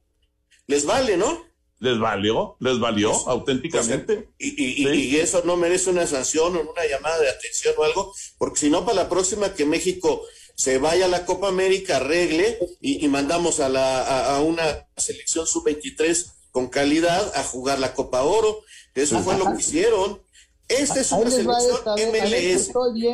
les 0.68 0.86
vale, 0.86 1.18
¿no? 1.18 1.52
les 1.80 2.00
valió, 2.00 2.56
les 2.62 2.80
valió 2.80 3.12
auténticamente. 3.28 4.30
Y, 4.40 4.48
y- 4.64 4.88
y- 4.88 5.00
y 5.10 5.16
eso 5.18 5.42
no 5.44 5.58
merece 5.58 5.90
una 5.90 6.08
sanción 6.08 6.56
o 6.56 6.62
una 6.62 6.86
llamada 6.90 7.20
de 7.20 7.30
atención 7.30 7.74
o 7.78 7.84
algo, 7.84 8.14
porque 8.38 8.58
si 8.62 8.70
no, 8.70 8.86
para 8.86 9.04
la 9.04 9.10
próxima 9.10 9.54
que 9.54 9.66
México 9.66 10.22
se 10.56 10.78
vaya 10.78 11.06
a 11.06 11.10
la 11.10 11.26
Copa 11.26 11.48
América, 11.48 11.98
arregle 11.98 12.60
y, 12.80 13.04
y 13.04 13.08
mandamos 13.08 13.60
a, 13.60 13.70
la, 13.70 14.02
a, 14.02 14.36
a 14.38 14.42
una 14.42 14.88
selección 14.98 15.46
sub-23 15.48 16.32
con 16.52 16.68
calidad 16.68 17.32
a 17.36 17.44
jugar 17.44 17.80
la 17.80 17.94
Copa 17.94 18.24
Oro. 18.24 18.62
Eso 18.94 19.20
fue 19.20 19.38
lo 19.38 19.46
que 19.54 19.60
hicieron. 19.62 20.22
Esta 20.68 21.02
es 21.02 21.12
una 21.12 21.30
selección 21.30 21.76
esta, 21.76 21.98
si 21.98 22.06
MLS. 22.06 22.70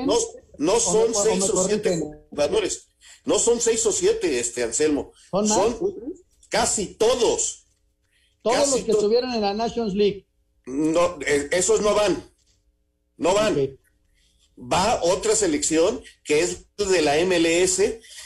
No, 0.05 0.17
no 0.57 0.79
son 0.79 1.11
o 1.15 1.23
seis 1.23 1.43
o 1.49 1.67
siete 1.67 2.01
jugadores. 2.29 2.87
No 3.25 3.39
son 3.39 3.61
seis 3.61 3.85
o 3.85 3.91
siete, 3.91 4.39
este 4.39 4.63
Anselmo. 4.63 5.13
¿Son 5.31 5.77
casi 6.49 6.87
todos. 6.95 7.65
Todos 8.41 8.57
Casi 8.57 8.71
los 8.71 8.79
que 8.81 8.91
to- 8.91 8.97
estuvieron 8.97 9.33
en 9.33 9.41
la 9.41 9.53
Nations 9.53 9.93
League. 9.93 10.25
No, 10.65 11.17
eh, 11.25 11.47
esos 11.51 11.81
no 11.81 11.93
van. 11.95 12.23
No 13.17 13.33
van. 13.33 13.55
Va 14.59 14.99
otra 15.03 15.35
selección 15.35 16.01
que 16.23 16.41
es 16.41 16.65
de 16.77 17.01
la 17.01 17.17
MLS 17.17 17.79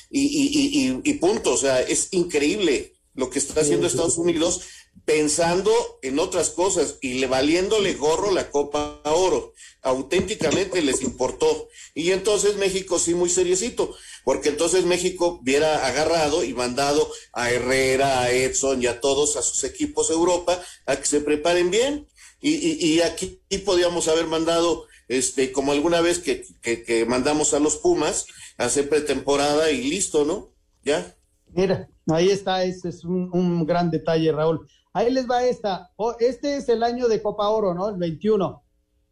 y, 0.10 0.22
y- 0.22 0.48
y- 0.52 0.88
y- 0.90 1.02
y 1.04 1.14
punto. 1.16 1.54
O 1.54 1.58
sea, 1.58 1.82
es 1.82 2.08
increíble 2.12 2.94
lo 3.14 3.30
que 3.30 3.40
está 3.40 3.62
haciendo 3.62 3.86
Estados 3.88 4.18
Unidos 4.18 4.62
pensando 5.06 5.72
en 6.02 6.18
otras 6.20 6.50
cosas 6.52 6.98
y 7.02 7.16
le 7.16 7.28
valiéndole 7.28 7.94
gorro 7.94 8.32
la 8.32 8.50
Copa 8.50 9.02
Oro. 9.06 9.54
Auténticamente 9.82 10.82
les 10.82 11.02
importó. 11.02 11.68
Y 11.94 12.12
entonces 12.12 12.56
México 12.58 12.98
sí 13.00 13.14
muy 13.14 13.30
seriecito, 13.30 13.96
porque 14.24 14.50
entonces 14.50 14.86
México 14.86 15.40
hubiera 15.42 15.86
agarrado 15.86 16.44
y 16.44 16.54
mandado 16.54 17.12
a 17.34 17.52
Herrera, 17.52 18.22
a 18.22 18.32
Edson 18.32 18.82
y 18.82 18.88
a 18.88 19.00
todos 19.02 19.36
a 19.36 19.42
sus 19.44 19.64
equipos 19.64 20.08
de 20.08 20.16
Europa 20.16 20.64
a 20.86 20.96
que 20.96 21.06
se 21.06 21.22
preparen 21.22 21.70
bien. 21.70 22.08
Y, 22.42 22.52
y- 22.56 22.94
y 22.96 23.02
aquí 23.02 23.40
podíamos 23.66 24.08
haber 24.08 24.28
mandado, 24.28 24.86
este, 25.08 25.52
como 25.52 25.72
alguna 25.72 26.02
vez 26.02 26.20
que, 26.20 26.46
que- 26.62 26.84
que 26.84 27.06
mandamos 27.06 27.54
a 27.54 27.60
los 27.60 27.78
Pumas 27.78 28.26
a 28.58 28.66
hacer 28.66 28.90
pretemporada 28.90 29.72
y 29.72 29.84
listo, 29.90 30.26
¿no? 30.26 30.50
Ya. 30.84 31.16
Mira, 31.54 31.88
ahí 32.08 32.30
está, 32.30 32.64
ese 32.64 32.90
es 32.90 33.04
un, 33.04 33.30
un 33.34 33.66
gran 33.66 33.92
detalle, 33.92 34.32
Raúl. 34.32 34.68
Ahí 34.94 35.12
les 35.12 35.30
va 35.30 35.44
esta. 35.44 35.92
Oh, 35.96 36.16
este 36.20 36.58
es 36.58 36.70
el 36.70 36.84
año 36.84 37.08
de 37.08 37.22
Copa 37.22 37.50
Oro, 37.50 37.74
¿no? 37.74 37.90
El 37.90 37.98
21. 37.98 38.64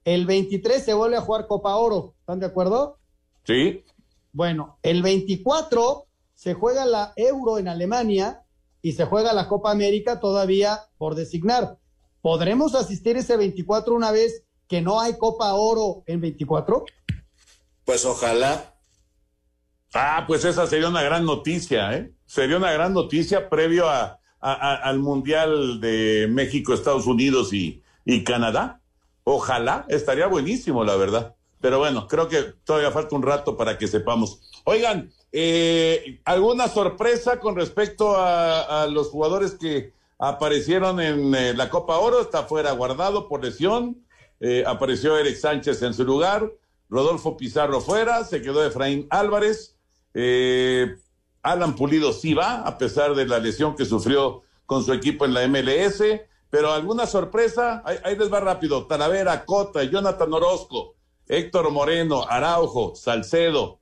El 0.06 0.26
23 0.26 0.84
se 0.84 0.94
vuelve 0.94 1.18
a 1.18 1.22
jugar 1.22 1.48
Copa 1.48 1.76
Oro. 1.76 2.16
¿Están 2.20 2.40
de 2.40 2.46
acuerdo? 2.48 3.00
Sí. 3.46 3.84
Bueno, 4.34 4.78
el 4.84 5.02
24 5.02 6.06
se 6.36 6.54
juega 6.54 6.86
la 6.86 7.14
Euro 7.16 7.58
en 7.58 7.68
Alemania 7.68 8.44
y 8.82 8.94
se 8.94 9.06
juega 9.06 9.34
la 9.34 9.48
Copa 9.48 9.72
América 9.72 10.20
todavía 10.20 10.80
por 10.98 11.16
designar. 11.16 11.78
¿Podremos 12.22 12.76
asistir 12.76 13.18
ese 13.18 13.36
24 13.38 13.94
una 13.96 14.12
vez 14.12 14.44
que 14.72 14.82
no 14.82 15.02
hay 15.02 15.18
Copa 15.18 15.54
Oro 15.54 16.02
en 16.08 16.22
24? 16.22 16.86
Pues 17.84 18.06
ojalá. 18.06 18.74
Ah, 19.94 20.24
pues 20.26 20.46
esa 20.46 20.66
sería 20.66 20.88
una 20.88 21.04
gran 21.04 21.26
noticia, 21.26 21.94
¿eh? 21.94 22.14
Sería 22.26 22.56
una 22.56 22.72
gran 22.72 22.94
noticia 22.94 23.50
previo 23.50 23.90
a, 23.90 24.18
a- 24.40 24.54
a- 24.54 24.76
al 24.76 25.00
Mundial 25.00 25.82
de 25.82 26.30
México, 26.32 26.74
Estados 26.74 27.06
Unidos 27.06 27.52
y, 27.52 27.84
y 28.06 28.24
Canadá. 28.24 28.80
Ojalá, 29.26 29.84
estaría 29.90 30.28
buenísimo, 30.28 30.86
la 30.86 30.96
verdad. 30.96 31.36
pero 31.60 31.78
bueno, 31.80 32.08
creo 32.08 32.30
que 32.30 32.42
todavía 32.64 32.92
falta 32.92 33.14
un 33.14 33.24
rato 33.24 33.58
para 33.58 33.78
que 33.78 33.88
sepamos. 33.90 34.40
Oigan, 34.64 35.12
eh, 35.34 36.22
¿alguna 36.24 36.70
sorpresa 36.70 37.42
con 37.42 37.58
respecto 37.58 38.16
a, 38.18 38.88
los 38.88 39.10
jugadores 39.10 39.52
que 39.60 39.92
aparecieron 40.18 41.02
en 41.02 41.36
eh, 41.36 41.54
la 41.54 41.70
Copa 41.70 41.98
Oro? 42.00 42.22
Está 42.22 42.44
fuera 42.44 42.72
guardado 42.72 43.28
por 43.28 43.44
lesión. 43.44 43.98
Eh, 44.42 44.66
apareció 44.68 45.18
Eric 45.18 45.38
Sánchez 45.38 45.82
en 45.84 45.94
su 45.94 46.04
lugar. 46.04 46.52
Rodolfo 46.90 47.38
Pizarro 47.38 47.80
fuera. 47.80 48.26
Se 48.26 48.42
quedó 48.42 48.66
Efraín 48.66 49.08
Álvarez. 49.10 49.78
Alan 51.44 51.76
Pulido 51.76 52.12
sí 52.12 52.34
va, 52.34 52.64
a 52.64 52.78
pesar 52.78 53.16
de 53.16 53.26
la 53.26 53.40
lesión 53.40 53.76
que 53.76 53.86
sufrió 53.86 54.44
con 54.66 54.84
su 54.84 54.92
equipo 54.92 55.26
en 55.26 55.34
la 55.34 55.48
MLS. 55.48 56.04
Pero 56.52 56.74
alguna 56.74 57.08
sorpresa, 57.08 57.82
ahí, 57.86 58.18
les 58.18 58.32
va 58.32 58.42
rápido. 58.42 58.86
Talavera, 58.86 59.46
Cota, 59.46 59.84
Jonathan 59.84 60.34
Orozco, 60.34 60.96
Héctor 61.26 61.72
Moreno, 61.72 62.26
Araujo, 62.28 62.94
Salcedo, 62.94 63.80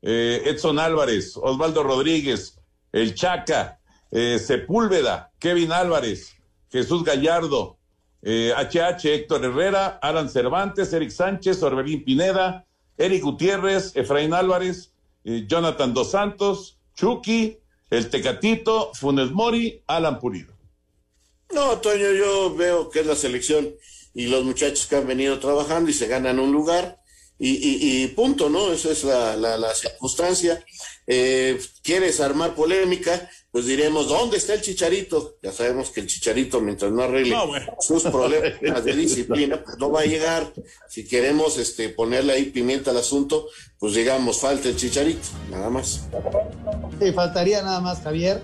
eh, 0.00 0.40
Edson 0.46 0.78
Álvarez, 0.78 1.36
Osvaldo 1.36 1.82
Rodríguez, 1.82 2.60
El 2.92 3.16
Chaca, 3.16 3.80
eh, 4.12 4.38
Sepúlveda, 4.38 5.32
Kevin 5.40 5.72
Álvarez, 5.72 6.36
Jesús 6.70 7.02
Gallardo, 7.02 7.78
HH, 8.22 9.04
eh, 9.04 9.14
Héctor 9.14 9.44
Herrera, 9.44 9.98
Alan 10.00 10.28
Cervantes, 10.28 10.92
Eric 10.92 11.10
Sánchez, 11.10 11.62
Orbelín 11.62 12.04
Pineda, 12.04 12.64
Eric 12.96 13.22
Gutiérrez, 13.22 13.96
Efraín 13.96 14.32
Álvarez, 14.32 14.92
Jonathan 15.24 15.92
Dos 15.92 16.12
Santos, 16.12 16.78
Chucky, 16.94 17.58
El 17.90 18.10
Tecatito, 18.10 18.92
Funes 18.94 19.30
Mori, 19.30 19.82
Alan 19.86 20.18
Pulido. 20.18 20.52
No, 21.52 21.78
Toño, 21.78 22.12
yo 22.12 22.54
veo 22.54 22.90
que 22.90 23.00
es 23.00 23.06
la 23.06 23.16
selección 23.16 23.74
y 24.14 24.26
los 24.26 24.44
muchachos 24.44 24.86
que 24.86 24.96
han 24.96 25.06
venido 25.06 25.38
trabajando 25.38 25.90
y 25.90 25.94
se 25.94 26.06
ganan 26.06 26.38
un 26.38 26.52
lugar 26.52 27.01
y, 27.44 28.06
punto, 28.08 28.48
¿no? 28.48 28.72
Esa 28.72 28.92
es 28.92 29.02
la, 29.04 29.36
la, 29.36 29.74
circunstancia. 29.74 30.64
Eh, 31.06 31.60
¿Quieres 31.82 32.20
armar 32.20 32.54
polémica? 32.54 33.28
Pues 33.50 33.66
diremos, 33.66 34.08
¿dónde 34.08 34.36
está 34.36 34.54
el 34.54 34.62
chicharito? 34.62 35.38
Ya 35.42 35.50
sabemos 35.50 35.90
que 35.90 36.00
el 36.00 36.06
chicharito, 36.06 36.60
mientras 36.60 36.92
no 36.92 37.02
arregle 37.02 37.36
sus 37.80 38.04
problemas 38.04 38.84
de 38.84 38.96
disciplina, 38.96 39.62
pues 39.62 39.76
no 39.78 39.90
va 39.90 40.02
a 40.02 40.04
llegar. 40.04 40.52
Si 40.88 41.04
queremos 41.04 41.58
este, 41.58 41.88
ponerle 41.88 42.32
ahí 42.32 42.44
pimienta 42.44 42.92
al 42.92 42.98
asunto, 42.98 43.48
pues 43.78 43.94
digamos, 43.94 44.40
falta 44.40 44.68
el 44.68 44.76
chicharito, 44.76 45.28
nada 45.50 45.68
más. 45.68 46.06
Sí, 47.00 47.12
faltaría 47.12 47.60
nada 47.62 47.80
más, 47.80 48.00
Javier. 48.02 48.40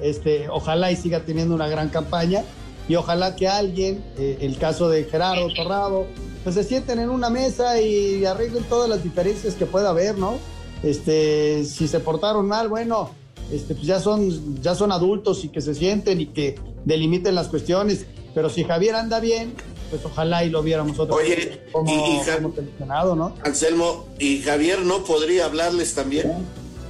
Este, 0.00 0.48
ojalá 0.48 0.92
y 0.92 0.96
siga 0.96 1.24
teniendo 1.24 1.54
una 1.54 1.68
gran 1.68 1.88
campaña 1.88 2.44
y 2.88 2.94
ojalá 2.94 3.34
que 3.34 3.48
alguien, 3.48 4.04
eh, 4.18 4.38
el 4.40 4.58
caso 4.58 4.88
de 4.88 5.04
Gerardo 5.04 5.48
Torrado, 5.52 6.06
pues 6.46 6.54
se 6.54 6.62
sienten 6.62 7.00
en 7.00 7.10
una 7.10 7.28
mesa 7.28 7.80
y 7.80 8.24
arreglen 8.24 8.62
todas 8.68 8.88
las 8.88 9.02
diferencias 9.02 9.54
que 9.56 9.66
pueda 9.66 9.88
haber, 9.88 10.16
¿no? 10.16 10.38
Este, 10.84 11.64
si 11.64 11.88
se 11.88 11.98
portaron 11.98 12.46
mal, 12.46 12.68
bueno, 12.68 13.10
este, 13.50 13.74
pues 13.74 13.84
ya 13.84 13.98
son, 13.98 14.62
ya 14.62 14.76
son 14.76 14.92
adultos 14.92 15.42
y 15.42 15.48
que 15.48 15.60
se 15.60 15.74
sienten 15.74 16.20
y 16.20 16.26
que 16.26 16.54
delimiten 16.84 17.34
las 17.34 17.48
cuestiones. 17.48 18.06
Pero 18.32 18.48
si 18.48 18.62
Javier 18.62 18.94
anda 18.94 19.18
bien, 19.18 19.54
pues 19.90 20.04
ojalá 20.04 20.44
y 20.44 20.50
lo 20.50 20.62
viéramos 20.62 20.96
otro 21.00 21.16
Oye, 21.16 21.64
como, 21.72 21.92
y, 21.92 22.20
¿no? 23.16 23.34
Anselmo, 23.42 24.04
¿y 24.20 24.40
Javier 24.42 24.82
no 24.84 25.02
podría 25.02 25.46
hablarles 25.46 25.96
también? 25.96 26.32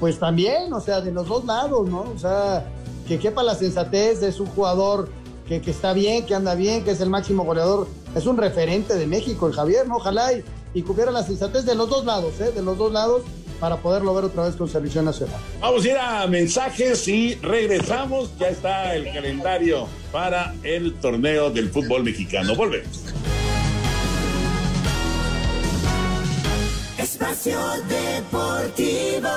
Pues 0.00 0.18
también, 0.18 0.70
o 0.74 0.82
sea, 0.82 1.00
de 1.00 1.12
los 1.12 1.28
dos 1.28 1.46
lados, 1.46 1.88
¿no? 1.88 2.00
O 2.14 2.18
sea, 2.18 2.70
que 3.08 3.18
quepa 3.18 3.42
la 3.42 3.54
sensatez, 3.54 4.22
es 4.22 4.38
un 4.38 4.48
jugador 4.48 5.08
que, 5.46 5.60
que 5.60 5.70
está 5.70 5.92
bien, 5.92 6.26
que 6.26 6.34
anda 6.34 6.54
bien, 6.54 6.84
que 6.84 6.90
es 6.90 7.00
el 7.00 7.10
máximo 7.10 7.44
goleador 7.44 7.88
es 8.14 8.26
un 8.26 8.36
referente 8.38 8.94
de 8.94 9.06
México, 9.06 9.46
el 9.46 9.52
Javier, 9.52 9.86
¿no? 9.86 9.96
Ojalá 9.96 10.32
y, 10.32 10.42
y 10.72 10.82
cubriera 10.82 11.12
la 11.12 11.22
sensatez 11.22 11.66
de 11.66 11.74
los 11.74 11.88
dos 11.88 12.04
lados, 12.04 12.40
¿eh? 12.40 12.50
De 12.50 12.62
los 12.62 12.78
dos 12.78 12.92
lados 12.92 13.22
para 13.60 13.76
poderlo 13.76 14.14
ver 14.14 14.24
otra 14.24 14.44
vez 14.44 14.56
con 14.56 14.68
Selección 14.68 15.04
Nacional. 15.04 15.38
Vamos 15.60 15.84
a 15.84 15.88
ir 15.88 15.96
a 15.96 16.26
mensajes 16.26 17.06
y 17.08 17.34
regresamos. 17.36 18.30
Ya 18.38 18.48
está 18.48 18.94
el 18.94 19.04
calendario 19.12 19.86
para 20.12 20.54
el 20.62 20.94
torneo 20.94 21.50
del 21.50 21.70
fútbol 21.70 22.04
mexicano. 22.04 22.54
Volvemos. 22.54 23.04
Espacio 26.98 27.58
Deportivo. 27.88 29.28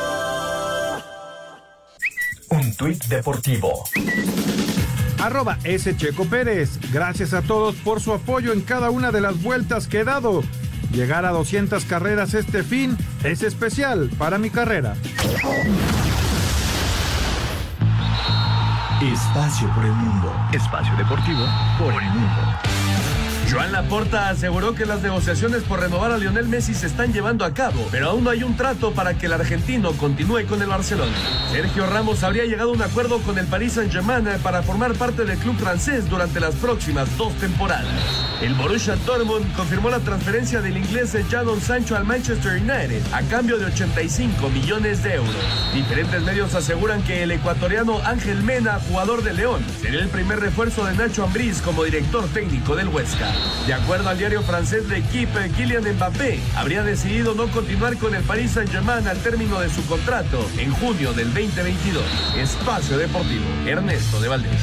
Un 2.51 2.74
tuit 2.76 3.05
deportivo 3.05 3.84
arroba 5.20 5.57
S. 5.63 5.95
Checo 5.95 6.26
Pérez. 6.26 6.80
Gracias 6.91 7.34
a 7.34 7.41
todos 7.41 7.76
por 7.76 8.01
su 8.01 8.13
apoyo 8.13 8.53
en 8.53 8.61
cada 8.61 8.89
una 8.89 9.11
de 9.11 9.22
las 9.22 9.41
vueltas 9.41 9.88
que 9.88 9.99
he 9.99 10.03
dado. 10.03 10.43
Llegar 10.91 11.26
a 11.26 11.32
200 11.32 11.86
carreras 11.86 12.34
este 12.34 12.63
fin 12.63 12.97
es 13.24 13.43
especial 13.43 14.09
para 14.17 14.38
mi 14.38 14.49
carrera. 14.49 14.95
Espacio 19.01 19.74
por 19.76 19.86
el 19.86 19.93
mundo. 19.93 20.34
Espacio 20.51 20.95
deportivo 20.97 21.45
por 21.78 21.93
el 21.93 22.09
mundo. 22.09 22.68
Joan 23.52 23.72
Laporta 23.72 24.30
aseguró 24.30 24.76
que 24.76 24.86
las 24.86 25.02
negociaciones 25.02 25.64
por 25.64 25.80
renovar 25.80 26.12
a 26.12 26.18
Lionel 26.20 26.47
Messi 26.47 26.76
se 26.76 26.86
están 26.86 27.12
llevando 27.12 27.43
a 27.45 27.54
cabo, 27.54 27.88
pero 27.89 28.12
aún 28.12 28.24
no 28.24 28.30
hay 28.30 28.43
un 28.43 28.56
trato 28.56 28.91
para 28.91 29.16
que 29.16 29.26
el 29.26 29.34
argentino 29.34 29.93
continúe 29.93 30.45
con 30.47 30.62
el 30.62 30.68
Barcelona. 30.68 31.12
Sergio 31.52 31.88
Ramos 31.88 32.24
habría 32.24 32.45
llegado 32.45 32.70
a 32.70 32.74
un 32.74 32.82
acuerdo 32.84 33.20
con 33.22 33.39
el 33.39 33.47
Paris 33.47 33.74
Saint-Germain 33.74 34.26
para 34.43 34.62
formar 34.62 34.93
parte 34.93 35.26
del 35.26 35.39
club 35.39 35.58
francés 35.58 36.08
durante 36.08 36.39
las 36.39 36.54
próximas 36.56 37.18
dos 37.18 37.34
temporadas. 37.36 37.88
El 38.41 38.54
Borussia 38.54 38.95
Dortmund 38.97 39.52
confirmó 39.56 39.89
la 39.89 40.00
transferencia 40.00 40.62
del 40.62 40.78
inglés 40.78 41.18
Jadon 41.30 41.60
Sancho 41.60 41.97
al 41.97 42.06
Manchester 42.06 42.54
United 42.54 43.02
a 43.12 43.22
cambio 43.24 43.58
de 43.58 43.66
85 43.66 44.50
millones 44.50 45.02
de 45.04 45.16
euros. 45.16 45.36
Diferentes 45.74 46.22
medios 46.22 46.54
aseguran 46.54 47.02
que 47.04 47.24
el 47.24 47.32
ecuatoriano 47.32 48.00
Ángel 48.06 48.43
Mena, 48.43 48.80
jugador 48.88 49.24
de 49.24 49.34
León, 49.34 49.66
sería 49.82 50.02
el 50.02 50.10
primer 50.10 50.39
refuerzo 50.39 50.86
de 50.86 50.95
Nacho 50.95 51.24
Ambriz 51.24 51.62
como 51.62 51.84
director 51.84 52.26
técnico 52.28 52.76
del 52.76 52.89
Huesca. 52.89 53.39
De 53.68 53.74
acuerdo 53.74 54.10
al 54.10 54.18
diario 54.18 54.42
francés 54.42 54.88
L'Equipe, 54.88 55.52
Kylian 55.56 55.84
Mbappé 55.96 56.40
habría 56.56 56.82
decidido 56.82 57.36
no 57.36 57.48
continuar 57.52 57.98
con 57.98 58.16
el 58.16 58.24
Paris 58.24 58.52
Saint-Germain 58.54 59.08
al 59.08 59.22
término 59.22 59.60
de 59.60 59.70
su 59.70 59.86
contrato 59.86 60.40
en 60.58 60.72
junio 60.72 61.14
del 61.14 61.34
2022. 61.34 62.04
Espacio 62.36 62.98
Deportivo, 62.98 63.46
Ernesto 63.68 64.20
de 64.20 64.28
Valdés. 64.28 64.62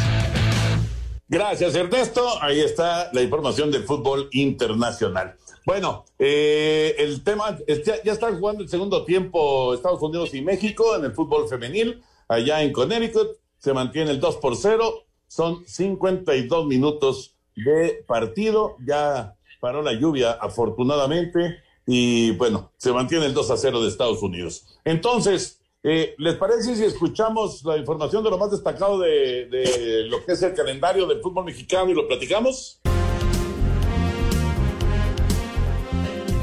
Gracias, 1.29 1.75
Ernesto. 1.75 2.43
Ahí 2.43 2.61
está 2.61 3.11
la 3.13 3.23
información 3.23 3.71
del 3.71 3.85
fútbol 3.85 4.29
internacional. 4.33 5.37
Bueno, 5.65 6.05
eh, 6.19 6.95
el 6.99 7.23
tema, 7.23 7.59
ya, 7.67 8.03
ya 8.03 8.13
están 8.13 8.39
jugando 8.39 8.63
el 8.63 8.69
segundo 8.69 9.05
tiempo 9.05 9.75
Estados 9.75 10.03
Unidos 10.03 10.35
y 10.35 10.43
México 10.43 10.97
en 10.97 11.05
el 11.05 11.13
fútbol 11.13 11.49
femenil, 11.49 12.03
allá 12.29 12.63
en 12.63 12.73
Connecticut, 12.73 13.37
se 13.59 13.73
mantiene 13.73 14.13
el 14.13 14.21
2 14.21 14.37
por 14.37 14.57
0, 14.57 15.05
son 15.29 15.67
52 15.67 16.67
minutos 16.67 17.36
de 17.57 18.05
partido. 18.07 18.77
Ya 18.87 19.37
paró 19.61 19.83
la 19.83 19.93
lluvia, 19.93 20.33
afortunadamente, 20.33 21.59
y 21.87 22.33
bueno, 22.33 22.71
se 22.77 22.93
mantiene 22.93 23.27
el 23.27 23.35
2 23.35 23.51
a 23.51 23.57
0 23.57 23.83
de 23.83 23.89
Estados 23.89 24.23
Unidos. 24.23 24.79
Entonces, 24.85 25.61
eh, 25.83 26.15
¿les 26.19 26.35
parece 26.35 26.77
si 26.77 26.85
escuchamos 26.85 27.65
la 27.65 27.77
información 27.77 28.23
de 28.23 28.31
lo 28.31 28.39
más 28.39 28.51
destacado 28.51 28.99
de, 28.99 29.47
de 29.47 30.05
lo 30.09 30.25
que 30.25 30.33
es 30.33 30.43
el 30.43 30.55
calendario 30.55 31.07
del 31.07 31.21
fútbol 31.21 31.45
mexicano 31.45 31.91
y 31.91 31.95
lo 31.95 32.07
platicamos? 32.07 32.81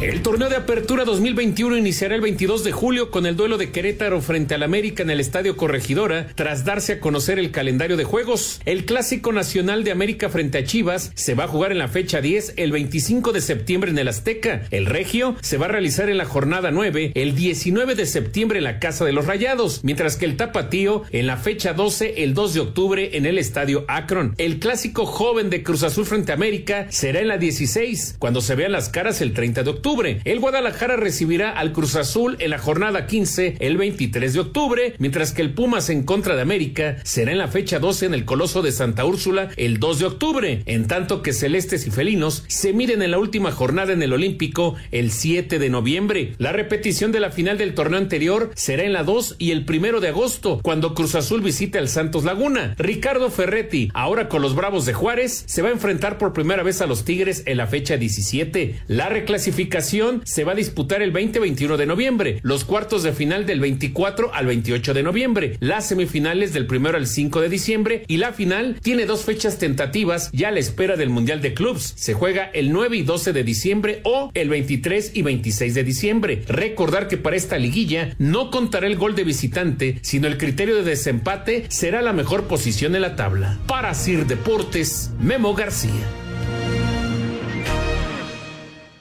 El 0.03 0.21
torneo 0.21 0.49
de 0.49 0.57
apertura 0.57 1.05
2021 1.05 1.77
iniciará 1.77 2.13
el 2.15 2.19
22 2.19 2.65
de 2.65 2.73
julio 2.73 3.09
con 3.09 3.25
el 3.25 3.37
duelo 3.37 3.57
de 3.57 3.71
Querétaro 3.71 4.19
frente 4.19 4.53
al 4.53 4.63
América 4.63 5.01
en 5.01 5.09
el 5.09 5.21
Estadio 5.21 5.55
Corregidora, 5.55 6.27
tras 6.35 6.65
darse 6.65 6.91
a 6.91 6.99
conocer 6.99 7.39
el 7.39 7.51
calendario 7.51 7.95
de 7.95 8.03
juegos. 8.03 8.59
El 8.65 8.83
Clásico 8.83 9.31
Nacional 9.31 9.85
de 9.85 9.91
América 9.91 10.27
frente 10.27 10.57
a 10.57 10.65
Chivas 10.65 11.13
se 11.15 11.35
va 11.35 11.45
a 11.45 11.47
jugar 11.47 11.71
en 11.71 11.77
la 11.77 11.87
fecha 11.87 12.19
10 12.19 12.55
el 12.57 12.73
25 12.73 13.31
de 13.31 13.39
septiembre 13.39 13.91
en 13.91 13.97
el 13.97 14.09
Azteca. 14.09 14.63
El 14.71 14.87
Regio 14.87 15.37
se 15.39 15.57
va 15.57 15.67
a 15.67 15.69
realizar 15.69 16.09
en 16.09 16.17
la 16.17 16.25
jornada 16.25 16.69
9 16.69 17.13
el 17.15 17.33
19 17.33 17.95
de 17.95 18.05
septiembre 18.05 18.57
en 18.57 18.65
la 18.65 18.79
Casa 18.79 19.05
de 19.05 19.13
los 19.13 19.25
Rayados, 19.25 19.85
mientras 19.85 20.17
que 20.17 20.25
el 20.25 20.35
Tapatío 20.35 21.03
en 21.11 21.27
la 21.27 21.37
fecha 21.37 21.71
12 21.71 22.23
el 22.25 22.33
2 22.33 22.53
de 22.53 22.59
octubre 22.59 23.15
en 23.15 23.25
el 23.25 23.37
Estadio 23.37 23.85
Akron. 23.87 24.35
El 24.37 24.59
Clásico 24.59 25.05
Joven 25.05 25.49
de 25.49 25.63
Cruz 25.63 25.83
Azul 25.83 26.05
frente 26.05 26.33
a 26.33 26.35
América 26.35 26.87
será 26.89 27.21
en 27.21 27.29
la 27.29 27.37
16, 27.37 28.17
cuando 28.19 28.41
se 28.41 28.55
vean 28.55 28.73
las 28.73 28.89
caras 28.89 29.21
el 29.21 29.31
30 29.31 29.63
de 29.63 29.69
octubre. 29.69 29.92
El 29.93 30.39
Guadalajara 30.39 30.95
recibirá 30.95 31.51
al 31.51 31.71
Cruz 31.71 31.95
Azul 31.95 32.35
en 32.39 32.49
la 32.49 32.57
jornada 32.57 33.05
15 33.05 33.57
el 33.59 33.77
23 33.77 34.33
de 34.33 34.39
octubre, 34.39 34.95
mientras 34.97 35.33
que 35.33 35.43
el 35.43 35.53
Pumas 35.53 35.91
en 35.91 36.01
contra 36.01 36.35
de 36.35 36.41
América 36.41 36.97
será 37.03 37.31
en 37.31 37.37
la 37.37 37.47
fecha 37.47 37.77
12 37.77 38.07
en 38.07 38.15
el 38.15 38.25
Coloso 38.25 38.63
de 38.63 38.71
Santa 38.71 39.05
Úrsula 39.05 39.49
el 39.55 39.79
2 39.79 39.99
de 39.99 40.05
octubre, 40.05 40.63
en 40.65 40.87
tanto 40.87 41.21
que 41.21 41.31
Celestes 41.31 41.85
y 41.85 41.91
Felinos 41.91 42.43
se 42.47 42.73
miren 42.73 43.03
en 43.03 43.11
la 43.11 43.19
última 43.19 43.51
jornada 43.51 43.93
en 43.93 44.01
el 44.01 44.13
Olímpico 44.13 44.75
el 44.89 45.11
7 45.11 45.59
de 45.59 45.69
noviembre. 45.69 46.33
La 46.39 46.53
repetición 46.53 47.11
de 47.11 47.19
la 47.19 47.29
final 47.29 47.59
del 47.59 47.75
torneo 47.75 47.99
anterior 47.99 48.49
será 48.55 48.83
en 48.85 48.93
la 48.93 49.03
2 49.03 49.35
y 49.37 49.51
el 49.51 49.63
1 49.69 49.99
de 49.99 50.07
agosto, 50.07 50.59
cuando 50.63 50.95
Cruz 50.95 51.13
Azul 51.13 51.41
visite 51.41 51.77
al 51.77 51.87
Santos 51.87 52.23
Laguna. 52.23 52.73
Ricardo 52.79 53.29
Ferretti, 53.29 53.91
ahora 53.93 54.27
con 54.27 54.41
los 54.41 54.55
Bravos 54.55 54.87
de 54.87 54.93
Juárez, 54.93 55.43
se 55.45 55.61
va 55.61 55.69
a 55.69 55.73
enfrentar 55.73 56.17
por 56.17 56.33
primera 56.33 56.63
vez 56.63 56.81
a 56.81 56.87
los 56.87 57.05
Tigres 57.05 57.43
en 57.45 57.57
la 57.57 57.67
fecha 57.67 57.97
17. 57.97 58.81
La 58.87 59.09
reclasificación 59.09 59.72
se 59.81 60.43
va 60.43 60.51
a 60.51 60.55
disputar 60.55 61.01
el 61.01 61.11
20-21 61.11 61.77
de 61.77 61.85
noviembre, 61.85 62.39
los 62.43 62.63
cuartos 62.63 63.03
de 63.03 63.11
final 63.11 63.45
del 63.45 63.59
24 63.59 64.33
al 64.33 64.45
28 64.45 64.93
de 64.93 65.03
noviembre, 65.03 65.57
las 65.59 65.87
semifinales 65.87 66.53
del 66.53 66.67
1 66.71 66.89
al 66.89 67.07
5 67.07 67.41
de 67.41 67.49
diciembre 67.49 68.03
y 68.07 68.17
la 68.17 68.33
final 68.33 68.77
tiene 68.81 69.05
dos 69.05 69.23
fechas 69.23 69.57
tentativas 69.57 70.29
ya 70.31 70.49
a 70.49 70.51
la 70.51 70.59
espera 70.59 70.95
del 70.95 71.09
Mundial 71.09 71.41
de 71.41 71.53
Clubs. 71.53 71.93
Se 71.95 72.13
juega 72.13 72.45
el 72.53 72.71
9 72.71 72.97
y 72.97 73.01
12 73.03 73.33
de 73.33 73.43
diciembre 73.43 74.01
o 74.03 74.31
el 74.33 74.49
23 74.49 75.11
y 75.15 75.21
26 75.21 75.73
de 75.73 75.83
diciembre. 75.83 76.43
Recordar 76.47 77.07
que 77.07 77.17
para 77.17 77.35
esta 77.35 77.57
liguilla 77.57 78.15
no 78.19 78.51
contará 78.51 78.87
el 78.87 78.97
gol 78.97 79.15
de 79.15 79.23
visitante, 79.23 79.99
sino 80.01 80.27
el 80.27 80.37
criterio 80.37 80.75
de 80.75 80.83
desempate 80.83 81.65
será 81.69 82.01
la 82.01 82.13
mejor 82.13 82.43
posición 82.43 82.95
en 82.95 83.01
la 83.01 83.15
tabla. 83.15 83.59
Para 83.67 83.93
Sir 83.93 84.27
Deportes, 84.27 85.11
Memo 85.19 85.53
García. 85.55 86.22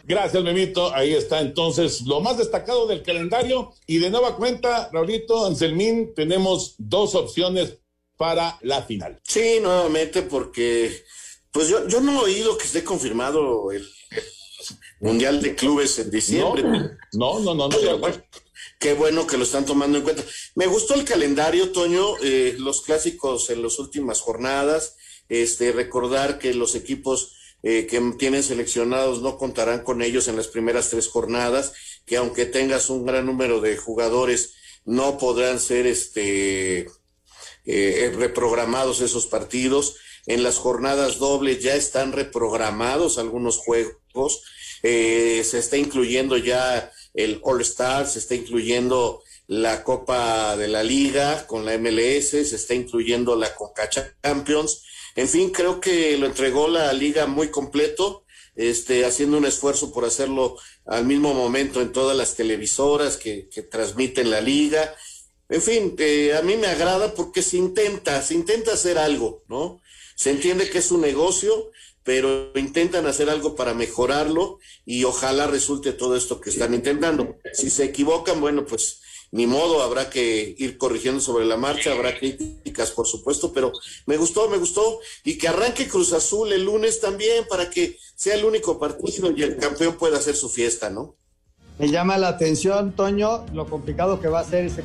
Gracias, 0.04 0.42
Memito. 0.42 0.94
Ahí 0.94 1.14
está 1.14 1.40
entonces 1.40 2.02
lo 2.02 2.20
más 2.20 2.38
destacado 2.38 2.86
del 2.86 3.02
calendario. 3.02 3.72
Y 3.86 3.98
de 3.98 4.10
nueva 4.10 4.36
cuenta, 4.36 4.90
Raulito, 4.92 5.46
Anselmín, 5.46 6.14
tenemos 6.14 6.74
dos 6.78 7.14
opciones 7.14 7.78
para 8.16 8.58
la 8.62 8.82
final. 8.82 9.20
Sí, 9.24 9.58
nuevamente, 9.60 10.22
porque 10.22 11.04
pues 11.50 11.68
yo, 11.68 11.86
yo 11.88 12.00
no 12.00 12.12
he 12.12 12.24
oído 12.24 12.56
que 12.56 12.64
esté 12.64 12.82
confirmado 12.82 13.70
el, 13.72 13.86
Mundial 15.02 15.42
de 15.42 15.56
Clubes 15.56 15.98
en 15.98 16.10
diciembre. 16.10 16.62
No, 17.12 17.40
no, 17.40 17.54
no, 17.54 17.68
no. 17.68 17.76
qué 18.78 18.94
bueno 18.94 19.26
que 19.26 19.36
lo 19.36 19.42
están 19.42 19.66
tomando 19.66 19.98
en 19.98 20.04
cuenta. 20.04 20.22
Me 20.54 20.68
gustó 20.68 20.94
el 20.94 21.04
calendario, 21.04 21.72
Toño, 21.72 22.16
eh, 22.22 22.54
los 22.58 22.82
clásicos 22.82 23.50
en 23.50 23.62
las 23.62 23.80
últimas 23.80 24.20
jornadas, 24.20 24.96
este, 25.28 25.72
recordar 25.72 26.38
que 26.38 26.54
los 26.54 26.76
equipos 26.76 27.34
eh, 27.62 27.86
que 27.86 28.00
tienen 28.18 28.42
seleccionados 28.42 29.22
no 29.22 29.38
contarán 29.38 29.84
con 29.84 30.02
ellos 30.02 30.26
en 30.28 30.36
las 30.36 30.48
primeras 30.48 30.90
tres 30.90 31.08
jornadas, 31.08 31.72
que 32.04 32.16
aunque 32.16 32.44
tengas 32.44 32.90
un 32.90 33.06
gran 33.06 33.26
número 33.26 33.60
de 33.60 33.76
jugadores, 33.76 34.54
no 34.84 35.16
podrán 35.16 35.60
ser 35.60 35.86
este, 35.86 36.88
eh, 37.64 38.12
reprogramados 38.16 39.00
esos 39.00 39.26
partidos. 39.26 39.96
En 40.26 40.42
las 40.42 40.58
jornadas 40.58 41.18
dobles 41.18 41.62
ya 41.62 41.74
están 41.74 42.12
reprogramados 42.12 43.18
algunos 43.18 43.58
juegos. 43.58 44.42
Eh, 44.82 45.44
se 45.48 45.58
está 45.58 45.76
incluyendo 45.76 46.36
ya 46.36 46.90
el 47.14 47.40
All 47.44 47.60
Star, 47.60 48.08
se 48.08 48.18
está 48.18 48.34
incluyendo 48.34 49.22
la 49.46 49.84
Copa 49.84 50.56
de 50.56 50.66
la 50.66 50.82
Liga 50.82 51.46
con 51.46 51.64
la 51.64 51.76
MLS, 51.78 52.30
se 52.30 52.56
está 52.56 52.74
incluyendo 52.74 53.36
la 53.36 53.54
Coca 53.54 53.88
Champions 53.88 54.82
en 55.14 55.28
fin, 55.28 55.50
creo 55.50 55.80
que 55.80 56.16
lo 56.16 56.26
entregó 56.26 56.68
la 56.68 56.92
liga 56.92 57.26
muy 57.26 57.48
completo, 57.48 58.24
este, 58.54 59.04
haciendo 59.04 59.38
un 59.38 59.46
esfuerzo 59.46 59.92
por 59.92 60.04
hacerlo 60.04 60.56
al 60.86 61.06
mismo 61.06 61.34
momento 61.34 61.80
en 61.80 61.92
todas 61.92 62.16
las 62.16 62.34
televisoras 62.34 63.16
que, 63.16 63.48
transmiten 63.70 64.30
la 64.30 64.40
liga. 64.40 64.94
En 65.48 65.62
fin, 65.62 65.94
eh, 65.98 66.34
a 66.34 66.42
mí 66.42 66.56
me 66.56 66.66
agrada 66.66 67.14
porque 67.14 67.42
se 67.42 67.56
intenta, 67.56 68.22
se 68.22 68.34
intenta 68.34 68.72
hacer 68.72 68.98
algo, 68.98 69.42
¿no? 69.48 69.80
Se 70.16 70.30
entiende 70.30 70.70
que 70.70 70.78
es 70.78 70.90
un 70.90 71.02
negocio, 71.02 71.70
pero 72.04 72.52
intentan 72.54 73.06
hacer 73.06 73.30
algo 73.30 73.54
para 73.54 73.74
mejorarlo 73.74 74.58
y 74.84 75.04
ojalá 75.04 75.46
resulte 75.46 75.92
todo 75.92 76.16
esto 76.16 76.40
que 76.40 76.50
están 76.50 76.74
intentando. 76.74 77.36
Si 77.52 77.70
se 77.70 77.84
equivocan, 77.84 78.40
bueno, 78.40 78.64
pues 78.66 79.01
ni 79.32 79.46
modo, 79.46 79.82
habrá 79.82 80.10
que 80.10 80.54
ir 80.58 80.76
corrigiendo 80.76 81.18
sobre 81.20 81.46
la 81.46 81.56
marcha, 81.56 81.92
habrá 81.92 82.18
críticas, 82.18 82.90
por 82.90 83.06
supuesto, 83.06 83.50
pero 83.52 83.72
me 84.04 84.18
gustó, 84.18 84.48
me 84.50 84.58
gustó, 84.58 85.00
y 85.24 85.38
que 85.38 85.48
arranque 85.48 85.88
Cruz 85.88 86.12
Azul 86.12 86.52
el 86.52 86.64
lunes 86.64 87.00
también 87.00 87.46
para 87.48 87.70
que 87.70 87.98
sea 88.14 88.34
el 88.34 88.44
único 88.44 88.78
partido 88.78 89.32
y 89.34 89.42
el 89.42 89.56
campeón 89.56 89.94
pueda 89.94 90.18
hacer 90.18 90.36
su 90.36 90.50
fiesta, 90.50 90.90
¿no? 90.90 91.16
Me 91.78 91.88
llama 91.88 92.18
la 92.18 92.28
atención, 92.28 92.92
Toño, 92.92 93.46
lo 93.54 93.66
complicado 93.66 94.20
que 94.20 94.28
va 94.28 94.40
a 94.40 94.44
ser 94.44 94.66
ese 94.66 94.84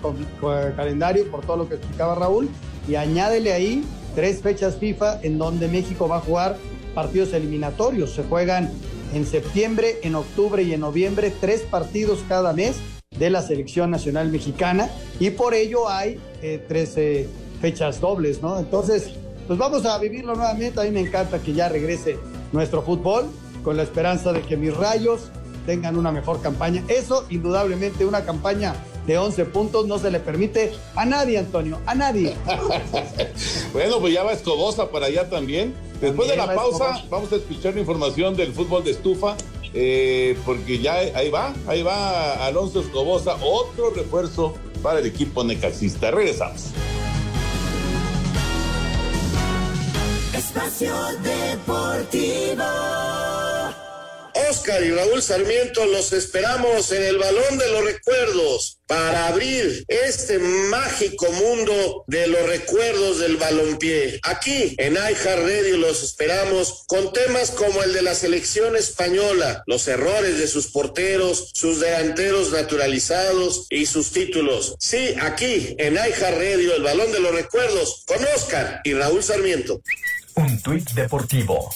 calendario 0.78 1.30
por 1.30 1.46
todo 1.46 1.58
lo 1.58 1.70
que 1.70 1.76
explicaba 1.76 2.16
Raúl, 2.16 2.48
y 2.88 2.96
añádele 2.96 3.52
ahí 3.52 3.84
tres 4.16 4.42
fechas 4.42 4.78
FIFA 4.78 5.22
en 5.24 5.38
donde 5.38 5.68
México 5.68 6.08
va 6.08 6.18
a 6.18 6.22
jugar 6.22 6.58
partidos 6.96 7.34
eliminatorios. 7.34 8.14
Se 8.14 8.24
juegan 8.24 8.72
en 9.14 9.26
septiembre, 9.28 10.00
en 10.04 10.16
octubre 10.16 10.64
y 10.64 10.74
en 10.74 10.80
noviembre, 10.80 11.34
tres 11.42 11.62
partidos 11.62 12.20
cada 12.30 12.54
mes 12.54 12.78
de 13.20 13.30
la 13.30 13.42
selección 13.42 13.92
nacional 13.92 14.30
mexicana 14.30 14.90
y 15.20 15.32
por 15.32 15.54
ello 15.54 15.90
hay 15.90 16.20
13 16.42 17.22
eh, 17.22 17.30
fechas 17.62 18.00
dobles, 18.00 18.42
¿no? 18.42 18.60
Entonces, 18.60 19.12
pues 19.48 19.58
vamos 19.58 19.86
a 19.86 19.98
vivirlo 19.98 20.36
nuevamente. 20.36 20.80
A 20.80 20.84
mí 20.84 20.92
me 20.92 21.02
encanta 21.02 21.40
que 21.40 21.54
ya 21.54 21.70
regrese 21.70 22.18
nuestro 22.52 22.82
fútbol 22.82 23.26
con 23.64 23.78
la 23.78 23.84
esperanza 23.84 24.32
de 24.32 24.42
que 24.42 24.58
mis 24.58 24.76
rayos 24.76 25.30
tengan 25.66 25.98
una 25.98 26.12
mejor 26.12 26.42
campaña. 26.42 26.84
Eso, 26.88 27.26
indudablemente, 27.30 28.06
una 28.06 28.24
campaña 28.24 28.76
de 29.06 29.18
11 29.18 29.46
puntos 29.46 29.88
no 29.88 29.98
se 29.98 30.12
le 30.12 30.20
permite 30.20 30.74
a 30.96 31.06
nadie, 31.06 31.38
Antonio, 31.38 31.80
a 31.86 31.96
nadie. 31.96 32.36
bueno, 33.74 34.00
pues 34.00 34.14
ya 34.14 34.24
va 34.24 34.34
Escobosa 34.34 34.90
para 34.90 35.08
allá 35.08 35.30
también. 35.30 35.74
Después 36.02 36.30
de 36.30 36.36
la 36.36 36.54
pausa, 36.54 37.04
vamos 37.10 37.32
a 37.32 37.38
escuchar 37.38 37.74
la 37.74 37.80
información 37.80 38.36
del 38.36 38.54
fútbol 38.54 38.84
de 38.84 38.92
estufa 38.92 39.36
eh, 39.74 40.38
porque 40.46 40.80
ya 40.80 40.96
ahí 40.96 41.30
va, 41.30 41.54
ahí 41.68 41.84
va 41.84 42.46
Alonso 42.46 42.82
Escobosa, 42.82 43.38
otro 43.42 43.92
refuerzo 43.92 44.54
para 44.82 45.00
el 45.00 45.06
equipo 45.06 45.44
necaxista. 45.44 46.12
Regresamos. 46.12 46.72
Espacio 50.34 50.94
Deportivo. 51.24 52.64
Oscar 54.50 54.84
y 54.84 54.92
Raúl 54.92 55.22
Sarmiento 55.22 55.86
los 55.86 56.14
esperamos 56.14 56.92
en 56.92 57.04
el 57.04 57.18
Balón 57.18 57.58
de 57.58 57.70
los 57.70 57.84
Recuerdos 57.84 58.80
para 58.88 59.28
abrir 59.28 59.84
este 59.88 60.40
mágico 60.40 61.30
mundo 61.32 62.06
de 62.08 62.28
los 62.28 62.48
recuerdos 62.48 63.20
del 63.20 63.36
balompié. 63.36 64.20
Aquí 64.24 64.76
en 64.78 64.94
iHeart 64.94 65.44
Radio 65.44 65.78
los 65.78 66.04
esperamos 66.04 66.86
con 66.88 67.12
temas 67.12 67.52
como 67.52 67.84
el 67.84 67.94
de 67.94 68.02
la 68.02 68.16
selección 68.16 68.76
española, 68.76 69.64
los 69.68 69.88
errores 69.88 70.38
de 70.38 70.48
sus 70.48 70.68
porteros, 70.68 71.52
sus 71.54 71.82
delanteros 71.82 72.52
naturalizados 72.52 73.68
y 73.70 73.86
sus 73.86 74.12
títulos. 74.12 74.76
Sí, 74.80 75.16
aquí 75.20 75.76
en 75.78 75.96
iHeart 75.96 76.38
Radio 76.38 76.76
el 76.76 76.84
Balón 76.84 77.12
de 77.12 77.20
los 77.20 77.34
Recuerdos 77.34 78.04
con 78.08 78.24
Oscar 78.36 78.82
y 78.84 78.94
Raúl 78.94 79.22
Sarmiento. 79.22 79.82
Un 80.36 80.62
tuit 80.62 80.90
deportivo 80.92 81.74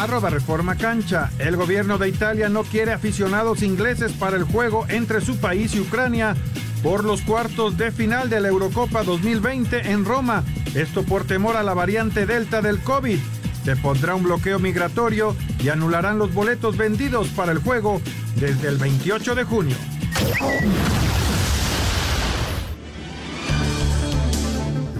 Arroba 0.00 0.30
Reforma 0.30 0.76
Cancha. 0.76 1.30
El 1.38 1.56
gobierno 1.56 1.98
de 1.98 2.08
Italia 2.08 2.48
no 2.48 2.62
quiere 2.62 2.92
aficionados 2.92 3.62
ingleses 3.62 4.12
para 4.12 4.36
el 4.38 4.44
juego 4.44 4.86
entre 4.88 5.20
su 5.20 5.36
país 5.36 5.74
y 5.74 5.80
Ucrania 5.80 6.34
por 6.82 7.04
los 7.04 7.20
cuartos 7.20 7.76
de 7.76 7.92
final 7.92 8.30
de 8.30 8.40
la 8.40 8.48
Eurocopa 8.48 9.02
2020 9.02 9.90
en 9.90 10.06
Roma. 10.06 10.42
Esto 10.74 11.02
por 11.02 11.24
temor 11.24 11.56
a 11.56 11.62
la 11.62 11.74
variante 11.74 12.24
Delta 12.24 12.62
del 12.62 12.80
COVID. 12.80 13.18
Se 13.62 13.76
pondrá 13.76 14.14
un 14.14 14.22
bloqueo 14.22 14.58
migratorio 14.58 15.36
y 15.62 15.68
anularán 15.68 16.18
los 16.18 16.32
boletos 16.32 16.78
vendidos 16.78 17.28
para 17.28 17.52
el 17.52 17.58
juego 17.58 18.00
desde 18.36 18.68
el 18.68 18.78
28 18.78 19.34
de 19.34 19.44
junio. 19.44 19.76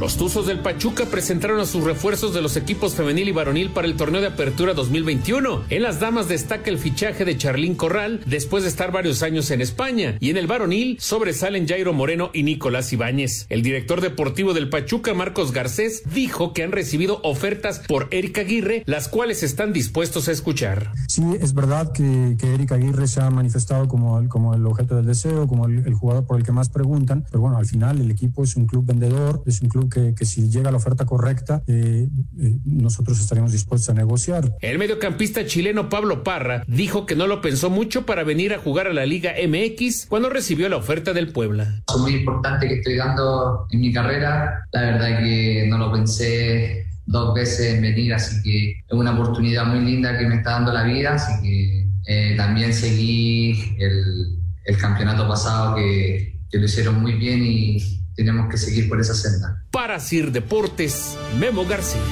Los 0.00 0.16
Tuzos 0.16 0.46
del 0.46 0.60
Pachuca 0.60 1.04
presentaron 1.04 1.60
a 1.60 1.66
sus 1.66 1.84
refuerzos 1.84 2.32
de 2.32 2.40
los 2.40 2.56
equipos 2.56 2.94
femenil 2.94 3.28
y 3.28 3.32
varonil 3.32 3.68
para 3.68 3.86
el 3.86 3.98
torneo 3.98 4.22
de 4.22 4.28
apertura 4.28 4.72
2021. 4.72 5.64
En 5.68 5.82
las 5.82 6.00
damas 6.00 6.26
destaca 6.26 6.70
el 6.70 6.78
fichaje 6.78 7.26
de 7.26 7.36
Charlín 7.36 7.74
Corral 7.74 8.22
después 8.24 8.62
de 8.62 8.70
estar 8.70 8.92
varios 8.92 9.22
años 9.22 9.50
en 9.50 9.60
España 9.60 10.16
y 10.18 10.30
en 10.30 10.38
el 10.38 10.46
varonil 10.46 10.96
sobresalen 11.00 11.68
Jairo 11.68 11.92
Moreno 11.92 12.30
y 12.32 12.44
Nicolás 12.44 12.90
Ibáñez. 12.94 13.44
El 13.50 13.62
director 13.62 14.00
deportivo 14.00 14.54
del 14.54 14.70
Pachuca, 14.70 15.12
Marcos 15.12 15.52
Garcés, 15.52 16.02
dijo 16.14 16.54
que 16.54 16.62
han 16.62 16.72
recibido 16.72 17.20
ofertas 17.22 17.82
por 17.86 18.08
Erika 18.10 18.40
Aguirre, 18.40 18.84
las 18.86 19.06
cuales 19.06 19.42
están 19.42 19.74
dispuestos 19.74 20.28
a 20.28 20.32
escuchar. 20.32 20.92
Sí, 21.08 21.24
es 21.42 21.52
verdad 21.52 21.92
que, 21.92 22.36
que 22.38 22.54
Erika 22.54 22.76
Aguirre 22.76 23.06
se 23.06 23.20
ha 23.20 23.28
manifestado 23.28 23.86
como 23.86 24.18
el, 24.18 24.28
como 24.28 24.54
el 24.54 24.64
objeto 24.64 24.96
del 24.96 25.04
deseo, 25.04 25.46
como 25.46 25.66
el, 25.66 25.86
el 25.86 25.92
jugador 25.92 26.24
por 26.24 26.38
el 26.38 26.46
que 26.46 26.52
más 26.52 26.70
preguntan, 26.70 27.26
pero 27.30 27.42
bueno, 27.42 27.58
al 27.58 27.66
final 27.66 28.00
el 28.00 28.10
equipo 28.10 28.42
es 28.44 28.56
un 28.56 28.64
club 28.64 28.86
vendedor, 28.86 29.42
es 29.44 29.60
un 29.60 29.68
club 29.68 29.89
que, 29.90 30.24
si 30.24 30.48
llega 30.48 30.70
la 30.70 30.76
oferta 30.76 31.04
correcta, 31.04 31.62
eh, 31.66 32.08
eh, 32.38 32.56
nosotros 32.64 33.20
estaríamos 33.20 33.52
dispuestos 33.52 33.90
a 33.90 33.94
negociar. 33.94 34.56
El 34.60 34.78
mediocampista 34.78 35.44
chileno 35.44 35.88
Pablo 35.88 36.24
Parra 36.24 36.64
dijo 36.66 37.06
que 37.06 37.16
no 37.16 37.26
lo 37.26 37.40
pensó 37.40 37.68
mucho 37.68 38.06
para 38.06 38.24
venir 38.24 38.54
a 38.54 38.58
jugar 38.58 38.86
a 38.86 38.92
la 38.92 39.04
Liga 39.04 39.32
MX 39.46 40.06
cuando 40.06 40.30
recibió 40.30 40.68
la 40.68 40.76
oferta 40.76 41.12
del 41.12 41.32
Puebla. 41.32 41.82
Es 41.88 42.00
muy 42.00 42.14
importante 42.14 42.68
que 42.68 42.74
estoy 42.76 42.96
dando 42.96 43.66
en 43.70 43.80
mi 43.80 43.92
carrera. 43.92 44.66
La 44.72 44.82
verdad 44.82 45.18
que 45.18 45.66
no 45.68 45.78
lo 45.78 45.92
pensé 45.92 46.86
dos 47.06 47.34
veces 47.34 47.74
en 47.74 47.82
venir, 47.82 48.14
así 48.14 48.40
que 48.42 48.70
es 48.70 48.92
una 48.92 49.12
oportunidad 49.12 49.66
muy 49.66 49.80
linda 49.80 50.16
que 50.16 50.26
me 50.26 50.36
está 50.36 50.52
dando 50.52 50.72
la 50.72 50.84
vida, 50.84 51.14
así 51.14 51.42
que 51.42 51.88
eh, 52.06 52.36
también 52.36 52.72
seguí 52.72 53.74
el, 53.78 54.38
el 54.64 54.78
campeonato 54.78 55.26
pasado 55.26 55.74
que, 55.74 56.38
que 56.50 56.58
lo 56.58 56.64
hicieron 56.64 57.00
muy 57.00 57.14
bien 57.14 57.42
y 57.44 57.99
tenemos 58.20 58.50
que 58.50 58.58
seguir 58.58 58.86
por 58.86 59.00
esa 59.00 59.14
senda. 59.14 59.64
Para 59.70 59.98
Sir 59.98 60.30
Deportes, 60.30 61.16
Memo 61.38 61.64
García. 61.64 62.02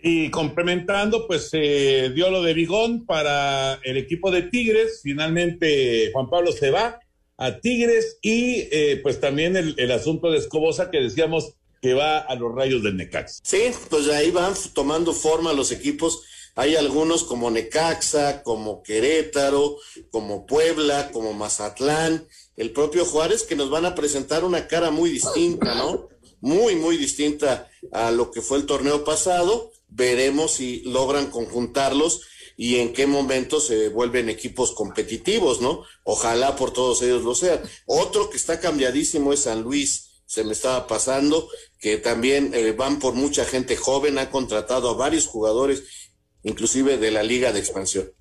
Y 0.00 0.28
complementando, 0.30 1.28
pues 1.28 1.50
se 1.50 2.10
dio 2.10 2.28
lo 2.28 2.42
de 2.42 2.52
Bigón 2.52 3.06
para 3.06 3.74
el 3.84 3.96
equipo 3.96 4.32
de 4.32 4.42
Tigres. 4.42 5.00
Finalmente 5.04 6.10
Juan 6.12 6.28
Pablo 6.28 6.50
se 6.50 6.70
va 6.72 6.98
a 7.36 7.60
Tigres 7.60 8.18
y 8.20 8.66
eh, 8.72 8.98
pues 9.04 9.20
también 9.20 9.56
el, 9.56 9.76
el, 9.78 9.92
asunto 9.92 10.32
de 10.32 10.38
Escobosa 10.38 10.90
que 10.90 11.00
decíamos 11.00 11.54
que 11.80 11.94
va 11.94 12.18
a 12.18 12.34
los 12.34 12.52
rayos 12.52 12.82
del 12.82 12.96
Necaxa. 12.96 13.40
Sí, 13.44 13.70
pues 13.88 14.08
ahí 14.08 14.32
van 14.32 14.54
tomando 14.74 15.12
forma 15.12 15.52
los 15.52 15.70
equipos. 15.70 16.24
Hay 16.56 16.74
algunos 16.74 17.22
como 17.22 17.52
Necaxa, 17.52 18.42
como 18.42 18.82
Querétaro, 18.82 19.76
como 20.10 20.44
Puebla, 20.44 21.10
como 21.12 21.32
Mazatlán, 21.32 22.26
el 22.58 22.72
propio 22.72 23.04
Juárez, 23.04 23.44
que 23.44 23.54
nos 23.54 23.70
van 23.70 23.86
a 23.86 23.94
presentar 23.94 24.44
una 24.44 24.66
cara 24.66 24.90
muy 24.90 25.10
distinta, 25.10 25.76
¿no? 25.76 26.08
Muy, 26.40 26.74
muy 26.74 26.96
distinta 26.96 27.68
a 27.92 28.10
lo 28.10 28.32
que 28.32 28.42
fue 28.42 28.58
el 28.58 28.66
torneo 28.66 29.04
pasado. 29.04 29.70
Veremos 29.86 30.54
si 30.54 30.80
logran 30.80 31.30
conjuntarlos 31.30 32.22
y 32.56 32.80
en 32.80 32.92
qué 32.92 33.06
momento 33.06 33.60
se 33.60 33.90
vuelven 33.90 34.28
equipos 34.28 34.72
competitivos, 34.72 35.60
¿no? 35.60 35.84
Ojalá 36.02 36.56
por 36.56 36.72
todos 36.72 37.00
ellos 37.02 37.22
lo 37.22 37.36
sean. 37.36 37.60
Otro 37.86 38.28
que 38.28 38.36
está 38.36 38.58
cambiadísimo 38.58 39.32
es 39.32 39.42
San 39.42 39.62
Luis, 39.62 40.22
se 40.26 40.42
me 40.42 40.52
estaba 40.52 40.88
pasando, 40.88 41.48
que 41.78 41.98
también 41.98 42.52
eh, 42.54 42.72
van 42.72 42.98
por 42.98 43.14
mucha 43.14 43.44
gente 43.44 43.76
joven, 43.76 44.18
ha 44.18 44.30
contratado 44.30 44.90
a 44.90 44.94
varios 44.94 45.28
jugadores, 45.28 45.84
inclusive 46.42 46.98
de 46.98 47.12
la 47.12 47.22
Liga 47.22 47.52
de 47.52 47.60
Expansión. 47.60 48.12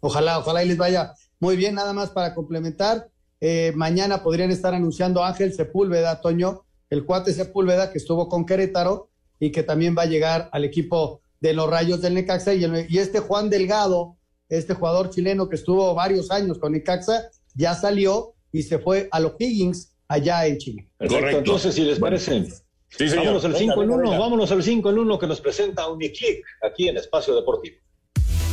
Ojalá, 0.00 0.38
ojalá 0.38 0.64
y 0.64 0.68
les 0.68 0.78
vaya 0.78 1.12
muy 1.38 1.56
bien, 1.56 1.74
nada 1.74 1.92
más 1.92 2.08
para 2.08 2.34
complementar. 2.34 3.11
Eh, 3.44 3.72
mañana 3.74 4.22
podrían 4.22 4.52
estar 4.52 4.72
anunciando 4.72 5.24
Ángel 5.24 5.52
Sepúlveda, 5.52 6.20
Toño, 6.20 6.62
el 6.90 7.04
cuate 7.04 7.34
Sepúlveda 7.34 7.90
que 7.90 7.98
estuvo 7.98 8.28
con 8.28 8.46
Querétaro 8.46 9.10
y 9.40 9.50
que 9.50 9.64
también 9.64 9.96
va 9.98 10.02
a 10.02 10.06
llegar 10.06 10.48
al 10.52 10.64
equipo 10.64 11.22
de 11.40 11.52
los 11.52 11.68
Rayos 11.68 12.00
del 12.00 12.14
Necaxa 12.14 12.54
y, 12.54 12.62
el, 12.62 12.86
y, 12.88 12.98
este 12.98 13.18
Juan 13.18 13.50
Delgado, 13.50 14.16
este 14.48 14.74
jugador 14.74 15.10
chileno 15.10 15.48
que 15.48 15.56
estuvo 15.56 15.92
varios 15.92 16.30
años 16.30 16.60
con 16.60 16.70
Necaxa, 16.70 17.30
ya 17.56 17.74
salió 17.74 18.34
y 18.52 18.62
se 18.62 18.78
fue 18.78 19.08
a 19.10 19.18
los 19.18 19.32
Higgins 19.36 19.92
allá 20.06 20.46
en 20.46 20.58
Chile. 20.58 20.88
Correcto, 20.96 21.38
entonces 21.38 21.74
si 21.74 21.82
les 21.82 21.98
parece, 21.98 22.44
sí, 22.90 23.08
vámonos 23.16 23.44
al 23.44 23.56
5 23.56 23.82
en 23.82 23.90
1, 23.90 24.10
vámonos 24.20 24.52
al 24.52 24.62
5 24.62 24.88
en 24.88 24.98
1 24.98 25.18
que 25.18 25.26
nos 25.26 25.40
presenta 25.40 25.88
Uniclick 25.88 26.44
aquí 26.62 26.86
en 26.86 26.96
Espacio 26.96 27.34
Deportivo. 27.34 27.76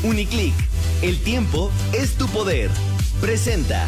Uniclick, 0.04 0.56
el 1.04 1.22
tiempo 1.22 1.70
es 1.94 2.18
tu 2.18 2.26
poder. 2.30 2.72
Presenta. 3.22 3.88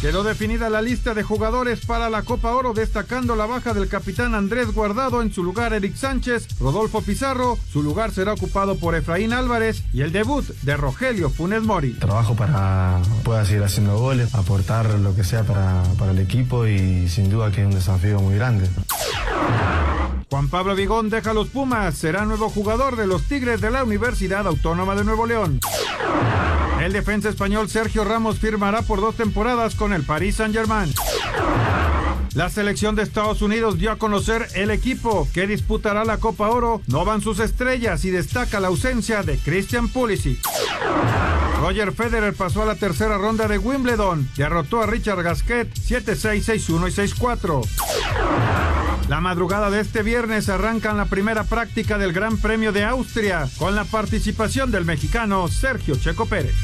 Quedó 0.00 0.22
definida 0.22 0.68
la 0.68 0.82
lista 0.82 1.14
de 1.14 1.22
jugadores 1.22 1.84
para 1.86 2.10
la 2.10 2.22
Copa 2.22 2.54
Oro, 2.54 2.74
destacando 2.74 3.34
la 3.34 3.46
baja 3.46 3.72
del 3.72 3.88
capitán 3.88 4.34
Andrés 4.34 4.72
Guardado, 4.72 5.22
en 5.22 5.32
su 5.32 5.42
lugar 5.42 5.72
Eric 5.72 5.96
Sánchez, 5.96 6.46
Rodolfo 6.60 7.00
Pizarro, 7.00 7.58
su 7.72 7.82
lugar 7.82 8.12
será 8.12 8.34
ocupado 8.34 8.76
por 8.76 8.94
Efraín 8.94 9.32
Álvarez 9.32 9.82
y 9.94 10.02
el 10.02 10.12
debut 10.12 10.44
de 10.62 10.76
Rogelio 10.76 11.30
Funes 11.30 11.62
Mori. 11.62 11.94
Trabajo 11.94 12.36
para 12.36 13.00
pueda 13.24 13.44
seguir 13.46 13.64
haciendo 13.64 13.98
goles, 13.98 14.34
aportar 14.34 14.86
lo 14.86 15.16
que 15.16 15.24
sea 15.24 15.44
para, 15.44 15.82
para 15.98 16.12
el 16.12 16.18
equipo 16.18 16.66
y 16.66 17.08
sin 17.08 17.30
duda 17.30 17.50
que 17.50 17.62
es 17.62 17.66
un 17.66 17.74
desafío 17.74 18.20
muy 18.20 18.34
grande. 18.34 18.68
Juan 20.28 20.48
Pablo 20.48 20.74
Vigón 20.74 21.08
deja 21.08 21.32
los 21.32 21.48
Pumas, 21.48 21.96
será 21.96 22.26
nuevo 22.26 22.50
jugador 22.50 22.96
de 22.96 23.06
los 23.06 23.22
Tigres 23.22 23.60
de 23.60 23.70
la 23.70 23.84
Universidad 23.84 24.46
Autónoma 24.46 24.94
de 24.94 25.04
Nuevo 25.04 25.26
León. 25.26 25.60
El 26.82 26.92
defensa 26.92 27.30
español 27.30 27.68
Sergio 27.70 28.04
Ramos 28.04 28.38
firmará 28.38 28.82
por 28.82 29.00
dos 29.00 29.14
temporadas 29.14 29.74
con 29.74 29.92
el 29.96 30.04
Paris 30.04 30.36
Saint-Germain. 30.36 30.92
La 32.34 32.50
selección 32.50 32.94
de 32.94 33.02
Estados 33.02 33.40
Unidos 33.40 33.78
dio 33.78 33.90
a 33.90 33.96
conocer 33.96 34.46
el 34.54 34.70
equipo 34.70 35.26
que 35.32 35.46
disputará 35.46 36.04
la 36.04 36.18
Copa 36.18 36.50
Oro. 36.50 36.82
No 36.86 37.06
van 37.06 37.22
sus 37.22 37.40
estrellas 37.40 38.04
y 38.04 38.10
destaca 38.10 38.60
la 38.60 38.68
ausencia 38.68 39.22
de 39.22 39.38
Christian 39.38 39.88
Pulisic. 39.88 40.38
Roger 41.62 41.92
Federer 41.92 42.34
pasó 42.34 42.62
a 42.62 42.66
la 42.66 42.74
tercera 42.74 43.16
ronda 43.16 43.48
de 43.48 43.56
Wimbledon. 43.56 44.28
Derrotó 44.36 44.82
a 44.82 44.86
Richard 44.86 45.22
Gasquet 45.22 45.72
7-6, 45.74 46.44
6-1 46.68 46.88
y 46.88 47.12
6-4. 47.14 47.66
La 49.08 49.20
madrugada 49.20 49.70
de 49.70 49.80
este 49.80 50.02
viernes 50.02 50.50
arrancan 50.50 50.98
la 50.98 51.06
primera 51.06 51.44
práctica 51.44 51.96
del 51.96 52.12
Gran 52.12 52.36
Premio 52.36 52.70
de 52.70 52.84
Austria 52.84 53.48
con 53.56 53.74
la 53.74 53.84
participación 53.84 54.70
del 54.70 54.84
mexicano 54.84 55.48
Sergio 55.48 55.96
Checo 55.96 56.26
Pérez. 56.26 56.54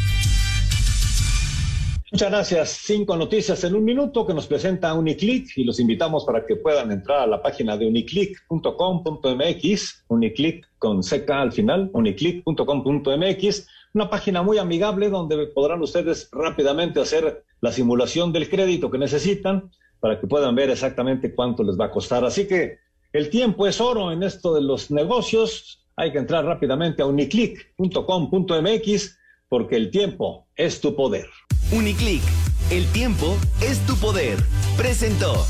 Muchas 2.13 2.31
gracias. 2.31 2.69
Cinco 2.85 3.17
noticias 3.17 3.65
en 3.65 3.75
un 3.75 3.85
minuto 3.85 4.27
que 4.27 4.35
nos 4.35 4.47
presenta 4.47 4.93
Uniclick 4.93 5.57
y 5.57 5.65
los 5.65 5.81
invitamos 5.81 6.27
para 6.27 6.45
que 6.45 6.57
puedan 6.57 6.93
entrar 6.93 7.21
a 7.21 7.27
la 7.27 7.41
página 7.41 7.79
de 7.79 7.87
uniclick.com.mx, 7.87 10.05
Uniclick 10.09 10.69
con 10.79 11.01
CK 11.01 11.31
al 11.31 11.53
final, 11.53 11.89
uniclick.com.mx, 11.95 13.67
una 13.95 14.11
página 14.11 14.43
muy 14.43 14.59
amigable 14.59 15.09
donde 15.09 15.47
podrán 15.47 15.81
ustedes 15.81 16.29
rápidamente 16.33 17.01
hacer 17.01 17.47
la 17.63 17.73
simulación 17.73 18.31
del 18.31 18.51
crédito 18.51 18.91
que 18.91 18.99
necesitan 18.99 19.71
para 19.99 20.21
que 20.21 20.27
puedan 20.27 20.55
ver 20.55 20.69
exactamente 20.69 21.35
cuánto 21.35 21.63
les 21.63 21.81
va 21.81 21.87
a 21.87 21.91
costar. 21.91 22.27
Así 22.27 22.47
que 22.47 22.77
el 23.15 23.31
tiempo 23.31 23.67
es 23.67 23.81
oro 23.81 24.13
en 24.13 24.23
esto 24.23 24.53
de 24.53 24.61
los 24.61 24.91
negocios. 24.91 25.83
Hay 25.97 26.13
que 26.13 26.19
entrar 26.19 26.45
rápidamente 26.45 27.01
a 27.01 27.07
uniclick.com.mx 27.07 29.19
porque 29.49 29.77
el 29.77 29.91
tiempo 29.91 30.49
es 30.63 30.81
tu 30.81 30.95
poder. 30.95 31.29
Uniclick, 31.73 32.23
el 32.71 32.87
tiempo 32.93 33.37
es 33.61 33.79
tu 33.81 33.97
poder. 33.97 34.39
Presentó. 34.77 35.45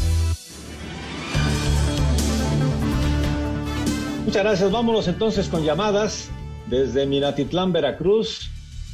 Muchas 4.25 4.43
gracias. 4.43 4.71
Vámonos 4.71 5.09
entonces 5.09 5.49
con 5.49 5.65
llamadas 5.65 6.31
desde 6.67 7.05
Minatitlán, 7.05 7.73
Veracruz. 7.73 8.51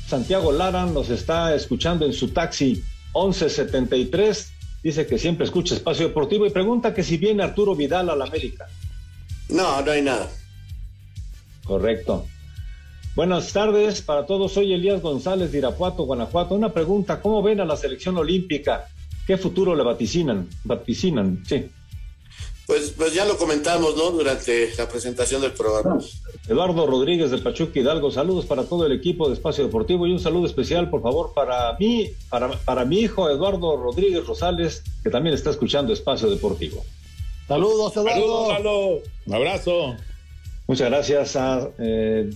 Santiago 0.09 0.51
Lara 0.51 0.87
nos 0.87 1.09
está 1.11 1.55
escuchando 1.55 2.05
en 2.05 2.13
su 2.13 2.31
taxi 2.31 2.83
1173. 3.15 4.53
Dice 4.83 5.07
que 5.07 5.19
siempre 5.19 5.45
escucha 5.45 5.75
Espacio 5.75 6.09
Deportivo 6.09 6.47
y 6.47 6.51
pregunta 6.51 6.95
que 6.95 7.05
si 7.05 7.17
viene 7.17 7.45
Arturo 7.45 7.77
Vidal 7.77 8.11
a 8.11 8.17
la 8.17 8.25
América. 8.25 8.67
No, 9.51 9.83
no 9.83 9.93
hay 9.93 10.03
nada. 10.03 10.29
Correcto. 11.65 12.27
Buenas 13.19 13.53
tardes 13.53 14.01
para 14.01 14.27
todos. 14.27 14.53
Soy 14.53 14.73
Elías 14.73 15.03
González 15.03 15.51
de 15.51 15.59
Irapuato, 15.59 16.05
Guanajuato. 16.05 16.55
Una 16.55 16.73
pregunta, 16.73 17.21
¿cómo 17.21 17.43
ven 17.43 17.59
a 17.61 17.65
la 17.65 17.77
selección 17.77 18.17
olímpica? 18.17 18.87
¿Qué 19.27 19.37
futuro 19.37 19.75
le 19.75 19.83
vaticinan? 19.83 20.49
Vaticinan, 20.63 21.43
sí. 21.45 21.69
Pues, 22.65 22.95
pues 22.97 23.13
ya 23.15 23.25
lo 23.25 23.37
comentamos, 23.37 23.97
¿no? 23.97 24.13
Durante 24.13 24.73
la 24.79 24.89
presentación 24.89 25.43
del 25.43 25.51
programa. 25.51 25.99
Eduardo 26.47 26.87
Rodríguez 26.87 27.33
del 27.33 27.43
Pachuca 27.43 27.81
Hidalgo, 27.81 28.13
saludos 28.13 28.47
para 28.47 28.63
todo 28.63 28.87
el 28.87 28.93
equipo 28.93 29.27
de 29.27 29.35
Espacio 29.35 29.65
Deportivo 29.65 30.07
y 30.07 30.13
un 30.13 30.21
saludo 30.21 30.47
especial, 30.47 30.89
por 30.89 31.03
favor, 31.03 31.33
para 31.35 31.77
mí, 31.77 32.13
para, 32.31 32.53
para 32.59 32.85
mi 32.85 33.01
hijo 33.01 33.29
Eduardo 33.29 33.77
Rodríguez 33.79 34.25
Rosales, 34.29 34.85
que 35.03 35.11
también 35.11 35.35
está 35.35 35.51
escuchando 35.51 35.93
Espacio 35.93 36.31
Deportivo. 36.31 36.85
Saludos, 37.49 37.97
Eduardo. 37.97 38.47
Saludos, 38.47 39.03
Un 39.27 39.35
abrazo. 39.35 39.97
Muchas 40.69 40.89
gracias 40.89 41.35
a, 41.35 41.69
eh, 41.81 42.31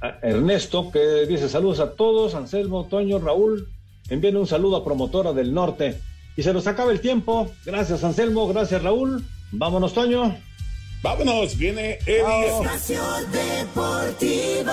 a, 0.00 0.18
Ernesto, 0.22 0.90
que 0.90 1.26
dice 1.26 1.48
saludos 1.48 1.80
a 1.80 1.92
todos, 1.92 2.34
Anselmo, 2.34 2.86
Toño, 2.86 3.18
Raúl, 3.18 3.68
envíen 4.08 4.36
un 4.36 4.46
saludo 4.46 4.76
a 4.76 4.84
Promotora 4.84 5.32
del 5.32 5.54
Norte. 5.54 6.00
Y 6.36 6.42
se 6.42 6.52
nos 6.52 6.66
acaba 6.66 6.90
el 6.92 7.00
tiempo. 7.00 7.50
Gracias, 7.64 8.02
Anselmo, 8.02 8.48
gracias, 8.48 8.82
Raúl. 8.82 9.24
Vámonos, 9.52 9.94
Toño. 9.94 10.36
Vámonos, 11.02 11.56
viene. 11.56 11.98
Espacio 12.06 13.02
Deportivo. 13.30 14.72